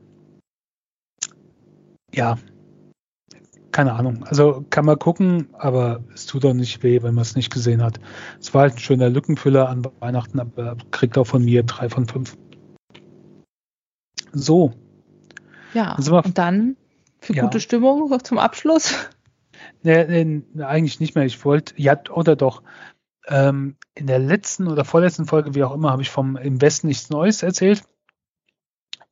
ja, 2.15 2.37
keine 3.77 3.93
Ahnung. 3.93 4.25
Also 4.25 4.65
kann 4.71 4.87
man 4.87 4.99
gucken, 4.99 5.49
aber 5.53 6.03
es 6.15 6.25
tut 6.25 6.47
auch 6.47 6.55
nicht 6.55 6.83
weh, 6.83 7.03
wenn 7.03 7.15
man 7.15 7.23
es 7.23 7.37
nicht 7.37 7.53
gesehen 7.53 7.83
hat. 7.83 8.01
Es 8.41 8.55
war 8.55 8.63
halt 8.63 8.75
ein 8.75 8.79
schöner 8.79 9.11
Lückenfüller 9.11 9.69
an 9.69 9.87
Weihnachten, 10.01 10.41
aber 10.41 10.79
kriegt 10.93 11.19
auch 11.19 11.27
von 11.27 11.45
mir 11.45 11.63
drei 11.63 11.91
von 11.91 12.07
fünf. 12.07 12.39
So. 14.33 14.73
Ja, 15.75 15.95
und 15.97 16.39
dann 16.39 16.77
für 17.21 17.35
ja. 17.35 17.43
gute 17.43 17.61
Stimmung 17.61 18.09
noch 18.09 18.23
zum 18.23 18.39
Abschluss. 18.39 18.95
Nee, 19.83 20.25
nee, 20.25 20.63
eigentlich 20.65 21.01
nicht 21.01 21.15
mehr. 21.15 21.25
Ich 21.25 21.45
wollte, 21.45 21.75
ja, 21.77 21.99
oder 22.11 22.37
doch. 22.37 22.63
Ähm, 23.29 23.77
in 23.95 24.07
der 24.07 24.19
letzten 24.19 24.69
oder 24.69 24.85
vorletzten 24.85 25.27
Folge, 25.27 25.55
wie 25.55 25.65
auch 25.65 25.73
immer, 25.73 25.91
habe 25.91 26.03
ich 26.03 26.11
vom 26.11 26.37
Im 26.37 26.61
Westen 26.61 26.87
nichts 26.87 27.11
Neues 27.11 27.43
erzählt. 27.43 27.85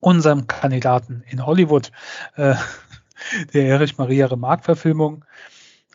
Unserem 0.00 0.46
Kandidaten 0.46 1.24
in 1.28 1.44
Hollywood, 1.44 1.90
äh, 2.36 2.54
der 3.54 3.66
Erich 3.66 3.98
Maria 3.98 4.26
Remarque-Verfilmung 4.26 5.24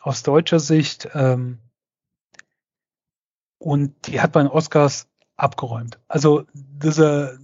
aus 0.02 0.24
deutscher 0.24 0.60
Sicht. 0.60 1.10
Ähm, 1.14 1.60
und 3.58 4.08
die 4.08 4.22
hat 4.22 4.32
bei 4.32 4.42
den 4.42 4.50
Oscars 4.50 5.08
abgeräumt. 5.36 6.00
Also, 6.08 6.46
dass 6.54 7.00
er 7.00 7.38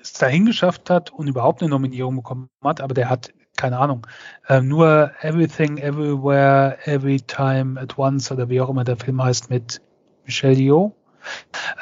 es 0.00 0.12
dahin 0.12 0.46
geschafft 0.46 0.90
hat 0.90 1.10
und 1.10 1.28
überhaupt 1.28 1.62
eine 1.62 1.70
Nominierung 1.70 2.16
bekommen 2.16 2.50
hat, 2.62 2.80
aber 2.80 2.94
der 2.94 3.10
hat 3.10 3.32
keine 3.58 3.78
Ahnung, 3.78 4.06
äh, 4.48 4.62
nur 4.62 5.12
Everything, 5.20 5.76
Everywhere, 5.76 6.78
Every 6.84 7.20
Time 7.20 7.78
at 7.78 7.98
Once 7.98 8.32
oder 8.32 8.48
wie 8.48 8.60
auch 8.60 8.70
immer 8.70 8.84
der 8.84 8.96
Film 8.96 9.22
heißt 9.22 9.50
mit 9.50 9.82
Michelle 10.24 10.54
Yeoh. 10.54 10.94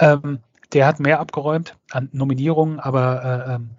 Ähm, 0.00 0.40
der 0.72 0.86
hat 0.86 0.98
mehr 0.98 1.20
abgeräumt 1.20 1.76
an 1.90 2.08
Nominierungen, 2.12 2.80
aber 2.80 3.22
äh, 3.24 3.54
ähm, 3.54 3.70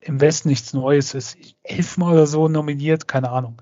im 0.00 0.20
Westen 0.20 0.48
nichts 0.48 0.72
Neues 0.72 1.14
ist 1.14 1.36
elfmal 1.64 2.12
oder 2.12 2.26
so 2.26 2.46
nominiert, 2.46 3.08
keine 3.08 3.30
Ahnung. 3.30 3.60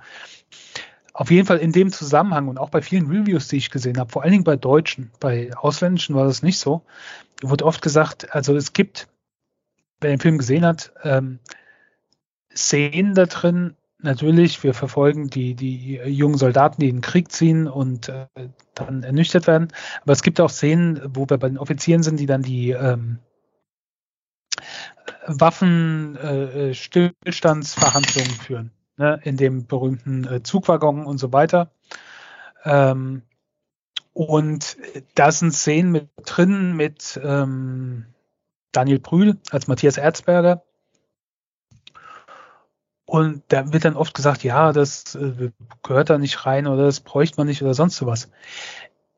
Auf 1.15 1.31
jeden 1.31 1.47
Fall 1.47 1.59
in 1.59 1.73
dem 1.73 1.93
Zusammenhang 1.93 2.49
und 2.49 2.59
auch 2.59 2.71
bei 2.71 2.83
vielen 2.83 3.07
Reviews, 3.07 3.49
die 3.49 3.57
ich 3.57 3.71
gesehen 3.71 3.99
habe, 3.99 4.11
vor 4.11 4.23
allen 4.23 4.33
Dingen 4.33 4.45
bei 4.45 4.57
Deutschen, 4.57 5.13
bei 5.21 5.57
Ausländischen 5.57 6.17
war 6.17 6.27
das 6.27 6.43
nicht 6.43 6.59
so, 6.59 6.83
wurde 7.41 7.65
oft 7.65 7.81
gesagt, 7.81 8.35
also 8.35 8.57
es 8.57 8.73
gibt, 8.73 9.07
wer 10.01 10.11
den 10.11 10.21
Film 10.21 10.39
gesehen 10.39 10.67
hat, 10.67 10.93
ähm, 11.05 11.39
Szenen 12.55 13.15
da 13.15 13.27
drin. 13.27 13.77
Natürlich, 13.99 14.63
wir 14.63 14.75
verfolgen 14.75 15.31
die, 15.31 15.55
die 15.55 15.97
jungen 16.05 16.37
Soldaten, 16.37 16.81
die 16.81 16.89
in 16.89 16.97
den 16.97 17.03
Krieg 17.03 17.33
ziehen 17.33 17.67
und 17.67 18.11
äh, 18.11 18.27
dann 18.75 19.03
ernüchtert 19.03 19.47
werden. 19.47 19.69
Aber 20.03 20.13
es 20.13 20.23
gibt 20.23 20.41
auch 20.41 20.51
Szenen, 20.51 21.01
wo 21.15 21.29
wir 21.29 21.39
bei 21.39 21.49
den 21.49 21.59
Offizieren 21.59 22.03
sind, 22.03 22.21
die 22.21 22.27
dann 22.27 22.43
die 22.43 22.71
ähm, 22.71 23.19
Waffen 25.27 26.17
äh, 26.17 26.75
Stillstandsverhandlungen 26.75 28.31
führen, 28.31 28.71
ne, 28.97 29.21
in 29.25 29.37
dem 29.37 29.67
berühmten 29.67 30.25
äh, 30.27 30.43
Zugwaggon 30.43 31.07
und 31.07 31.19
so 31.19 31.33
weiter. 31.33 31.71
Ähm, 32.65 33.23
und 34.13 34.77
da 35.15 35.33
sind 35.33 35.53
Szenen 35.53 35.93
mit 35.93 36.09
drin 36.25 36.77
mit 36.77 37.19
ähm, 37.23 38.07
Daniel 38.73 39.01
Brühl 39.01 39.39
als 39.51 39.67
Matthias 39.67 39.97
Erzberger, 39.97 40.63
und 43.15 43.45
da 43.47 43.73
wird 43.73 43.85
dann 43.85 43.95
oft 43.95 44.13
gesagt, 44.13 44.43
ja, 44.43 44.73
das 44.73 45.15
äh, 45.15 45.53
gehört 45.85 46.11
da 46.11 46.19
nicht 46.19 46.47
rein 46.47 46.67
oder 46.67 46.87
das 46.87 46.99
bräuchte 46.99 47.37
man 47.37 47.47
nicht 47.47 47.63
oder 47.63 47.73
sonst 47.73 47.95
sowas. 47.95 48.29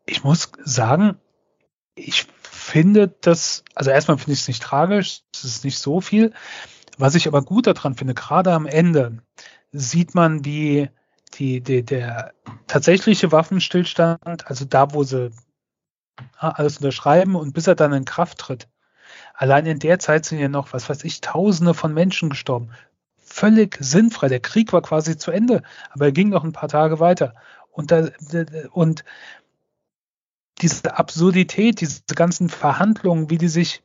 Ich 0.05 0.23
muss 0.23 0.53
sagen, 0.63 1.17
ich 1.95 2.27
finde 2.43 3.09
das, 3.23 3.65
also 3.75 3.91
erstmal 3.91 4.19
finde 4.19 4.33
ich 4.35 4.41
es 4.41 4.49
nicht 4.49 4.63
tragisch, 4.63 5.23
es 5.35 5.45
ist 5.45 5.65
nicht 5.65 5.79
so 5.79 6.03
viel. 6.03 6.35
Was 6.99 7.15
ich 7.15 7.27
aber 7.27 7.41
gut 7.41 7.69
daran 7.69 7.95
finde, 7.95 8.13
gerade 8.13 8.53
am 8.53 8.67
Ende 8.67 9.23
sieht 9.73 10.15
man, 10.15 10.45
wie 10.45 10.91
die, 11.33 11.63
die, 11.63 11.83
der 11.83 12.35
tatsächliche 12.67 13.33
Waffenstillstand, 13.33 14.47
also 14.47 14.67
da, 14.67 14.93
wo 14.93 15.05
sie 15.05 15.31
alles 16.37 16.77
unterschreiben 16.77 17.35
und 17.35 17.55
bis 17.55 17.67
er 17.67 17.77
dann 17.77 17.95
in 17.95 18.05
Kraft 18.05 18.37
tritt. 18.37 18.69
Allein 19.33 19.65
in 19.65 19.79
der 19.79 19.99
Zeit 19.99 20.27
sind 20.27 20.39
ja 20.39 20.49
noch, 20.49 20.75
was 20.75 20.91
weiß 20.91 21.05
ich, 21.05 21.23
Tausende 21.23 21.73
von 21.73 21.95
Menschen 21.95 22.29
gestorben 22.29 22.73
völlig 23.37 23.77
sinnfrei. 23.81 24.29
Der 24.29 24.41
Krieg 24.41 24.73
war 24.73 24.81
quasi 24.81 25.19
zu 25.19 25.31
Ende, 25.31 25.63
aber 25.91 26.07
er 26.07 26.13
ging 26.13 26.31
noch 26.31 26.43
ein 26.43 26.53
paar 26.53 26.71
Tage 26.71 27.01
weiter. 27.01 27.35
Und, 27.71 27.91
da, 27.91 28.09
und 28.73 29.05
diese 30.63 30.97
Absurdität, 30.97 31.83
diese 31.83 32.01
ganzen 32.15 32.49
Verhandlungen, 32.49 33.29
wie 33.29 33.37
die 33.37 33.49
sich 33.49 33.83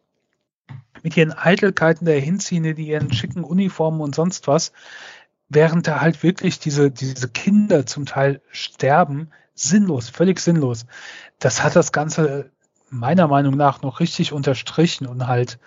mit 1.03 1.17
ihren 1.17 1.33
Eitelkeiten 1.33 2.05
da 2.05 2.13
hinziehen, 2.13 2.63
in 2.63 2.77
ihren 2.77 3.11
schicken 3.11 3.43
Uniformen 3.43 3.99
und 3.99 4.15
sonst 4.15 4.47
was, 4.47 4.71
während 5.49 5.85
da 5.85 5.99
halt 5.99 6.23
wirklich 6.23 6.59
diese, 6.59 6.89
diese 6.89 7.27
Kinder 7.27 7.85
zum 7.85 8.05
Teil 8.05 8.41
sterben, 8.51 9.31
sinnlos, 9.53 10.07
völlig 10.07 10.39
sinnlos. 10.39 10.85
Das 11.39 11.61
hat 11.61 11.75
das 11.75 11.91
Ganze 11.91 12.51
meiner 12.89 13.27
Meinung 13.27 13.57
nach 13.57 13.81
noch 13.81 13.99
richtig 13.99 14.31
unterstrichen 14.31 15.07
und 15.07 15.27
halt 15.27 15.59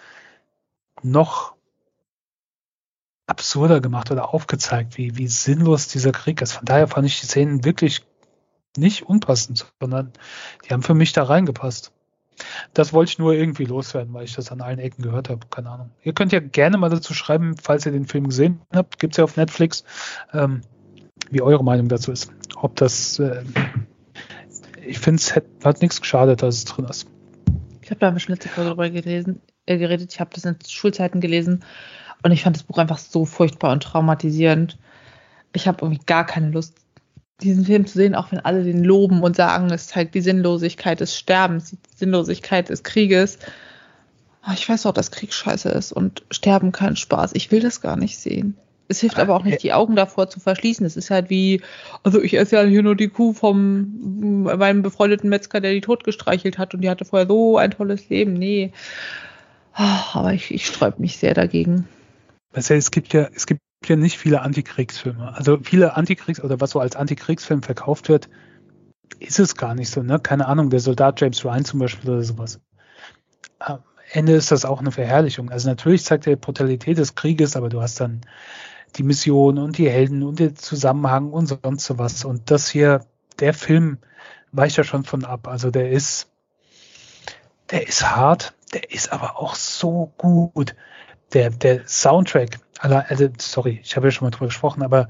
noch 1.03 1.55
absurder 3.27 3.81
gemacht 3.81 4.11
oder 4.11 4.35
aufgezeigt, 4.35 4.99
wie, 4.99 5.17
wie 5.17 5.29
sinnlos 5.29 5.89
dieser 5.89 6.13
Krieg 6.13 6.43
ist. 6.43 6.53
Von 6.53 6.65
daher 6.65 6.89
fand 6.89 7.07
ich 7.07 7.21
die 7.21 7.27
Szenen 7.27 7.65
wirklich 7.65 8.03
nicht 8.77 9.03
unpassend, 9.05 9.67
sondern 9.81 10.13
die 10.65 10.73
haben 10.73 10.83
für 10.83 10.95
mich 10.95 11.13
da 11.13 11.23
reingepasst. 11.23 11.93
Das 12.73 12.93
wollte 12.93 13.11
ich 13.11 13.19
nur 13.19 13.33
irgendwie 13.33 13.65
loswerden, 13.65 14.13
weil 14.13 14.25
ich 14.25 14.35
das 14.35 14.51
an 14.51 14.61
allen 14.61 14.81
Ecken 14.81 15.03
gehört 15.03 15.29
habe. 15.29 15.47
Keine 15.51 15.71
Ahnung. 15.71 15.91
Ihr 16.03 16.13
könnt 16.13 16.33
ja 16.33 16.41
gerne 16.41 16.77
mal 16.79 16.91
dazu 16.91 17.15
schreiben, 17.15 17.57
falls 17.57 17.87
ihr 17.87 17.93
den 17.93 18.07
Film 18.07 18.29
gesehen 18.29 18.61
habt. 18.75 18.99
Gibt 18.99 19.15
es 19.15 19.19
ja 19.19 19.25
auf 19.25 19.37
Netflix, 19.37 19.85
ähm, 20.33 20.63
wie 21.31 21.43
eure 21.43 21.63
Meinung 21.63 21.89
dazu 21.89 22.11
ist. 22.11 22.33
Ob 22.57 22.75
das, 22.77 23.21
äh, 23.21 23.45
ich 24.85 24.99
finde, 24.99 25.21
es 25.21 25.37
hat, 25.37 25.45
hat 25.63 25.81
nichts 25.81 26.01
geschadet, 26.01 26.43
dass 26.43 26.57
es 26.57 26.65
drin 26.65 26.87
ist. 26.87 27.07
Ich 27.83 27.91
habe 27.91 28.01
da 28.01 28.19
schon 28.19 28.35
letzte 28.35 28.49
Folge 28.49 28.71
drüber 28.71 28.91
gelesen, 28.91 29.41
äh, 29.67 29.79
geredet. 29.79 30.13
Ich 30.13 30.21
habe 30.21 30.31
das 30.35 30.45
in 30.45 30.57
Schulzeiten 30.67 31.21
gelesen 31.21 31.65
und 32.25 32.33
ich 32.33 32.43
fand 32.43 32.57
das 32.57 32.63
Buch 32.63 32.79
einfach 32.79 32.99
so 32.99 33.27
furchtbar 33.27 33.71
und 33.73 33.83
traumatisierend. 33.83 34.79
Ich 35.53 35.69
habe 35.69 35.79
irgendwie 35.83 36.03
gar 36.07 36.25
keine 36.25 36.51
Lust, 36.51 36.75
diesen 37.43 37.67
Film 37.67 37.87
zu 37.87 37.99
sehen, 37.99 38.15
auch 38.15 38.33
wenn 38.33 38.41
alle 38.41 38.65
den 38.65 38.83
loben 38.83 39.23
und 39.23 39.37
sagen, 39.37 39.71
es 39.71 39.89
zeigt 39.89 40.15
die 40.15 40.23
Sinnlosigkeit 40.23 41.01
des 41.01 41.17
Sterbens, 41.17 41.71
die 41.73 41.77
Sinnlosigkeit 41.95 42.71
des 42.71 42.83
Krieges. 42.83 43.39
Ah, 44.41 44.55
ich 44.55 44.67
weiß 44.67 44.87
auch, 44.87 44.95
dass 44.95 45.11
Krieg 45.11 45.35
scheiße 45.35 45.69
ist 45.69 45.93
und 45.93 46.23
Sterben 46.31 46.73
kein 46.73 46.97
Spaß. 46.97 47.33
Ich 47.35 47.51
will 47.51 47.61
das 47.61 47.83
gar 47.83 47.97
nicht 47.97 48.19
sehen. 48.19 48.57
Es 48.89 49.01
hilft 49.01 49.19
aber 49.19 49.35
auch 49.37 49.45
nicht, 49.45 49.63
die 49.63 49.73
Augen 49.73 49.97
davor 49.97 50.29
zu 50.29 50.41
verschließen. 50.41 50.85
Es 50.87 50.97
ist 50.97 51.11
halt 51.11 51.29
wie, 51.29 51.61
also 52.05 52.23
ich 52.23 52.39
esse 52.39 52.57
ja 52.57 52.63
hier 52.63 52.83
nur 52.83 52.97
die 52.97 53.09
Kuh 53.09 53.35
vom 53.35 54.45
meinem 54.45 54.83
befreundeten 54.83 55.29
Metzger, 55.29 55.61
der 55.61 55.73
die 55.73 55.81
tot 55.83 56.05
gestreichelt 56.05 56.57
hat 56.57 56.75
und 56.75 56.81
die 56.81 56.89
hatte 56.89 57.05
vorher 57.05 57.29
so 57.29 57.59
ein 57.59 57.71
tolles 57.71 58.09
Leben. 58.09 58.33
Nee. 58.33 58.73
Ah, 59.75 60.05
aber 60.15 60.33
ich, 60.33 60.53
ich 60.53 60.67
sträub 60.67 60.99
mich 60.99 61.19
sehr 61.19 61.35
dagegen 61.35 61.87
es 62.55 62.91
gibt 62.91 63.13
ja, 63.13 63.29
es 63.35 63.47
gibt 63.47 63.61
ja 63.85 63.97
nicht 63.97 64.19
viele 64.19 64.43
Antikriegsfilme. 64.43 65.35
Also 65.35 65.59
viele 65.63 65.97
Antikriegs- 65.97 66.43
oder 66.43 66.61
was 66.61 66.71
so 66.71 66.81
als 66.81 66.97
Antikriegsfilm 66.97 67.63
verkauft 67.63 68.09
wird, 68.09 68.29
ist 69.19 69.39
es 69.39 69.57
gar 69.57 69.75
nicht 69.75 69.91
so, 69.91 70.03
ne? 70.03 70.19
Keine 70.19 70.47
Ahnung, 70.47 70.71
der 70.71 70.81
Soldat 70.81 71.21
James 71.21 71.45
Ryan 71.45 71.65
zum 71.65 71.81
Beispiel 71.81 72.11
oder 72.11 72.23
sowas. 72.23 72.61
Ähm, 73.67 73.79
Ende 74.11 74.33
ist 74.33 74.51
das 74.51 74.65
auch 74.65 74.81
eine 74.81 74.93
Verherrlichung. 74.93 75.51
Also 75.51 75.69
natürlich 75.69 76.05
zeigt 76.05 76.27
er 76.27 76.37
die 76.37 76.41
Brutalität 76.41 76.99
des 76.99 77.15
Krieges, 77.15 77.57
aber 77.57 77.69
du 77.69 77.83
hast 77.83 78.01
dann 78.01 78.21
die 78.97 79.03
Mission 79.03 79.59
und 79.59 79.79
die 79.79 79.91
Helden 79.91 80.23
und 80.23 80.39
den 80.39 80.57
Zusammenhang 80.57 81.33
und 81.33 81.47
sonst 81.47 81.85
sowas. 81.85 82.25
Und 82.25 82.51
das 82.51 82.69
hier, 82.69 83.05
der 83.41 83.55
Film 83.55 83.99
weicht 84.53 84.77
ja 84.77 84.85
schon 84.85 85.05
von 85.05 85.25
ab. 85.25 85.49
Also 85.49 85.71
der 85.71 85.91
ist, 85.91 86.29
der 87.71 87.89
ist 87.89 88.05
hart, 88.05 88.55
der 88.73 88.93
ist 88.93 89.13
aber 89.13 89.39
auch 89.39 89.55
so 89.57 90.13
gut. 90.17 90.77
Der, 91.35 91.51
der 91.51 91.87
Soundtrack, 91.87 92.61
also, 92.79 93.29
sorry, 93.39 93.81
ich 93.83 93.97
habe 93.97 94.07
ja 94.07 94.11
schon 94.11 94.27
mal 94.27 94.31
drüber 94.31 94.47
gesprochen, 94.47 94.83
aber 94.83 95.09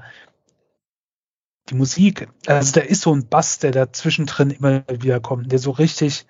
die 1.69 1.75
Musik, 1.75 2.27
also 2.45 2.73
da 2.73 2.81
ist 2.81 3.01
so 3.01 3.13
ein 3.13 3.27
Bass, 3.27 3.59
der 3.59 3.71
da 3.71 3.91
zwischendrin 3.91 4.51
immer 4.51 4.83
wieder 4.89 5.19
kommt, 5.19 5.51
der 5.51 5.59
so 5.59 5.71
richtig 5.71 6.25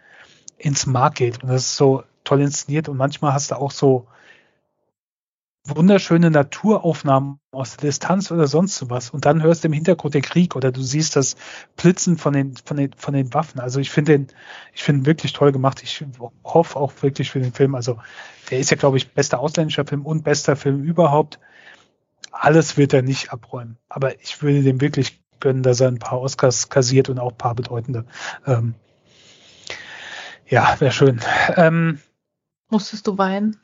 ins 0.58 0.86
Mark 0.86 1.16
geht. 1.16 1.44
Und 1.44 1.50
das 1.50 1.64
ist 1.64 1.78
so 1.78 2.04
toll 2.24 2.42
inszeniert. 2.42 2.88
Und 2.90 2.98
manchmal 2.98 3.34
hast 3.34 3.52
du 3.52 3.56
auch 3.56 3.72
so 3.72 4.08
wunderschöne 5.66 6.30
Naturaufnahmen 6.30 7.40
aus 7.52 7.76
der 7.76 7.90
Distanz 7.90 8.32
oder 8.32 8.48
sonst 8.48 8.90
was. 8.90 9.10
Und 9.10 9.26
dann 9.26 9.42
hörst 9.42 9.64
du 9.64 9.68
im 9.68 9.74
Hintergrund 9.74 10.14
den 10.14 10.22
Krieg 10.22 10.56
oder 10.56 10.72
du 10.72 10.82
siehst 10.82 11.16
das 11.16 11.36
Blitzen 11.76 12.18
von 12.18 12.34
den, 12.34 12.56
von 12.56 12.78
den, 12.78 12.94
von 12.94 13.14
den 13.14 13.34
Waffen. 13.34 13.60
Also 13.60 13.80
ich 13.80 13.90
finde 13.90 14.14
den, 14.14 14.28
ich 14.74 14.84
finde 14.84 15.06
wirklich 15.06 15.34
toll 15.34 15.52
gemacht. 15.52 15.82
Ich 15.84 16.06
hoffe 16.44 16.80
auch 16.80 16.94
wirklich 17.02 17.32
für 17.32 17.40
den 17.40 17.54
Film. 17.54 17.76
Also 17.76 17.98
der 18.50 18.60
ist 18.60 18.72
ja, 18.72 18.78
glaube 18.78 18.98
ich, 18.98 19.14
bester 19.14 19.40
ausländischer 19.40 19.86
Film 19.86 20.06
und 20.06 20.24
bester 20.24 20.56
Film 20.56 20.84
überhaupt. 20.84 21.40
Alles 22.32 22.78
wird 22.78 22.94
er 22.94 23.02
nicht 23.02 23.32
abräumen. 23.32 23.78
Aber 23.90 24.20
ich 24.22 24.42
würde 24.42 24.62
dem 24.62 24.82
wirklich 24.82 25.22
gönnen, 25.40 25.64
dass 25.64 25.80
er 25.80 25.88
ein 25.88 26.00
paar 26.00 26.20
Oscars 26.22 26.70
kassiert 26.70 27.10
und 27.10 27.20
auch 27.20 27.32
ein 27.32 27.38
paar 27.38 27.56
bedeutende. 27.56 28.06
Ähm, 28.46 28.76
ja, 30.48 30.76
wäre 30.80 30.92
schön. 30.92 31.22
Ähm, 31.56 32.00
Musstest 32.70 33.08
du 33.08 33.18
weinen? 33.18 33.60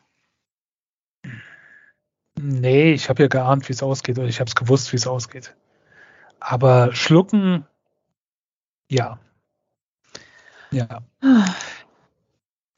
Nee, 2.40 2.94
ich 2.94 3.10
habe 3.10 3.24
ja 3.24 3.28
geahnt, 3.28 3.68
wie 3.70 3.74
es 3.74 3.84
ausgeht, 3.84 4.18
oder 4.18 4.28
ich 4.28 4.40
habe 4.40 4.48
es 4.48 4.56
gewusst, 4.56 4.92
wie 4.94 4.98
es 4.98 5.06
ausgeht. 5.06 5.56
Aber 6.40 6.96
schlucken, 6.96 7.68
ja. 8.90 9.20
Ja. 10.72 11.02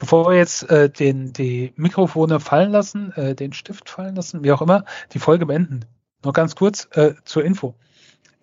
Bevor 0.04 0.28
wir 0.28 0.36
jetzt 0.36 0.68
äh, 0.68 0.90
den, 0.90 1.32
die 1.32 1.72
Mikrofone 1.76 2.38
fallen 2.38 2.70
lassen, 2.70 3.10
äh, 3.12 3.34
den 3.34 3.54
Stift 3.54 3.88
fallen 3.88 4.14
lassen, 4.14 4.44
wie 4.44 4.52
auch 4.52 4.60
immer, 4.60 4.84
die 5.14 5.18
Folge 5.18 5.46
beenden. 5.46 5.86
Noch 6.22 6.34
ganz 6.34 6.54
kurz 6.56 6.88
äh, 6.90 7.14
zur 7.24 7.42
Info. 7.42 7.74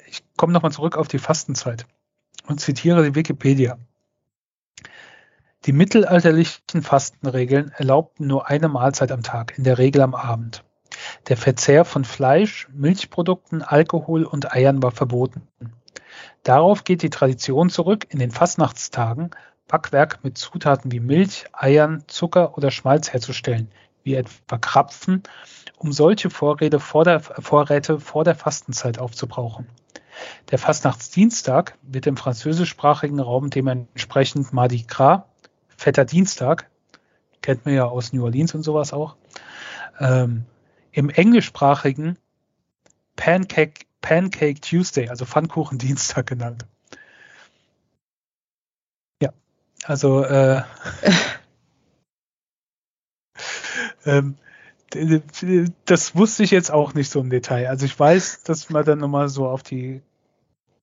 Ich 0.08 0.24
komme 0.38 0.54
nochmal 0.54 0.72
zurück 0.72 0.98
auf 0.98 1.08
die 1.08 1.20
Fastenzeit 1.20 1.86
und 2.48 2.60
zitiere 2.62 3.04
die 3.04 3.14
Wikipedia. 3.14 3.78
Die 5.66 5.72
mittelalterlichen 5.72 6.82
Fastenregeln 6.82 7.72
erlaubten 7.78 8.26
nur 8.26 8.48
eine 8.50 8.68
Mahlzeit 8.68 9.12
am 9.12 9.22
Tag, 9.22 9.56
in 9.56 9.64
der 9.64 9.78
Regel 9.78 10.02
am 10.02 10.16
Abend. 10.16 10.64
Der 11.28 11.38
Verzehr 11.38 11.86
von 11.86 12.06
Fleisch, 12.06 12.70
Milchprodukten, 12.74 13.62
Alkohol 13.62 14.24
und 14.24 14.52
Eiern 14.52 14.82
war 14.82 14.90
verboten. 14.90 15.48
Darauf 16.42 16.86
geht 16.86 17.04
die 17.04 17.12
Tradition 17.12 17.70
zurück, 17.70 18.08
in 18.10 18.18
den 18.18 18.32
Fastnachtstagen 18.32 19.30
Backwerk 19.72 20.24
mit 20.24 20.38
Zutaten 20.38 20.92
wie 20.92 21.00
Milch, 21.00 21.46
Eiern, 21.54 22.04
Zucker 22.08 22.58
oder 22.58 22.72
Schmalz 22.72 23.14
herzustellen, 23.14 23.72
wie 24.04 24.16
etwa 24.16 24.58
Krapfen, 24.58 25.24
um 25.78 25.94
solche 25.94 26.30
Vorräte 26.30 26.80
vor 26.80 27.06
der, 27.06 27.22
Vorräte 27.22 28.00
vor 28.00 28.24
der 28.24 28.36
Fastenzeit 28.36 29.00
aufzubrauchen. 29.00 29.68
Der 30.52 30.60
Fastnachtsdienstag 30.60 31.78
wird 31.82 32.06
im 32.06 32.18
französischsprachigen 32.18 33.20
Raum 33.20 33.50
dementsprechend 33.50 34.54
Mardi 34.54 34.84
Gras, 34.88 35.24
Fetter 35.78 36.06
Dienstag, 36.06 36.70
kennt 37.42 37.66
man 37.66 37.74
ja 37.74 37.86
aus 37.86 38.14
New 38.14 38.24
Orleans 38.24 38.54
und 38.54 38.64
sowas 38.64 38.94
auch, 38.94 39.16
ähm, 40.00 40.46
im 40.92 41.10
englischsprachigen 41.10 42.18
Pancake, 43.16 43.86
Pancake 44.02 44.60
Tuesday, 44.60 45.08
also 45.10 45.26
Pfannkuchendienstag 45.26 46.28
genannt. 46.28 46.66
Ja, 49.22 49.32
also 49.86 50.24
äh, 50.24 50.62
ähm, 54.06 54.38
das 55.86 56.16
wusste 56.16 56.44
ich 56.44 56.52
jetzt 56.52 56.72
auch 56.72 56.94
nicht 56.94 57.10
so 57.10 57.22
im 57.22 57.30
Detail. 57.30 57.68
Also 57.68 57.86
ich 57.86 57.98
weiß, 57.98 58.44
dass 58.44 58.70
man 58.70 58.84
dann 58.84 59.00
nochmal 59.00 59.30
so 59.30 59.48
auf 59.48 59.64
die 59.64 60.02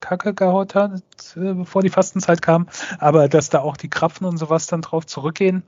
Kacke 0.01 0.33
gehaut 0.33 0.75
hat, 0.75 1.03
äh, 1.37 1.55
bevor 1.55 1.83
die 1.83 1.91
Fastenzeit 1.91 2.41
kam, 2.41 2.69
aber 2.99 3.29
dass 3.29 3.51
da 3.51 3.61
auch 3.61 3.77
die 3.77 3.91
Krapfen 3.91 4.27
und 4.27 4.39
sowas 4.39 4.67
dann 4.67 4.81
drauf 4.81 5.07
zurückgehen, 5.07 5.63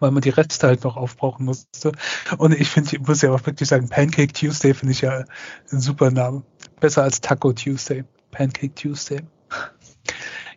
weil 0.00 0.10
man 0.10 0.22
die 0.22 0.30
Reste 0.30 0.66
halt 0.66 0.84
noch 0.84 0.96
aufbrauchen 0.96 1.44
musste. 1.44 1.92
Und 2.38 2.58
ich 2.58 2.68
finde, 2.68 2.96
ich 2.96 3.06
muss 3.06 3.22
ja 3.22 3.32
auch 3.32 3.44
wirklich 3.46 3.68
sagen, 3.68 3.88
Pancake 3.88 4.32
Tuesday 4.32 4.74
finde 4.74 4.92
ich 4.92 5.02
ja 5.02 5.24
ein 5.70 5.80
super 5.80 6.10
Name. 6.10 6.42
Besser 6.80 7.02
als 7.02 7.20
Taco 7.20 7.52
Tuesday. 7.52 8.04
Pancake 8.30 8.74
Tuesday. 8.74 9.22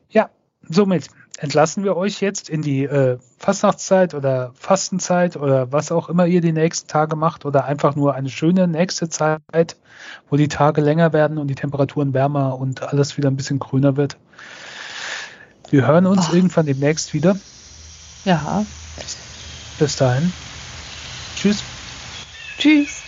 Ja, 0.09 0.29
somit 0.67 1.09
entlassen 1.39 1.83
wir 1.83 1.95
euch 1.95 2.19
jetzt 2.21 2.49
in 2.49 2.61
die 2.61 2.83
äh, 2.83 3.17
Fastnachtszeit 3.37 4.13
oder 4.13 4.51
Fastenzeit 4.55 5.37
oder 5.37 5.71
was 5.71 5.91
auch 5.91 6.09
immer 6.09 6.25
ihr 6.25 6.41
die 6.41 6.51
nächsten 6.51 6.87
Tage 6.87 7.15
macht 7.15 7.45
oder 7.45 7.65
einfach 7.65 7.95
nur 7.95 8.13
eine 8.13 8.29
schöne 8.29 8.67
nächste 8.67 9.09
Zeit, 9.09 9.77
wo 10.29 10.35
die 10.35 10.49
Tage 10.49 10.81
länger 10.81 11.13
werden 11.13 11.37
und 11.37 11.47
die 11.47 11.55
Temperaturen 11.55 12.13
wärmer 12.13 12.59
und 12.59 12.83
alles 12.83 13.17
wieder 13.17 13.29
ein 13.29 13.37
bisschen 13.37 13.59
grüner 13.59 13.95
wird. 13.95 14.17
Wir 15.69 15.87
hören 15.87 16.05
uns 16.05 16.27
Ach. 16.29 16.33
irgendwann 16.33 16.65
demnächst 16.65 17.13
wieder. 17.13 17.37
Ja. 18.25 18.65
Bis 19.77 19.95
dahin. 19.95 20.33
Tschüss. 21.35 21.63
Tschüss. 22.57 22.98